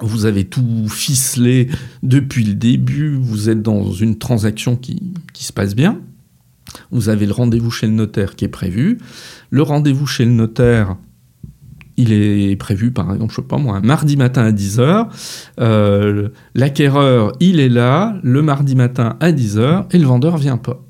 vous 0.00 0.26
avez 0.26 0.44
tout 0.44 0.88
ficelé 0.88 1.68
depuis 2.02 2.44
le 2.44 2.54
début, 2.54 3.16
vous 3.16 3.48
êtes 3.48 3.62
dans 3.62 3.92
une 3.92 4.18
transaction 4.18 4.76
qui, 4.76 5.14
qui 5.32 5.44
se 5.44 5.52
passe 5.52 5.76
bien, 5.76 6.00
vous 6.90 7.08
avez 7.08 7.26
le 7.26 7.32
rendez-vous 7.32 7.70
chez 7.70 7.86
le 7.86 7.92
notaire 7.92 8.34
qui 8.34 8.44
est 8.44 8.48
prévu, 8.48 8.98
le 9.50 9.62
rendez-vous 9.62 10.06
chez 10.06 10.24
le 10.24 10.32
notaire, 10.32 10.96
il 11.96 12.12
est 12.12 12.56
prévu, 12.56 12.90
par 12.90 13.12
exemple, 13.12 13.30
je 13.30 13.36
sais 13.36 13.46
pas 13.46 13.58
moi, 13.58 13.76
un 13.76 13.80
mardi 13.80 14.16
matin 14.16 14.42
à 14.42 14.52
10h. 14.52 15.06
Euh, 15.60 16.28
l'acquéreur, 16.54 17.32
il 17.40 17.60
est 17.60 17.68
là 17.68 18.16
le 18.22 18.42
mardi 18.42 18.74
matin 18.74 19.16
à 19.20 19.32
10h 19.32 19.86
et 19.92 19.98
le 19.98 20.06
vendeur 20.06 20.36
vient 20.36 20.56
pas. 20.56 20.82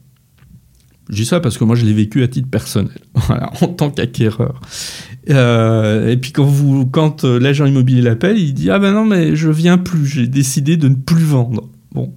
Je 1.11 1.16
dis 1.16 1.26
ça 1.26 1.40
parce 1.40 1.59
que 1.59 1.64
moi, 1.64 1.76
je 1.76 1.84
l'ai 1.84 1.92
vécu 1.92 2.22
à 2.22 2.28
titre 2.28 2.48
personnel, 2.48 2.98
en 3.61 3.68
tant 3.68 3.90
qu'acquéreur. 3.90 4.61
Euh, 5.28 6.09
et 6.09 6.16
puis 6.16 6.32
quand, 6.32 6.44
vous, 6.44 6.86
quand 6.86 7.24
euh, 7.24 7.38
l'agent 7.38 7.66
immobilier 7.66 8.00
l'appelle, 8.00 8.38
il 8.38 8.55
dit 8.55 8.70
Ah 8.70 8.78
ben 8.78 8.92
non, 8.92 9.05
mais 9.05 9.36
je 9.36 9.50
viens 9.50 9.76
plus, 9.76 10.07
j'ai 10.07 10.26
décidé 10.26 10.78
de 10.78 10.88
ne 10.88 10.94
plus 10.94 11.24
vendre. 11.24 11.68
Bon, 11.95 12.12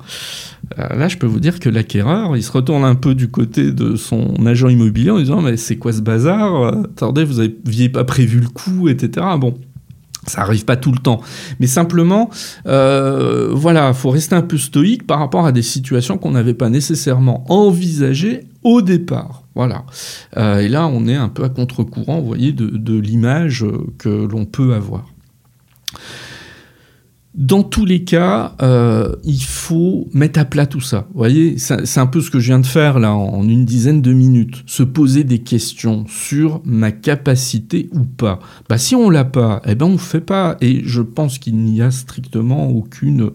euh, 0.80 0.96
là, 0.96 1.08
je 1.08 1.18
peux 1.18 1.28
vous 1.28 1.40
dire 1.40 1.60
que 1.60 1.70
l'acquéreur, 1.70 2.36
il 2.36 2.42
se 2.42 2.52
retourne 2.52 2.84
un 2.84 2.96
peu 2.96 3.14
du 3.14 3.30
côté 3.30 3.72
de 3.72 3.96
son 3.96 4.34
agent 4.48 4.70
immobilier 4.70 5.12
en 5.12 5.20
disant 5.20 5.42
Mais 5.42 5.56
c'est 5.56 5.78
quoi 5.78 5.94
ce 5.94 6.02
bazar? 6.02 6.76
Attendez, 6.84 7.24
vous 7.24 7.42
n'aviez 7.42 7.88
pas 7.88 8.04
prévu 8.04 8.40
le 8.40 8.50
coup, 8.50 8.90
etc. 8.90 9.26
Bon. 9.40 9.56
Ça 10.26 10.42
arrive 10.42 10.66
pas 10.66 10.76
tout 10.76 10.92
le 10.92 10.98
temps, 10.98 11.22
mais 11.62 11.68
simplement, 11.68 12.30
euh, 12.66 13.50
voilà, 13.54 13.94
faut 13.94 14.10
rester 14.10 14.36
un 14.36 14.42
peu 14.42 14.58
stoïque 14.58 15.08
par 15.08 15.20
rapport 15.20 15.46
à 15.46 15.54
des 15.54 15.62
situations 15.62 16.18
qu'on 16.18 16.32
n'avait 16.32 16.54
pas 16.54 16.70
nécessairement 16.70 17.50
envisagées 17.50 18.42
au 18.64 18.82
départ. 18.82 19.44
Voilà. 19.56 19.86
Euh, 20.36 20.60
et 20.60 20.68
là, 20.68 20.88
on 20.88 21.08
est 21.08 21.16
un 21.16 21.30
peu 21.30 21.46
à 21.46 21.50
contre-courant, 21.50 22.20
vous 22.20 22.28
voyez, 22.28 22.52
de 22.52 23.00
l'image 23.00 23.66
que 23.98 24.10
l'on 24.10 24.44
peut 24.44 24.74
avoir. 24.74 25.06
Dans 27.38 27.62
tous 27.62 27.86
les 27.86 28.04
cas, 28.04 28.56
euh, 28.64 29.16
il 29.24 29.44
faut 29.44 30.08
mettre 30.12 30.40
à 30.40 30.46
plat 30.46 30.66
tout 30.66 30.82
ça. 30.82 31.06
Vous 31.14 31.20
voyez, 31.20 31.60
c'est 31.60 32.00
un 32.00 32.08
peu 32.08 32.20
ce 32.20 32.32
que 32.32 32.40
je 32.40 32.48
viens 32.48 32.58
de 32.58 32.66
faire 32.66 32.98
là 32.98 33.14
en 33.14 33.48
une 33.48 33.64
dizaine 33.64 34.02
de 34.02 34.12
minutes. 34.12 34.64
Se 34.66 34.82
poser 34.82 35.24
des 35.24 35.38
questions 35.38 36.06
sur 36.08 36.62
ma 36.66 36.92
capacité 36.92 37.90
ou 37.94 38.06
pas. 38.06 38.40
Bah 38.68 38.80
si 38.80 38.96
on 38.96 39.12
l'a 39.12 39.24
pas, 39.24 39.62
eh 39.68 39.76
ben 39.76 39.86
on 39.86 40.00
fait 40.00 40.20
pas. 40.20 40.58
Et 40.62 40.82
je 40.84 41.04
pense 41.04 41.38
qu'il 41.38 41.58
n'y 41.58 41.80
a 41.80 41.92
strictement 41.92 42.70
aucune, 42.72 43.30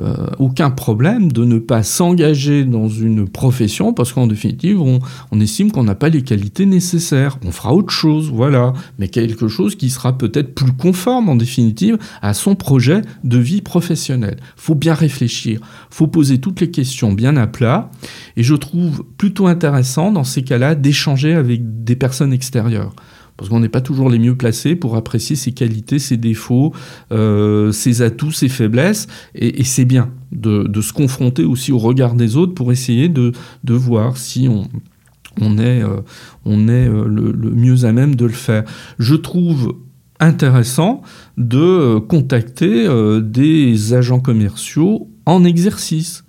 euh, 0.00 0.14
aucun 0.38 0.70
problème 0.70 1.30
de 1.30 1.44
ne 1.44 1.58
pas 1.58 1.82
s'engager 1.82 2.64
dans 2.64 2.88
une 2.88 3.28
profession 3.28 3.92
parce 3.92 4.14
qu'en 4.14 4.26
définitive, 4.26 4.80
on, 4.80 5.00
on 5.30 5.40
estime 5.42 5.70
qu'on 5.72 5.84
n'a 5.84 5.94
pas 5.94 6.08
les 6.08 6.22
qualités 6.22 6.64
nécessaires. 6.64 7.38
On 7.44 7.50
fera 7.50 7.74
autre 7.74 7.92
chose, 7.92 8.30
voilà, 8.32 8.72
mais 8.98 9.08
quelque 9.08 9.46
chose 9.46 9.76
qui 9.76 9.90
sera 9.90 10.16
peut-être 10.16 10.54
plus 10.54 10.72
conforme 10.72 11.28
en 11.28 11.36
définitive 11.36 11.98
à 12.22 12.32
son 12.32 12.54
projet 12.54 13.02
de 13.26 13.38
vie 13.38 13.60
professionnelle. 13.60 14.38
Faut 14.56 14.74
bien 14.74 14.94
réfléchir, 14.94 15.60
faut 15.90 16.06
poser 16.06 16.38
toutes 16.38 16.60
les 16.60 16.70
questions 16.70 17.12
bien 17.12 17.36
à 17.36 17.46
plat, 17.46 17.90
et 18.36 18.42
je 18.42 18.54
trouve 18.54 19.04
plutôt 19.18 19.46
intéressant 19.46 20.12
dans 20.12 20.24
ces 20.24 20.42
cas-là 20.42 20.74
d'échanger 20.74 21.34
avec 21.34 21.84
des 21.84 21.96
personnes 21.96 22.32
extérieures 22.32 22.94
parce 23.36 23.50
qu'on 23.50 23.60
n'est 23.60 23.68
pas 23.68 23.80
toujours 23.80 24.08
les 24.08 24.18
mieux 24.18 24.36
placés 24.36 24.76
pour 24.76 24.96
apprécier 24.96 25.36
ses 25.36 25.52
qualités, 25.52 25.98
ses 25.98 26.16
défauts, 26.16 26.72
euh, 27.12 27.70
ses 27.72 28.02
atouts, 28.02 28.32
ses 28.32 28.48
faiblesses, 28.48 29.08
et, 29.34 29.64
c'est 29.64 29.84
bien 29.84 30.10
de, 30.32 30.80
se 30.80 30.92
confronter 30.92 31.44
aussi 31.44 31.72
au 31.72 31.78
regard 31.78 32.14
des 32.14 32.36
autres 32.36 32.54
pour 32.54 32.72
essayer 32.72 33.08
de, 33.08 33.32
voir 33.66 34.16
si 34.16 34.48
on, 34.48 35.58
est, 35.58 35.82
euh, 35.82 36.00
on 36.44 36.68
est 36.68 36.88
euh, 36.88 37.06
le, 37.06 37.32
le, 37.32 37.50
mieux 37.50 37.84
à 37.84 37.92
même 37.92 38.14
de 38.14 38.24
le 38.24 38.32
faire. 38.32 38.64
Je 38.98 39.14
trouve 39.14 39.74
intéressant 40.20 41.02
de 41.36 41.58
euh, 41.58 42.00
contacter 42.00 42.86
euh, 42.86 43.20
des 43.20 43.94
agents 43.94 44.20
commerciaux 44.20 45.10
en 45.26 45.44
exercice. 45.44 46.24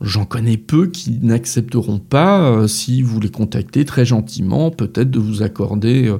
J'en 0.00 0.24
connais 0.24 0.56
peu 0.56 0.86
qui 0.86 1.18
n'accepteront 1.22 1.98
pas, 1.98 2.42
euh, 2.42 2.66
si 2.68 3.02
vous 3.02 3.18
les 3.20 3.30
contactez 3.30 3.84
très 3.84 4.04
gentiment, 4.04 4.70
peut-être 4.70 5.10
de 5.10 5.18
vous 5.18 5.42
accorder 5.42 6.14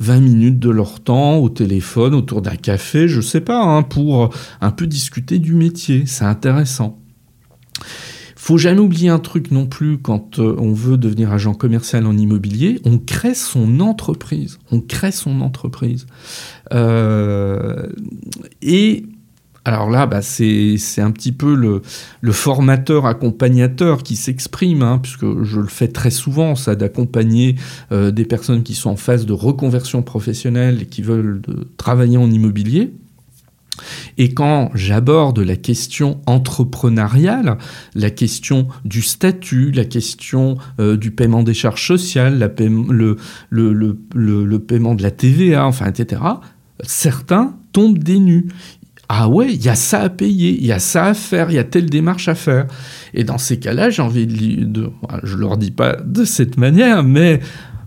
20 0.00 0.20
minutes 0.20 0.58
de 0.58 0.70
leur 0.70 1.00
temps 1.00 1.38
au 1.38 1.48
téléphone, 1.48 2.14
autour 2.14 2.42
d'un 2.42 2.56
café, 2.56 3.08
je 3.08 3.20
sais 3.20 3.40
pas, 3.40 3.62
hein, 3.62 3.82
pour 3.82 4.30
un 4.60 4.70
peu 4.70 4.86
discuter 4.86 5.38
du 5.38 5.54
métier. 5.54 6.04
C'est 6.06 6.24
intéressant. 6.24 6.98
Faut 8.42 8.58
jamais 8.58 8.80
oublier 8.80 9.08
un 9.08 9.20
truc 9.20 9.52
non 9.52 9.66
plus 9.66 9.98
quand 9.98 10.40
euh, 10.40 10.56
on 10.58 10.72
veut 10.72 10.96
devenir 10.96 11.32
agent 11.32 11.54
commercial 11.54 12.04
en 12.08 12.16
immobilier, 12.16 12.80
on 12.84 12.98
crée 12.98 13.36
son 13.36 13.78
entreprise. 13.78 14.58
On 14.72 14.80
crée 14.80 15.12
son 15.12 15.40
entreprise. 15.42 16.08
Euh, 16.72 17.86
et 18.60 19.06
alors 19.64 19.88
là, 19.90 20.06
bah, 20.06 20.22
c'est 20.22 20.76
un 20.98 21.12
petit 21.12 21.30
peu 21.30 21.54
le, 21.54 22.32
formateur 22.32 23.06
accompagnateur 23.06 24.02
qui 24.02 24.16
s'exprime, 24.16 24.82
hein, 24.82 24.98
puisque 25.00 25.44
je 25.44 25.60
le 25.60 25.68
fais 25.68 25.86
très 25.86 26.10
souvent, 26.10 26.56
ça 26.56 26.74
d'accompagner 26.74 27.54
euh, 27.92 28.10
des 28.10 28.24
personnes 28.24 28.64
qui 28.64 28.74
sont 28.74 28.90
en 28.90 28.96
phase 28.96 29.24
de 29.24 29.34
reconversion 29.34 30.02
professionnelle 30.02 30.82
et 30.82 30.86
qui 30.86 31.02
veulent 31.02 31.42
travailler 31.76 32.16
en 32.16 32.28
immobilier. 32.28 32.92
Et 34.18 34.34
quand 34.34 34.70
j'aborde 34.74 35.38
la 35.38 35.56
question 35.56 36.20
entrepreneuriale, 36.26 37.58
la 37.94 38.10
question 38.10 38.68
du 38.84 39.02
statut, 39.02 39.70
la 39.72 39.84
question 39.84 40.58
euh, 40.78 40.96
du 40.96 41.10
paiement 41.10 41.42
des 41.42 41.54
charges 41.54 41.86
sociales, 41.86 42.38
le, 42.60 44.58
paiement 44.58 44.94
de 44.94 45.02
la 45.02 45.10
TVA, 45.10 45.66
enfin, 45.66 45.86
etc., 45.86 46.22
certains 46.82 47.56
tombent 47.72 47.98
des 47.98 48.18
nus. 48.18 48.48
Ah 49.08 49.28
ouais, 49.28 49.52
il 49.52 49.62
y 49.62 49.68
a 49.68 49.74
ça 49.74 50.00
à 50.00 50.08
payer, 50.08 50.56
il 50.58 50.64
y 50.64 50.72
a 50.72 50.78
ça 50.78 51.06
à 51.06 51.14
faire, 51.14 51.50
il 51.50 51.54
y 51.54 51.58
a 51.58 51.64
telle 51.64 51.90
démarche 51.90 52.28
à 52.28 52.34
faire. 52.34 52.66
Et 53.12 53.24
dans 53.24 53.38
ces 53.38 53.58
cas-là, 53.58 53.90
j'ai 53.90 54.00
envie 54.00 54.26
de, 54.26 54.64
de, 54.64 54.90
je 55.22 55.36
leur 55.36 55.58
dis 55.58 55.70
pas 55.70 55.96
de 56.02 56.24
cette 56.24 56.56
manière, 56.56 57.02
mais 57.02 57.40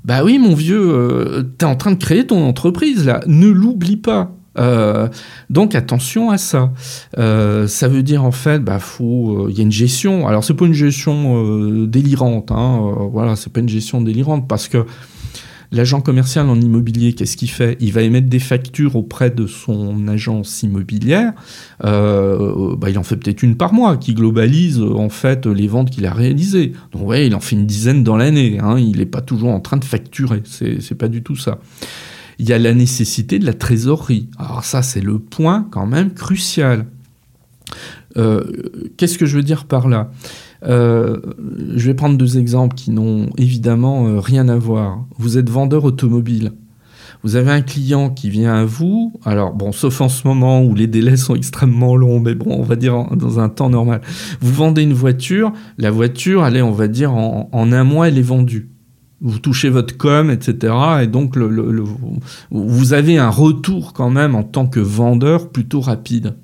bah 0.03 0.23
oui, 0.23 0.37
mon 0.37 0.53
vieux, 0.53 0.87
euh, 0.87 1.43
tu 1.57 1.65
es 1.65 1.67
en 1.67 1.75
train 1.75 1.91
de 1.91 1.97
créer 1.97 2.27
ton 2.27 2.47
entreprise 2.47 3.05
là, 3.05 3.21
ne 3.25 3.47
l'oublie 3.47 3.97
pas. 3.97 4.35
Euh, 4.57 5.07
donc 5.49 5.75
attention 5.75 6.29
à 6.29 6.37
ça. 6.37 6.71
Euh, 7.17 7.67
ça 7.67 7.87
veut 7.87 8.03
dire 8.03 8.23
en 8.23 8.31
fait, 8.31 8.59
bah 8.59 8.79
faut, 8.79 9.49
il 9.49 9.57
y 9.57 9.59
a 9.59 9.63
une 9.63 9.71
gestion. 9.71 10.27
Alors 10.27 10.43
c'est 10.43 10.53
pas 10.53 10.65
une 10.65 10.73
gestion 10.73 11.85
délirante, 11.85 12.51
hein, 12.51 13.09
voilà, 13.11 13.35
c'est 13.35 13.51
pas 13.51 13.59
une 13.59 13.69
gestion 13.69 14.01
délirante 14.01 14.47
parce 14.47 14.67
que 14.67 14.85
L'agent 15.71 15.99
commercial 15.99 16.49
en 16.49 16.59
immobilier, 16.59 17.13
qu'est-ce 17.13 17.35
qu'il 17.35 17.49
fait? 17.49 17.77
Il 17.79 17.91
va 17.91 18.01
émettre 18.01 18.27
des 18.27 18.39
factures 18.39 18.95
auprès 18.95 19.29
de 19.29 19.47
son 19.47 20.07
agence 20.07 20.63
immobilière. 20.63 21.33
Euh, 21.83 22.75
bah, 22.77 22.89
il 22.89 22.97
en 22.97 23.03
fait 23.03 23.17
peut-être 23.17 23.43
une 23.43 23.57
par 23.57 23.73
mois, 23.73 23.97
qui 23.97 24.13
globalise 24.13 24.81
en 24.81 25.09
fait 25.09 25.45
les 25.45 25.67
ventes 25.67 25.89
qu'il 25.89 26.05
a 26.05 26.13
réalisées. 26.13 26.73
Donc 26.91 27.07
ouais, 27.07 27.27
il 27.27 27.35
en 27.35 27.39
fait 27.39 27.55
une 27.55 27.65
dizaine 27.65 28.03
dans 28.03 28.17
l'année. 28.17 28.57
Hein. 28.59 28.77
il 28.79 28.97
n'est 28.97 29.05
pas 29.05 29.21
toujours 29.21 29.49
en 29.49 29.59
train 29.59 29.77
de 29.77 29.85
facturer. 29.85 30.43
C'est 30.45 30.97
pas 30.97 31.07
du 31.07 31.23
tout 31.23 31.35
ça. 31.35 31.59
Il 32.39 32.47
y 32.47 32.53
a 32.53 32.59
la 32.59 32.73
nécessité 32.73 33.39
de 33.39 33.45
la 33.45 33.53
trésorerie. 33.53 34.29
Alors 34.37 34.63
ça, 34.63 34.81
c'est 34.81 35.01
le 35.01 35.19
point 35.19 35.67
quand 35.71 35.85
même 35.85 36.13
crucial. 36.13 36.85
Euh, 38.17 38.43
qu'est-ce 38.97 39.17
que 39.17 39.25
je 39.25 39.35
veux 39.35 39.43
dire 39.43 39.65
par 39.65 39.87
là? 39.87 40.11
Euh, 40.63 41.17
je 41.75 41.85
vais 41.87 41.93
prendre 41.93 42.17
deux 42.17 42.37
exemples 42.37 42.75
qui 42.75 42.91
n'ont 42.91 43.29
évidemment 43.37 44.07
euh, 44.07 44.19
rien 44.19 44.47
à 44.49 44.55
voir. 44.55 45.05
Vous 45.17 45.37
êtes 45.37 45.49
vendeur 45.49 45.83
automobile. 45.83 46.53
Vous 47.23 47.35
avez 47.35 47.51
un 47.51 47.61
client 47.61 48.11
qui 48.11 48.29
vient 48.29 48.53
à 48.53 48.65
vous, 48.65 49.11
alors 49.25 49.53
bon, 49.53 49.71
sauf 49.71 49.99
en 50.01 50.09
ce 50.09 50.27
moment 50.27 50.63
où 50.63 50.75
les 50.75 50.85
délais 50.85 51.17
sont 51.17 51.33
extrêmement 51.33 51.95
longs, 51.95 52.19
mais 52.19 52.35
bon, 52.35 52.51
on 52.51 52.61
va 52.61 52.75
dire 52.75 53.07
dans 53.15 53.39
un 53.39 53.49
temps 53.49 53.69
normal. 53.69 54.01
Vous 54.41 54.53
vendez 54.53 54.83
une 54.83 54.93
voiture, 54.93 55.51
la 55.79 55.89
voiture, 55.89 56.43
allez, 56.43 56.61
on 56.61 56.71
va 56.71 56.87
dire 56.87 57.13
en, 57.13 57.49
un 57.51 57.83
mois, 57.83 58.09
elle 58.09 58.19
est 58.19 58.21
vendue. 58.21 58.69
Vous 59.21 59.39
touchez 59.39 59.69
votre 59.69 59.97
com, 59.97 60.29
etc. 60.29 60.73
Et 61.03 61.07
donc, 61.07 61.37
vous 62.51 62.93
avez 62.93 63.17
un 63.17 63.29
retour 63.29 63.93
quand 63.93 64.09
même 64.09 64.35
en 64.35 64.43
tant 64.43 64.67
que 64.67 64.79
vendeur 64.79 65.49
plutôt 65.49 65.79
rapide. 65.79 66.35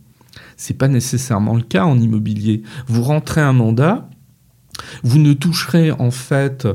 C'est 0.57 0.77
pas 0.77 0.87
nécessairement 0.87 1.55
le 1.55 1.63
cas 1.63 1.85
en 1.85 1.99
immobilier. 1.99 2.63
Vous 2.87 3.03
rentrez 3.03 3.41
un 3.41 3.53
mandat, 3.53 4.09
vous 5.03 5.19
ne 5.19 5.33
toucherez 5.33 5.91
en 5.91 6.11
fait 6.11 6.67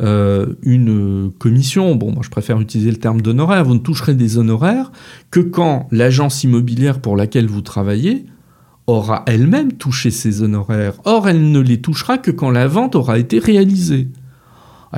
euh, 0.00 0.54
une 0.62 1.30
commission, 1.38 1.94
bon 1.94 2.12
moi 2.12 2.22
je 2.24 2.30
préfère 2.30 2.60
utiliser 2.60 2.90
le 2.90 2.96
terme 2.96 3.20
d'honoraire, 3.20 3.64
vous 3.64 3.74
ne 3.74 3.78
toucherez 3.78 4.14
des 4.14 4.38
honoraires 4.38 4.90
que 5.30 5.40
quand 5.40 5.86
l'agence 5.90 6.44
immobilière 6.44 7.00
pour 7.00 7.16
laquelle 7.16 7.46
vous 7.46 7.60
travaillez 7.60 8.26
aura 8.86 9.22
elle-même 9.26 9.72
touché 9.72 10.10
ses 10.10 10.42
honoraires. 10.42 10.94
Or, 11.04 11.28
elle 11.28 11.52
ne 11.52 11.60
les 11.60 11.80
touchera 11.80 12.18
que 12.18 12.30
quand 12.30 12.50
la 12.50 12.66
vente 12.66 12.96
aura 12.96 13.18
été 13.18 13.38
réalisée. 13.38 14.08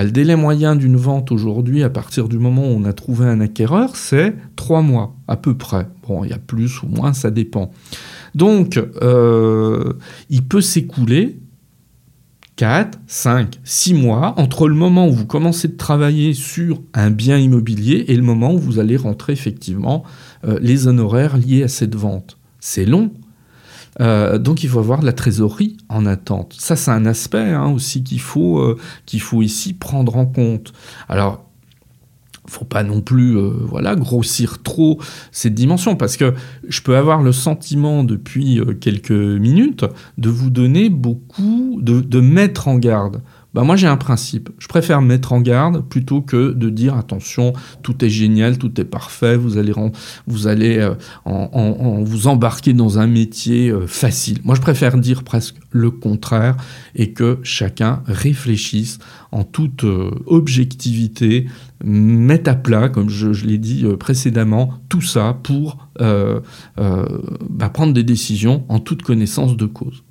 Le 0.03 0.11
délai 0.11 0.35
moyen 0.35 0.75
d'une 0.75 0.97
vente 0.97 1.31
aujourd'hui, 1.31 1.83
à 1.85 1.91
partir 1.91 2.29
du 2.29 2.39
moment 2.39 2.63
où 2.63 2.77
on 2.77 2.85
a 2.85 2.93
trouvé 2.93 3.27
un 3.27 3.41
acquéreur, 3.41 3.95
c'est 3.95 4.35
trois 4.57 4.83
mois, 4.83 5.15
à 5.29 5.37
peu 5.37 5.57
près. 5.57 5.87
Bon, 6.07 6.25
il 6.25 6.31
y 6.31 6.33
a 6.33 6.39
plus 6.39 6.83
ou 6.83 6.87
moins, 6.87 7.13
ça 7.13 7.31
dépend. 7.31 7.71
Donc, 8.35 8.77
euh, 9.03 9.93
il 10.31 10.43
peut 10.43 10.61
s'écouler 10.61 11.39
4, 12.57 12.99
5, 13.07 13.61
6 13.65 13.95
mois 13.95 14.35
entre 14.37 14.69
le 14.69 14.75
moment 14.75 15.09
où 15.09 15.13
vous 15.13 15.27
commencez 15.27 15.69
de 15.69 15.77
travailler 15.77 16.35
sur 16.35 16.83
un 16.93 17.11
bien 17.11 17.39
immobilier 17.39 18.05
et 18.09 18.17
le 18.17 18.23
moment 18.23 18.53
où 18.53 18.59
vous 18.59 18.79
allez 18.79 18.97
rentrer 18.97 19.33
effectivement 19.33 20.05
euh, 20.45 20.59
les 20.61 20.87
honoraires 20.87 21.37
liés 21.37 21.65
à 21.65 21.69
cette 21.69 21.95
vente. 21.95 22.39
C'est 22.61 22.85
long. 22.85 23.13
Euh, 24.01 24.39
donc 24.39 24.65
il 24.65 24.69
faut 24.69 24.79
avoir 24.79 25.01
de 25.01 25.07
la 25.07 25.13
trésorerie 25.13 25.77
en 25.89 26.07
attente. 26.07 26.55
Ça 26.59 26.77
c'est 26.77 26.91
un 26.91 27.07
aspect 27.07 27.39
hein, 27.39 27.69
aussi 27.69 28.03
qu'il 28.03 28.21
faut, 28.21 28.59
euh, 28.59 28.77
qu'il 29.07 29.21
faut 29.21 29.43
ici 29.43 29.73
prendre 29.73 30.17
en 30.17 30.27
compte. 30.27 30.73
Alors 31.09 31.45
faut 32.47 32.67
pas 32.67 32.83
non 32.83 33.01
plus 33.01 33.39
euh, 33.39 33.53
voilà 33.63 33.97
grossir 33.97 34.63
trop 34.63 35.01
cette 35.33 35.55
dimension 35.55 35.97
parce 35.97 36.19
que 36.19 36.35
je 36.69 36.83
peux 36.83 36.97
avoir 36.97 37.23
le 37.23 37.33
sentiment 37.33 38.05
depuis 38.05 38.61
quelques 38.81 39.11
minutes 39.11 39.87
de 40.19 40.29
vous 40.29 40.51
donner 40.51 40.91
beaucoup 40.91 41.79
de 41.81 42.21
mettre 42.21 42.69
en 42.69 42.77
garde 42.77 43.23
bah 43.55 43.63
moi 43.63 43.77
j'ai 43.77 43.87
un 43.87 43.97
principe. 43.97 44.51
Je 44.59 44.67
préfère 44.67 45.01
mettre 45.01 45.33
en 45.33 45.41
garde 45.41 45.89
plutôt 45.89 46.21
que 46.21 46.53
de 46.53 46.69
dire 46.71 46.97
attention, 46.97 47.53
tout 47.83 48.05
est 48.05 48.09
génial, 48.09 48.59
tout 48.59 48.81
est 48.81 48.85
parfait, 48.85 49.37
vous 49.37 49.59
allez, 49.59 49.73
vous 50.27 50.47
allez 50.49 50.79
euh, 50.79 50.95
en, 51.25 52.03
vous 52.03 52.27
embarquer 52.27 52.73
dans 52.73 52.99
un 52.99 53.07
métier 53.07 53.71
euh, 53.71 53.87
facile. 53.87 54.41
Moi 54.43 54.57
je 54.57 54.61
préfère 54.61 54.99
dire 54.99 55.23
presque 55.23 55.55
le 55.71 55.93
contraire 55.93 56.57
et 56.97 57.13
que 57.13 57.39
chacun 57.45 58.03
réfléchisse 58.07 58.99
en 59.31 59.45
toute 59.45 59.85
euh, 59.85 60.11
objectivité, 60.27 61.47
mette 61.85 62.49
à 62.49 62.55
plat, 62.55 62.89
comme 62.89 63.09
je, 63.09 63.29
l'ai 63.45 63.59
dit 63.59 63.85
précédemment, 64.01 64.75
tout 64.89 65.03
ça 65.03 65.39
pour 65.43 65.79
bah, 65.99 67.69
prendre 67.73 67.93
des 67.93 68.03
décisions 68.03 68.65
en 68.69 68.81
toute 68.81 69.03
connaissance 69.03 69.57
de 69.57 69.67
cause 69.67 70.03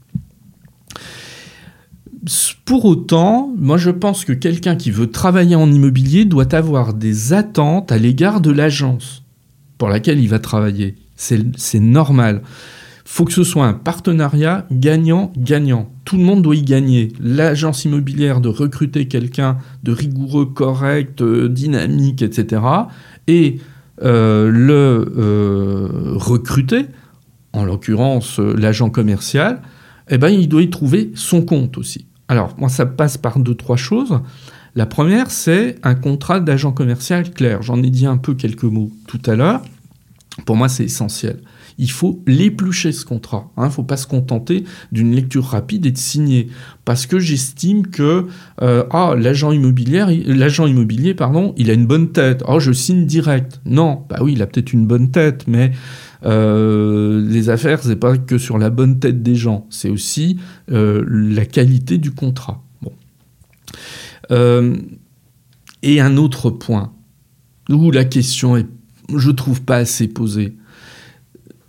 pour 2.66 2.86
autant, 2.86 3.54
moi 3.58 3.78
je 3.78 3.90
pense 3.90 4.24
que 4.24 4.34
quelqu'un 4.34 4.76
qui 4.76 4.92
veut 4.92 5.12
travailler 5.12 5.56
en 5.56 5.72
immobilier 5.72 6.26
doit 6.26 6.56
avoir 6.56 6.94
des 6.94 7.34
attentes 7.34 7.92
à 7.92 7.98
l'égard 7.98 8.40
de 8.40 8.52
l'agence 8.52 9.24
pour 9.78 9.90
laquelle 9.90 10.20
il 10.20 10.30
va 10.30 10.40
travailler. 10.40 10.96
C'est 11.16 11.80
normal. 11.80 12.42
faut 13.06 13.26
que 13.26 13.34
ce 13.34 13.44
soit 13.44 13.66
un 13.66 13.74
partenariat 13.74 14.66
gagnant-gagnant. 14.72 15.92
Tout 16.06 16.18
le 16.18 16.24
monde 16.24 16.42
doit 16.42 16.56
y 16.56 16.64
gagner. 16.64 17.12
L'agence 17.20 17.86
immobilière 17.86 18.40
de 18.42 18.50
recruter 18.50 19.08
quelqu'un 19.08 19.58
de 19.84 19.92
rigoureux, 19.92 20.46
correct, 20.46 21.22
euh, 21.22 21.50
dynamique, 21.50 22.22
etc. 22.22 22.62
Et 23.28 23.60
euh, 24.02 24.50
le 24.50 25.14
euh, 25.18 26.14
recruter, 26.16 26.88
en 27.52 27.66
l'occurrence 27.66 28.40
l'agent 28.40 28.90
commercial, 28.90 29.62
eh 30.10 30.18
ben, 30.18 30.30
il 30.30 30.50
doit 30.50 30.62
y 30.62 30.70
trouver 30.70 31.12
son 31.16 31.44
compte 31.44 31.78
aussi. 31.78 32.06
Alors, 32.28 32.56
moi, 32.58 32.70
ça 32.70 32.86
passe 32.86 33.18
par 33.18 33.40
deux, 33.40 33.56
trois 33.56 33.78
choses. 33.78 34.20
La 34.76 34.86
première, 34.86 35.30
c'est 35.30 35.76
un 35.84 35.94
contrat 35.96 36.40
d'agent 36.40 36.72
commercial 36.72 37.32
clair. 37.32 37.62
J'en 37.62 37.84
ai 37.84 37.90
dit 37.90 38.06
un 38.06 38.18
peu 38.18 38.34
quelques 38.34 38.64
mots 38.64 38.92
tout 39.08 39.22
à 39.26 39.36
l'heure. 39.36 39.62
Pour 40.46 40.56
moi, 40.56 40.68
c'est 40.68 40.86
essentiel. 40.86 41.40
Il 41.78 41.92
faut 41.92 42.22
l'éplucher 42.28 42.92
ce 42.92 43.06
contrat. 43.06 43.52
Il 43.58 43.62
hein. 43.62 43.66
ne 43.66 43.72
faut 43.72 43.84
pas 43.84 43.98
se 43.98 44.08
contenter 44.08 44.64
d'une 44.92 45.14
lecture 45.14 45.46
rapide 45.46 45.86
et 45.86 45.92
de 45.92 45.98
signer. 45.98 46.50
Parce 46.86 47.06
que 47.06 47.20
j'estime 47.20 47.88
que 47.88 48.28
euh, 48.62 48.84
ah, 48.92 49.14
l'agent 49.18 49.52
immobilier, 49.52 50.24
l'agent 50.26 50.66
immobilier, 50.66 51.14
pardon, 51.14 51.54
il 51.58 51.70
a 51.70 51.74
une 51.74 51.86
bonne 51.86 52.12
tête. 52.12 52.44
Oh, 52.48 52.60
je 52.60 52.72
signe 52.72 53.06
direct. 53.06 53.62
Non, 53.66 54.06
bah 54.10 54.20
oui, 54.22 54.34
il 54.34 54.42
a 54.42 54.48
peut-être 54.48 54.74
une 54.74 54.86
bonne 54.86 55.12
tête, 55.12 55.46
mais 55.48 55.72
euh, 56.26 57.26
les 57.28 57.50
affaires, 57.50 57.82
c'est 57.82 57.96
pas 57.96 58.18
que 58.18 58.38
sur 58.38 58.58
la 58.58 58.70
bonne 58.70 59.00
tête 59.00 59.22
des 59.24 59.36
gens, 59.36 59.68
c'est 59.70 59.90
aussi 59.90 60.38
euh, 60.72 61.04
la 61.08 61.46
qualité 61.46 61.98
du 61.98 62.12
contrat. 62.12 62.64
Euh, 64.32 64.76
et 65.82 66.00
un 66.00 66.16
autre 66.16 66.50
point 66.50 66.94
où 67.70 67.92
la 67.92 68.06
question 68.06 68.56
est, 68.56 68.68
je 69.14 69.32
trouve 69.32 69.62
pas 69.62 69.78
assez 69.78 70.08
posée. 70.08 70.56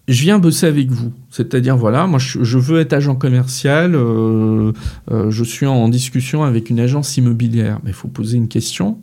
Je 0.06 0.22
viens 0.22 0.38
bosser 0.38 0.66
avec 0.66 0.90
vous, 0.90 1.12
c'est-à-dire 1.30 1.76
voilà, 1.76 2.06
moi 2.06 2.18
je, 2.18 2.58
veux 2.58 2.78
être 2.78 2.92
agent 2.92 3.16
commercial, 3.16 3.92
je 3.92 5.44
suis 5.44 5.66
en 5.66 5.88
discussion 5.88 6.44
avec 6.44 6.68
une 6.68 6.78
agence 6.78 7.16
immobilière, 7.16 7.80
mais 7.82 7.90
il 7.90 7.94
faut 7.94 8.08
poser 8.08 8.36
une 8.36 8.48
question. 8.48 8.98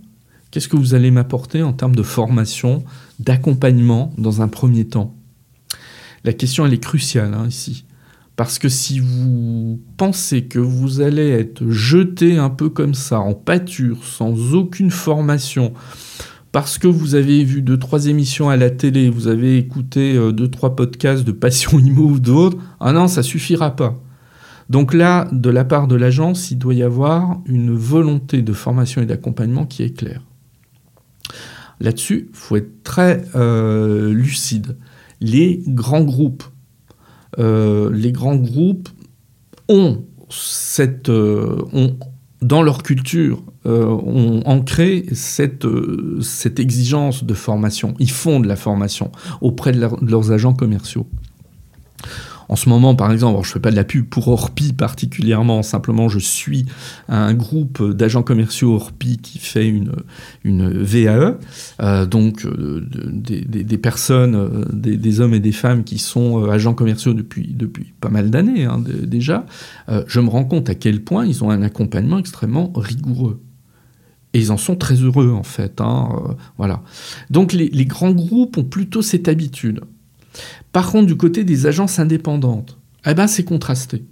Qu'est-ce 0.52 0.68
que 0.68 0.78
vous 0.78 0.94
allez 0.94 1.10
m'apporter 1.10 1.64
en 1.64 1.74
termes 1.74 1.96
de 1.96 2.04
formation, 2.04 2.84
d'accompagnement 3.20 4.14
dans 4.18 4.42
un 4.42 4.48
premier 4.48 4.86
temps? 4.86 5.16
La 6.24 6.34
question, 6.34 6.66
elle 6.66 6.74
est 6.74 6.84
cruciale 6.84 7.34
hein, 7.34 7.48
ici. 7.48 7.86
Parce 8.36 8.60
que 8.60 8.70
si 8.70 9.00
vous 9.00 9.80
pensez 9.98 10.46
que 10.46 10.60
vous 10.60 11.02
allez 11.02 11.30
être 11.30 11.70
jeté 11.70 12.38
un 12.38 12.50
peu 12.50 12.70
comme 12.70 12.94
ça, 12.94 13.20
en 13.20 13.34
pâture, 13.34 14.04
sans 14.04 14.54
aucune 14.54 14.90
formation, 14.92 15.74
parce 16.52 16.78
que 16.78 16.88
vous 16.88 17.16
avez 17.16 17.44
vu 17.44 17.62
deux, 17.62 17.78
trois 17.78 18.08
émissions 18.08 18.50
à 18.50 18.58
la 18.58 18.70
télé, 18.70 19.10
vous 19.10 19.28
avez 19.28 19.58
écouté 19.58 20.16
euh, 20.16 20.32
deux, 20.32 20.50
trois 20.50 20.76
podcasts 20.76 21.24
de 21.24 21.32
Passion 21.32 21.78
Imo 21.80 22.04
ou 22.04 22.20
d'autres, 22.20 22.58
ah 22.80 22.92
non, 22.94 23.08
ça 23.08 23.24
suffira 23.24 23.76
pas. 23.76 24.02
Donc 24.70 24.94
là, 24.94 25.28
de 25.32 25.50
la 25.50 25.66
part 25.66 25.88
de 25.88 25.96
l'agence, 25.96 26.52
il 26.52 26.58
doit 26.58 26.74
y 26.74 26.84
avoir 26.84 27.42
une 27.46 27.76
volonté 27.76 28.42
de 28.42 28.54
formation 28.54 29.02
et 29.02 29.06
d'accompagnement 29.06 29.66
qui 29.66 29.84
est 29.84 29.96
claire. 29.96 30.22
Là-dessus, 31.82 32.30
il 32.30 32.38
faut 32.38 32.56
être 32.56 32.84
très 32.84 33.26
euh, 33.36 34.14
lucide 34.14 34.78
les 35.22 35.64
grands 35.68 36.04
groupes. 36.04 36.44
Euh, 37.40 37.90
les 37.94 38.12
grands 38.12 38.36
groupes 38.36 38.90
ont 39.70 40.04
cette, 40.30 41.10
euh, 41.10 41.62
ont, 41.72 41.98
dans 42.42 42.64
leur 42.64 42.84
culture, 42.84 43.44
euh, 43.66 43.86
ont 43.86 44.42
ancré 44.46 45.06
cette, 45.14 45.66
cette 46.22 46.60
exigence 46.60 47.24
de 47.24 47.34
formation. 47.34 47.94
Ils 48.00 48.12
font 48.12 48.40
de 48.40 48.48
la 48.48 48.56
formation 48.56 49.12
auprès 49.40 49.72
de, 49.72 49.88
leurs 50.02 50.32
agents 50.32 50.54
commerciaux. 50.54 51.08
En 52.52 52.58
ce 52.58 52.68
moment, 52.68 52.96
par 52.96 53.14
exemple, 53.14 53.40
je 53.44 53.50
ne 53.50 53.54
fais 53.54 53.60
pas 53.62 53.72
de 53.72 53.78
la 53.78 53.86
pub 53.86 54.06
pour 54.08 54.28
Orpi 54.28 54.74
particulièrement, 54.74 55.64
simplement 55.64 56.10
je 56.10 56.20
suis 56.20 56.66
un 57.08 57.34
groupe 57.34 57.82
d'agents 57.94 58.24
commerciaux 58.24 58.76
Orpi 58.76 59.20
qui 59.20 59.40
fait 59.40 59.66
une, 59.66 59.94
une 60.44 60.70
VAE, 60.70 61.38
euh, 61.82 62.06
donc 62.06 62.46
euh, 62.46 62.86
des, 62.92 63.78
personnes, 63.78 64.36
euh, 64.36 64.66
des, 64.74 65.22
hommes 65.22 65.34
et 65.34 65.40
des 65.40 65.54
femmes 65.54 65.86
qui 65.86 65.98
sont 65.98 66.44
agents 66.44 66.74
commerciaux 66.74 67.14
depuis, 67.14 67.54
depuis 67.54 67.94
pas 68.02 68.10
mal 68.10 68.30
d'années 68.30 68.66
hein, 68.66 68.84
déjà. 69.04 69.46
je 70.08 70.20
me 70.20 70.28
rends 70.28 70.44
compte 70.44 70.70
à 70.70 70.76
quel 70.76 71.02
point 71.06 71.26
ils 71.26 71.46
ont 71.46 71.52
un 71.52 71.62
accompagnement 71.62 72.20
extrêmement 72.20 72.74
rigoureux. 72.76 73.40
Et 74.34 74.40
ils 74.40 74.52
en 74.52 74.58
sont 74.58 74.76
très 74.76 74.96
heureux 74.96 75.32
en 75.32 75.44
fait. 75.44 75.80
Hein, 75.80 76.36
voilà. 76.58 76.84
Donc 77.30 77.54
les, 77.54 77.70
les 77.70 77.86
grands 77.86 78.12
groupes 78.12 78.58
ont 78.58 78.66
plutôt 78.66 79.02
cette 79.02 79.30
habitude. 79.30 79.80
Par 80.72 80.92
contre, 80.92 81.08
du 81.08 81.18
côté 81.18 81.44
des 81.44 81.68
agences 81.68 82.00
indépendantes, 82.00 82.78
eh 83.06 83.14
ben, 83.14 83.28
c'est 83.28 83.44
contrasté. 83.44 84.06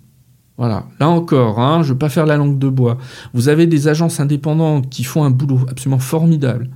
Voilà. 0.58 0.88
Là 1.00 1.08
encore, 1.08 1.60
hein, 1.60 1.84
je 1.84 1.88
ne 1.88 1.94
veux 1.94 1.98
pas 1.98 2.10
faire 2.10 2.26
la 2.26 2.36
langue 2.36 2.60
de 2.60 2.68
bois. 2.68 2.98
Vous 3.34 3.48
avez 3.48 3.66
des 3.66 3.88
agences 3.88 4.20
indépendantes 4.20 4.90
qui 4.90 5.06
font 5.06 5.24
un 5.24 5.30
boulot 5.30 5.62
absolument 5.70 6.00
formidable. 6.00 6.70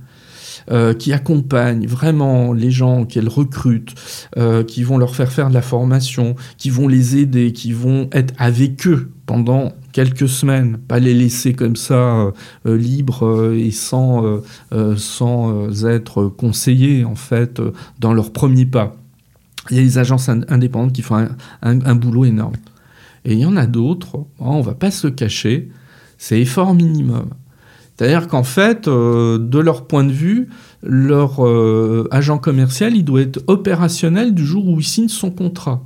Euh, 0.70 0.94
qui 0.94 1.12
accompagnent 1.12 1.86
vraiment 1.86 2.54
les 2.54 2.70
gens 2.70 3.04
qu'elles 3.04 3.28
recrutent, 3.28 3.94
euh, 4.38 4.64
qui 4.64 4.82
vont 4.82 4.96
leur 4.96 5.14
faire 5.14 5.30
faire 5.30 5.50
de 5.50 5.54
la 5.54 5.60
formation, 5.60 6.36
qui 6.56 6.70
vont 6.70 6.88
les 6.88 7.18
aider, 7.18 7.52
qui 7.52 7.72
vont 7.72 8.08
être 8.12 8.32
avec 8.38 8.86
eux 8.86 9.10
pendant 9.26 9.72
quelques 9.92 10.28
semaines, 10.28 10.78
pas 10.78 11.00
les 11.00 11.12
laisser 11.12 11.52
comme 11.52 11.76
ça 11.76 12.32
euh, 12.66 12.78
libres 12.78 13.52
et 13.54 13.72
sans, 13.72 14.40
sans 14.96 15.84
être 15.84 16.24
conseillés 16.28 17.04
en 17.04 17.14
fait 17.14 17.60
dans 17.98 18.14
leurs 18.14 18.32
premiers 18.32 18.64
pas. 18.64 18.96
Il 19.70 19.76
y 19.76 19.80
a 19.80 19.82
des 19.82 19.98
agences 19.98 20.28
indépendantes 20.28 20.92
qui 20.92 21.02
font 21.02 21.28
un, 21.62 21.94
boulot 21.94 22.24
énorme. 22.24 22.56
Et 23.24 23.32
il 23.32 23.38
y 23.38 23.46
en 23.46 23.56
a 23.56 23.66
d'autres, 23.66 24.26
on 24.38 24.60
va 24.60 24.74
pas 24.74 24.90
se 24.90 25.08
cacher, 25.08 25.70
c'est 26.18 26.40
effort 26.40 26.74
minimum. 26.74 27.30
C'est-à-dire 27.96 28.28
qu'en 28.28 28.42
fait, 28.42 28.88
euh, 28.88 29.38
de 29.38 29.58
leur 29.58 29.86
point 29.86 30.04
de 30.04 30.12
vue, 30.12 30.48
leur 30.82 31.46
euh, 31.46 32.08
agent 32.10 32.38
commercial, 32.38 32.96
il 32.96 33.04
doit 33.04 33.22
être 33.22 33.42
opérationnel 33.46 34.34
du 34.34 34.44
jour 34.44 34.68
où 34.68 34.80
il 34.80 34.84
signe 34.84 35.08
son 35.08 35.30
contrat. 35.30 35.82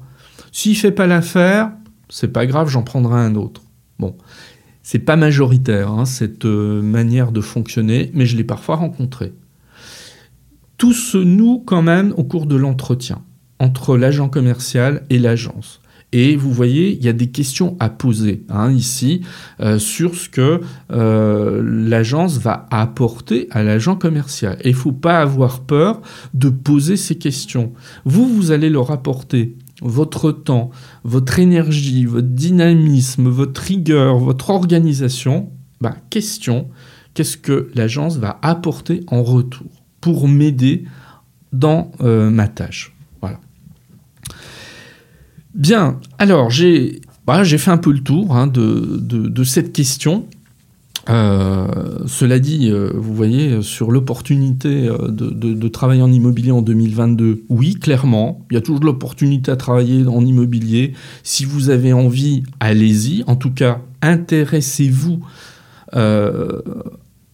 S'il 0.50 0.76
fait 0.76 0.90
pas 0.90 1.06
l'affaire, 1.06 1.70
c'est 2.08 2.32
pas 2.32 2.46
grave, 2.46 2.68
j'en 2.68 2.82
prendrai 2.82 3.20
un 3.20 3.34
autre. 3.34 3.62
Bon, 3.98 4.16
c'est 4.82 4.98
pas 4.98 5.16
majoritaire 5.16 5.90
hein, 5.90 6.06
cette 6.06 6.46
euh, 6.46 6.80
manière 6.82 7.30
de 7.30 7.40
fonctionner, 7.40 8.10
mais 8.14 8.26
je 8.26 8.36
l'ai 8.36 8.44
parfois 8.44 8.76
rencontré. 8.76 9.34
Tout 10.78 10.94
se 10.94 11.18
noue 11.18 11.62
quand 11.64 11.82
même 11.82 12.14
au 12.16 12.24
cours 12.24 12.46
de 12.46 12.56
l'entretien 12.56 13.22
entre 13.58 13.96
l'agent 13.96 14.28
commercial 14.28 15.04
et 15.10 15.18
l'agence. 15.18 15.80
Et 16.12 16.36
vous 16.36 16.52
voyez, 16.52 16.96
il 16.96 17.04
y 17.04 17.08
a 17.08 17.12
des 17.12 17.28
questions 17.28 17.76
à 17.80 17.90
poser 17.90 18.42
hein, 18.48 18.72
ici 18.72 19.20
euh, 19.60 19.78
sur 19.78 20.14
ce 20.14 20.30
que 20.30 20.62
euh, 20.90 21.62
l'agence 21.62 22.38
va 22.38 22.66
apporter 22.70 23.46
à 23.50 23.62
l'agent 23.62 23.94
commercial. 23.94 24.56
Et 24.62 24.70
il 24.70 24.74
ne 24.74 24.78
faut 24.78 24.92
pas 24.92 25.20
avoir 25.20 25.60
peur 25.60 26.00
de 26.32 26.48
poser 26.48 26.96
ces 26.96 27.18
questions. 27.18 27.72
Vous, 28.06 28.26
vous 28.26 28.52
allez 28.52 28.70
leur 28.70 28.90
apporter 28.90 29.54
votre 29.82 30.32
temps, 30.32 30.70
votre 31.04 31.38
énergie, 31.38 32.06
votre 32.06 32.28
dynamisme, 32.28 33.28
votre 33.28 33.60
rigueur, 33.60 34.16
votre 34.16 34.48
organisation. 34.48 35.50
Bah, 35.82 35.94
question, 36.08 36.68
qu'est-ce 37.12 37.36
que 37.36 37.70
l'agence 37.74 38.16
va 38.16 38.38
apporter 38.40 39.04
en 39.08 39.22
retour 39.22 39.68
pour 40.00 40.26
m'aider 40.26 40.84
dans 41.52 41.92
euh, 42.00 42.30
ma 42.30 42.48
tâche? 42.48 42.97
Bien, 45.54 45.98
alors 46.18 46.50
j'ai 46.50 47.00
fait 47.58 47.70
un 47.70 47.78
peu 47.78 47.92
le 47.92 48.00
tour 48.00 48.36
hein, 48.36 48.46
de, 48.46 49.44
cette 49.44 49.72
question. 49.72 50.26
Euh, 51.08 52.00
cela 52.06 52.38
dit, 52.38 52.68
euh, 52.70 52.90
vous 52.94 53.14
voyez, 53.14 53.62
sur 53.62 53.90
l'opportunité 53.90 54.88
euh, 54.88 55.08
de, 55.08 55.68
travailler 55.68 56.02
en 56.02 56.12
immobilier 56.12 56.50
en 56.50 56.60
2022, 56.60 57.44
oui, 57.48 57.76
clairement, 57.76 58.44
il 58.50 58.54
y 58.54 58.56
a 58.58 58.60
toujours 58.60 58.80
de 58.80 58.84
l'opportunité 58.84 59.50
à 59.50 59.56
travailler 59.56 60.06
en 60.06 60.24
immobilier. 60.24 60.92
Si 61.22 61.46
vous 61.46 61.70
avez 61.70 61.94
envie, 61.94 62.42
allez-y. 62.60 63.24
En 63.26 63.36
tout 63.36 63.52
cas, 63.52 63.80
intéressez-vous 64.02 65.20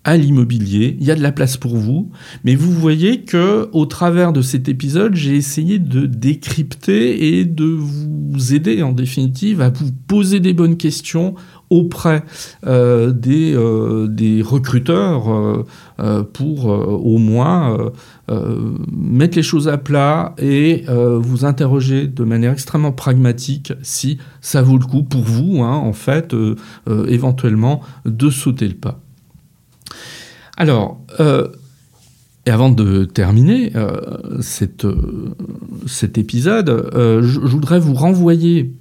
à 0.05 0.17
l'immobilier, 0.17 0.97
il 1.01 1.07
y 1.07 1.11
a 1.11 1.15
de 1.15 1.23
la 1.23 1.33
place 1.33 1.57
pour 1.57 1.77
vous, 1.77 2.11
mais 2.45 2.55
vous 2.55 2.73
voyez 2.73 3.23
que 3.23 3.69
au 3.73 3.87
travers 3.87 4.33
de 4.33 4.43
cet 4.43 4.69
épisode, 4.69 5.15
j'ai 5.15 5.35
essayé 5.35 5.79
de 5.79 6.05
décrypter 6.07 7.39
et 7.39 7.45
de 7.47 7.65
vous 7.65 8.55
aider 8.55 8.83
en 8.83 8.93
définitive 8.93 9.63
à 9.63 9.71
vous 9.71 9.91
poser 10.07 10.41
des 10.41 10.53
bonnes 10.53 10.77
questions 10.77 11.35
auprès 11.71 12.23
euh, 12.67 13.13
des, 13.13 13.55
euh, 13.55 14.07
des, 14.07 14.43
recruteurs 14.43 15.65
euh, 15.99 16.23
pour 16.23 16.67
au 16.67 17.19
moins 17.19 17.77
mettre 18.93 19.37
les 19.37 19.43
choses 19.43 19.69
à 19.69 19.79
plat 19.79 20.35
et 20.39 20.85
vous 20.89 21.45
interroger 21.45 22.07
de 22.07 22.25
manière 22.25 22.53
extrêmement 22.53 22.93
pragmatique 22.93 23.73
si 23.83 24.19
ça 24.41 24.63
vaut 24.63 24.79
le 24.79 24.85
coup 24.85 25.03
pour 25.03 25.23
vous, 25.23 25.63
hein, 25.63 25.75
en 25.75 25.93
fait, 25.93 26.35
éventuellement, 27.09 27.81
de 28.05 28.31
sauter 28.31 28.69
le 28.69 28.75
pas. 28.75 29.04
Alors, 30.57 31.01
euh, 31.21 31.49
et 32.47 32.51
avant 32.51 32.71
de 32.71 33.05
terminer 33.05 33.73
euh, 33.75 34.01
euh, 34.85 35.35
cet 35.87 36.19
épisode, 36.19 36.91
je, 36.95 37.41
voudrais 37.41 37.81
vous 37.81 37.95
renvoyer 37.95 38.73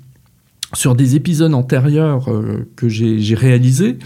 sur 0.76 0.96
des 0.96 1.16
épisodes 1.16 1.54
antérieurs 1.54 2.30
que 2.76 2.90
j'ai 2.90 3.36
réalisés. 3.36 4.00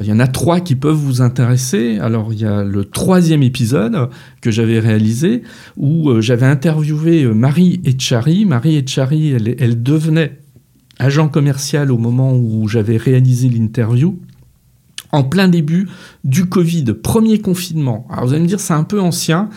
Il 0.00 0.06
y 0.06 0.12
en 0.12 0.18
a 0.18 0.26
trois 0.26 0.60
qui 0.60 0.74
peuvent 0.74 0.96
vous 0.96 1.22
intéresser. 1.22 1.98
Alors, 2.00 2.32
il 2.32 2.40
y 2.40 2.44
a 2.44 2.64
le 2.64 2.84
troisième 2.84 3.44
épisode 3.44 4.08
que 4.40 4.50
j'avais 4.50 4.80
réalisé 4.80 5.42
où 5.76 6.20
j'avais 6.20 6.46
interviewé 6.46 7.24
Marie 7.26 7.80
Etchari. 7.84 8.44
Marie 8.44 8.76
Etchari, 8.76 9.30
elle, 9.30 9.54
elle 9.60 9.82
devenait 9.84 10.40
agent 10.98 11.28
commercial 11.28 11.92
au 11.92 11.98
moment 11.98 12.34
où 12.34 12.66
j'avais 12.66 12.96
réalisé 12.96 13.48
l'interview 13.48 14.18
en 15.12 15.24
plein 15.24 15.48
début 15.48 15.88
du 16.24 16.46
Covid, 16.46 16.84
premier 17.02 17.40
confinement. 17.40 18.06
Alors 18.10 18.26
vous 18.26 18.32
allez 18.32 18.42
me 18.42 18.48
dire 18.48 18.60
c'est 18.60 18.74
un 18.74 18.84
peu 18.84 19.00
ancien. 19.00 19.48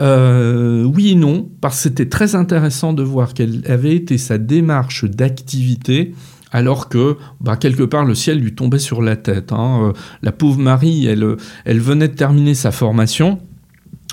Euh, 0.00 0.84
oui 0.84 1.10
et 1.10 1.14
non, 1.14 1.48
parce 1.60 1.76
que 1.76 1.82
c'était 1.84 2.08
très 2.08 2.34
intéressant 2.34 2.92
de 2.92 3.02
voir 3.02 3.34
quelle 3.34 3.62
avait 3.68 3.94
été 3.94 4.18
sa 4.18 4.38
démarche 4.38 5.04
d'activité 5.04 6.14
alors 6.52 6.88
que 6.88 7.16
bah, 7.40 7.56
quelque 7.56 7.82
part 7.82 8.04
le 8.04 8.14
ciel 8.14 8.38
lui 8.38 8.54
tombait 8.54 8.78
sur 8.78 9.02
la 9.02 9.16
tête. 9.16 9.52
Hein. 9.52 9.88
Euh, 9.88 9.92
la 10.22 10.32
pauvre 10.32 10.58
Marie, 10.58 11.06
elle, 11.06 11.36
elle 11.64 11.80
venait 11.80 12.08
de 12.08 12.14
terminer 12.14 12.54
sa 12.54 12.70
formation. 12.70 13.40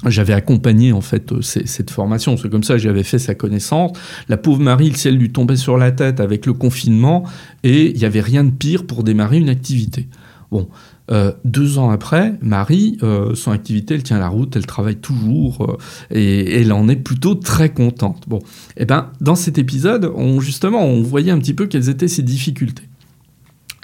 J'avais 0.05 0.34
accompagné 0.34 0.91
en 0.91 0.99
fait 0.99 1.31
euh, 1.31 1.41
cette 1.41 1.89
formation, 1.89 2.36
c'est 2.36 2.49
comme 2.49 2.63
ça 2.63 2.77
j'avais 2.77 3.03
fait 3.03 3.19
sa 3.19 3.36
connaissance. 3.36 3.97
La 4.27 4.36
pauvre 4.36 4.59
Marie, 4.59 4.89
le 4.89 4.95
ciel 4.95 5.15
lui 5.15 5.31
tombait 5.31 5.55
sur 5.55 5.77
la 5.77 5.91
tête 5.91 6.19
avec 6.19 6.45
le 6.45 6.53
confinement 6.53 7.23
et 7.63 7.91
il 7.91 7.97
n'y 7.97 8.05
avait 8.05 8.19
rien 8.19 8.43
de 8.43 8.51
pire 8.51 8.86
pour 8.86 9.03
démarrer 9.03 9.38
une 9.38 9.49
activité. 9.49 10.09
Bon, 10.54 10.68
euh, 11.10 11.32
deux 11.45 11.80
ans 11.80 11.89
après, 11.89 12.36
Marie, 12.43 12.99
euh, 13.01 13.34
son 13.34 13.49
activité, 13.49 13.95
elle 13.95 14.04
tient 14.04 14.20
la 14.20 14.28
route, 14.28 14.56
elle 14.56 14.68
travaille 14.68 14.97
toujours 14.97 15.66
euh, 15.68 15.78
et, 16.16 16.62
elle 16.62 16.72
en 16.72 16.88
est 16.89 16.95
plutôt 16.95 17.34
très 17.34 17.70
contente. 17.70 18.26
Bon, 18.28 18.38
et 18.38 18.84
eh 18.84 18.86
ben 18.86 19.10
dans 19.20 19.34
cet 19.34 19.58
épisode, 19.58 20.12
on, 20.16 20.39
justement, 20.41 20.86
on 20.86 21.01
voyait 21.01 21.32
un 21.32 21.39
petit 21.39 21.56
peu 21.56 21.66
quelles 21.66 21.89
étaient 21.89 22.08
ses 22.08 22.22
difficultés. 22.22 22.84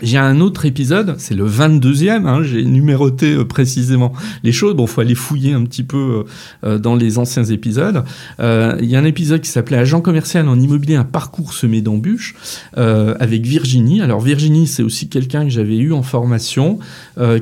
J'ai 0.02 0.18
un 0.18 0.40
autre 0.40 0.66
épisode, 0.66 1.16
c'est 1.18 1.36
le 1.36 1.48
22e, 1.48 2.26
hein, 2.26 2.44
j'ai 2.44 2.64
numéroté 2.64 3.34
euh, 3.34 3.46
précisément 3.46 4.14
les 4.44 4.52
choses. 4.52 4.76
Bon, 4.76 4.88
faut 4.88 5.02
aller 5.02 5.16
fouiller 5.16 5.54
un 5.54 5.64
petit 5.64 5.84
peu 5.84 6.26
euh, 6.64 6.78
dans 6.78 6.96
les 6.96 7.18
anciens 7.18 7.44
épisodes. 7.44 8.04
Euh, 8.40 8.78
il 8.82 8.90
y 8.90 8.96
a 8.96 9.00
un 9.00 9.06
épisode 9.06 9.42
qui 9.42 9.50
s'appelait 9.50 9.78
Agent 9.78 10.02
commercial 10.02 10.48
en 10.48 10.60
immobilier, 10.60 10.96
un 10.96 11.04
parcours 11.04 11.54
semé 11.54 11.82
d'embûches, 11.82 12.36
avec 12.76 13.46
Virginie. 13.46 14.02
Alors 14.02 14.22
Virginie, 14.22 14.68
c'est 14.68 14.84
aussi 14.84 15.10
quelqu'un 15.10 15.44
que 15.44 15.50
j'avais 15.50 15.78
eu 15.78 15.94
en 15.94 16.04
formation, 16.04 16.80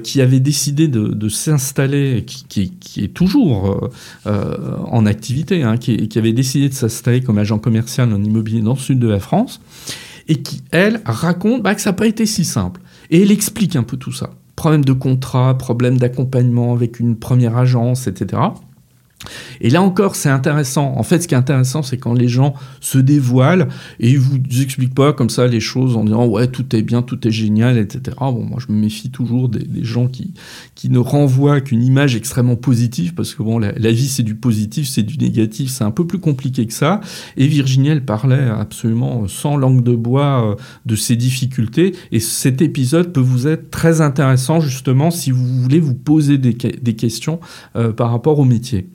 qui 0.03 0.21
avait 0.21 0.39
décidé 0.39 0.87
de, 0.87 1.29
s'installer, 1.29 2.23
qui, 2.25 2.71
qui, 2.79 3.03
est 3.03 3.13
toujours 3.13 3.89
en 4.25 5.05
activité, 5.05 5.63
hein, 5.63 5.77
qui, 5.77 6.07
qui 6.07 6.17
avait 6.17 6.33
décidé 6.33 6.69
de 6.69 6.73
s'installer 6.73 7.21
comme 7.21 7.37
agent 7.37 7.59
commercial 7.59 8.11
en 8.13 8.23
immobilier 8.23 8.61
dans 8.61 8.73
le 8.73 8.79
sud 8.79 8.99
de 8.99 9.07
la 9.07 9.19
France 9.19 9.59
et 10.27 10.41
qui, 10.41 10.63
elle, 10.71 11.01
raconte 11.05 11.63
bah, 11.63 11.75
que 11.75 11.81
ça 11.81 11.91
n'a 11.91 11.95
pas 11.95 12.07
été 12.07 12.25
si 12.25 12.45
simple. 12.45 12.81
Et 13.09 13.21
elle 13.21 13.31
explique 13.31 13.75
un 13.75 13.83
peu 13.83 13.97
tout 13.97 14.11
ça. 14.11 14.31
Problème 14.55 14.83
de 14.83 14.93
contrat, 14.93 15.57
problème 15.57 15.97
d'accompagnement 15.97 16.73
avec 16.73 16.99
une 16.99 17.15
première 17.15 17.57
agence, 17.57 18.07
etc. 18.07 18.41
Et 19.61 19.69
là 19.69 19.81
encore, 19.81 20.15
c'est 20.15 20.29
intéressant. 20.29 20.93
En 20.95 21.03
fait, 21.03 21.21
ce 21.21 21.27
qui 21.27 21.33
est 21.33 21.37
intéressant, 21.37 21.81
c'est 21.81 21.97
quand 21.97 22.13
les 22.13 22.27
gens 22.27 22.53
se 22.81 22.97
dévoilent 22.97 23.67
et 23.99 24.11
ils 24.11 24.19
vous 24.19 24.37
expliquent 24.61 24.93
pas 24.93 25.13
comme 25.13 25.29
ça 25.29 25.47
les 25.47 25.59
choses 25.59 25.97
en 25.97 26.03
disant 26.03 26.25
ouais 26.27 26.47
tout 26.47 26.75
est 26.75 26.83
bien, 26.83 27.01
tout 27.01 27.27
est 27.27 27.31
génial, 27.31 27.77
etc. 27.77 28.15
Bon, 28.19 28.43
moi 28.43 28.59
je 28.65 28.71
me 28.71 28.79
méfie 28.79 29.09
toujours 29.09 29.49
des, 29.49 29.65
gens 29.83 30.07
qui 30.07 30.33
qui 30.75 30.89
ne 30.89 30.99
renvoient 30.99 31.61
qu'une 31.61 31.83
image 31.83 32.15
extrêmement 32.15 32.55
positive 32.55 33.13
parce 33.13 33.33
que 33.33 33.41
bon, 33.41 33.57
la, 33.57 33.91
vie 33.91 34.07
c'est 34.07 34.23
du 34.23 34.35
positif, 34.35 34.87
c'est 34.87 35.03
du 35.03 35.17
négatif, 35.17 35.69
c'est 35.69 35.83
un 35.83 35.91
peu 35.91 36.05
plus 36.05 36.19
compliqué 36.19 36.65
que 36.67 36.73
ça. 36.73 37.01
Et 37.37 37.47
Virginie, 37.47 37.89
elle 37.89 38.05
parlait 38.05 38.49
absolument 38.49 39.27
sans 39.27 39.57
langue 39.57 39.83
de 39.83 39.95
bois 39.95 40.51
euh, 40.51 40.55
de 40.85 40.95
ses 40.95 41.15
difficultés. 41.15 41.95
Et 42.11 42.19
cet 42.19 42.61
épisode 42.61 43.13
peut 43.13 43.19
vous 43.19 43.47
être 43.47 43.71
très 43.71 44.01
intéressant 44.01 44.59
justement 44.59 45.09
si 45.09 45.31
vous 45.31 45.45
voulez 45.61 45.79
vous 45.79 45.95
poser 45.95 46.37
des, 46.37 46.53
questions 46.95 47.39
euh, 47.75 47.91
par 47.91 48.11
rapport 48.11 48.39
au 48.39 48.45
métier. 48.45 48.89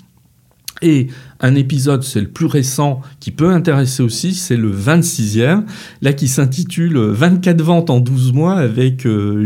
Et 0.83 1.09
un 1.43 1.55
épisode, 1.55 2.03
c'est 2.03 2.21
le 2.21 2.29
plus 2.29 2.47
récent, 2.47 3.01
qui 3.21 3.31
peut 3.31 3.51
intéresser 3.51 4.03
aussi, 4.03 4.35
c'est 4.35 4.57
le 4.57 4.73
26e, 4.73 5.65
là 6.01 6.13
qui 6.13 6.29
s'intitule 6.29 6.99
24 6.99 7.61
ventes 7.63 7.91
en 7.91 8.01
12 8.01 8.33
mois 8.33 8.55
avec 8.55 9.07
euh, 9.07 9.45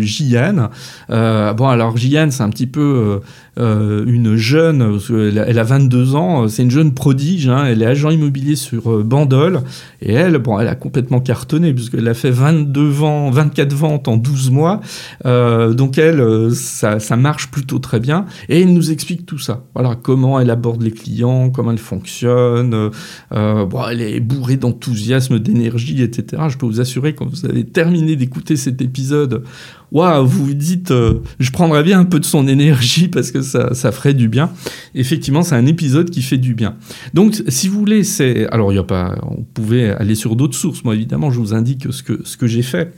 euh, 1.11 1.53
bon, 1.53 1.69
alors 1.69 1.97
Jian, 1.97 2.31
c'est 2.31 2.43
un 2.43 2.51
petit 2.51 2.67
peu 2.67 2.81
euh, 2.81 3.19
euh, 3.59 4.05
une 4.07 4.37
jeune, 4.37 4.99
elle 5.11 5.59
a 5.59 5.65
22 5.65 6.15
ans, 6.15 6.49
c'est 6.49 6.63
une 6.63 6.71
jeune 6.71 6.95
prodige, 6.95 7.49
hein, 7.49 7.65
elle 7.67 7.83
est 7.83 7.87
agent 7.87 8.11
immobilier 8.11 8.57
sur 8.57 9.05
Bandol, 9.05 9.61
et 10.03 10.13
elle, 10.13 10.39
bon, 10.39 10.59
elle 10.59 10.69
a 10.69 10.75
complètement 10.75 11.21
cartonné, 11.21 11.73
puisqu'elle 11.73 12.09
a 12.09 12.15
fait 12.15 12.31
22 12.31 12.89
ventes, 12.89 13.35
24 13.35 13.73
ventes 13.73 14.09
en 14.09 14.17
12 14.17 14.51
mois, 14.51 14.81
donc 15.25 15.99
elle, 15.99 16.55
ça, 16.55 17.01
ça 17.01 17.17
marche 17.17 17.51
plutôt 17.51 17.79
très 17.79 18.01
bien, 18.01 18.27
et 18.49 18.63
elle 18.63 18.73
nous 18.73 18.91
explique 18.91 19.27
tout 19.27 19.39
ça. 19.39 19.65
Voilà, 19.75 19.97
comment 20.01 20.39
elle 20.39 20.51
aborde 20.51 20.83
les 20.83 20.93
clients, 20.93 21.51
comment 21.51 21.73
elle 21.73 21.79
fonctionne. 21.87 22.75
Euh, 22.75 22.91
euh, 23.33 23.65
bon, 23.65 23.83
elle 23.89 24.03
est 24.03 24.21
bourrée 24.21 24.57
d'enthousiasme, 24.57 25.39
d'énergie, 25.39 26.03
etc. 26.03 26.43
Je 26.49 26.59
peux 26.59 26.67
vous 26.67 26.81
assurer, 26.81 27.15
quand 27.15 27.27
vous 27.27 27.47
avez 27.47 27.65
terminé 27.65 28.17
d'écouter 28.17 28.57
cet 28.57 28.83
épisode, 28.83 29.45
waouh, 29.93 30.27
vous 30.27 30.47
vous 30.47 30.55
dites, 30.55 30.91
euh, 30.91 31.21
je 31.39 31.51
prendrais 31.51 31.83
bien 31.83 32.01
un 32.01 32.05
peu 32.05 32.21
de 32.21 32.25
son 32.25 32.49
énergie 32.49 33.09
parce 33.13 33.31
que 33.31 33.41
ça, 33.41 33.75
ça 33.75 33.93
ferait 33.93 34.15
du 34.15 34.29
bien. 34.29 34.51
Effectivement, 34.95 35.43
c'est 35.43 35.55
un 35.55 35.67
épisode 35.67 36.11
qui 36.11 36.23
fait 36.23 36.39
du 36.39 36.55
bien. 36.55 36.77
Donc, 37.15 37.43
si 37.49 37.69
vous 37.69 37.79
voulez, 37.79 38.05
c'est, 38.05 38.47
alors 38.49 38.73
il 38.73 38.77
y 38.77 38.79
a 38.81 38.85
pas, 38.85 39.17
on 39.23 39.43
pouvait 39.43 39.91
aller 39.91 40.15
sur 40.15 40.37
d'autres 40.37 40.57
sources. 40.57 40.85
Moi, 40.85 40.95
évidemment, 40.95 41.31
je 41.31 41.39
vous 41.39 41.55
indique 41.55 41.87
ce 41.91 42.03
que 42.03 42.21
ce 42.25 42.37
que 42.37 42.47
j'ai 42.47 42.63
fait. 42.63 42.93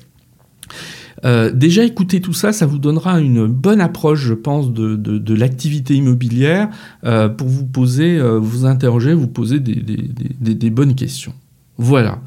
Euh, 1.25 1.51
déjà, 1.53 1.85
écoutez 1.85 2.21
tout 2.21 2.33
ça, 2.33 2.53
ça 2.53 2.67
vous 2.67 2.79
donnera 2.79 3.21
une 3.21 3.47
bonne 3.47 3.81
approche, 3.81 4.21
je 4.21 4.35
pense, 4.35 4.73
de, 4.73 4.97
de, 4.97 5.35
l'activité 5.35 5.95
immobilière 5.95 6.69
euh, 7.05 7.29
pour 7.29 7.49
vous 7.49 7.67
poser, 7.67 8.19
euh, 8.19 8.39
vous 8.39 8.67
interroger, 8.67 9.15
vous 9.15 9.29
poser 9.29 9.61
des, 9.61 9.75
des, 9.75 10.55
des 10.55 10.71
bonnes 10.71 10.95
questions. 10.95 11.33
Voilà. 11.77 12.21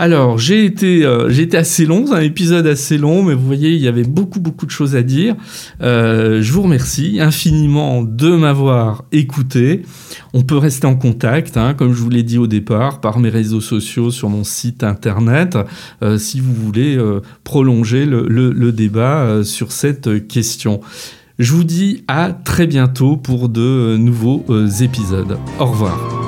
Alors, 0.00 0.38
j'ai 0.38 0.64
été, 0.64 1.04
euh, 1.04 1.28
j'ai 1.28 1.42
été 1.42 1.56
assez 1.56 1.84
long, 1.84 2.06
c'est 2.06 2.14
un 2.14 2.20
épisode 2.20 2.68
assez 2.68 2.98
long, 2.98 3.24
mais 3.24 3.34
vous 3.34 3.44
voyez, 3.44 3.72
il 3.72 3.80
y 3.80 3.88
avait 3.88 4.04
beaucoup, 4.04 4.38
beaucoup 4.38 4.64
de 4.64 4.70
choses 4.70 4.94
à 4.94 5.02
dire. 5.02 5.34
Euh, 5.82 6.40
je 6.40 6.52
vous 6.52 6.62
remercie 6.62 7.18
infiniment 7.20 8.04
de 8.04 8.30
m'avoir 8.30 9.04
écouté. 9.10 9.82
On 10.34 10.42
peut 10.42 10.56
rester 10.56 10.86
en 10.86 10.94
contact, 10.94 11.56
hein, 11.56 11.74
comme 11.74 11.92
je 11.92 12.00
vous 12.00 12.10
l'ai 12.10 12.22
dit 12.22 12.38
au 12.38 12.46
départ, 12.46 13.00
par 13.00 13.18
mes 13.18 13.28
réseaux 13.28 13.60
sociaux, 13.60 14.12
sur 14.12 14.28
mon 14.28 14.44
site 14.44 14.84
internet, 14.84 15.58
euh, 16.02 16.16
si 16.16 16.38
vous 16.38 16.54
voulez 16.54 16.96
prolonger 17.42 18.06
le 18.06 18.70
débat 18.70 19.42
sur 19.42 19.72
cette 19.72 20.28
question. 20.28 20.80
Je 21.40 21.52
vous 21.52 21.64
dis 21.64 22.04
à 22.06 22.32
très 22.32 22.68
bientôt 22.68 23.16
pour 23.16 23.48
de 23.48 23.96
nouveaux 23.96 24.44
épisodes. 24.80 25.38
Au 25.58 25.66
revoir. 25.66 26.27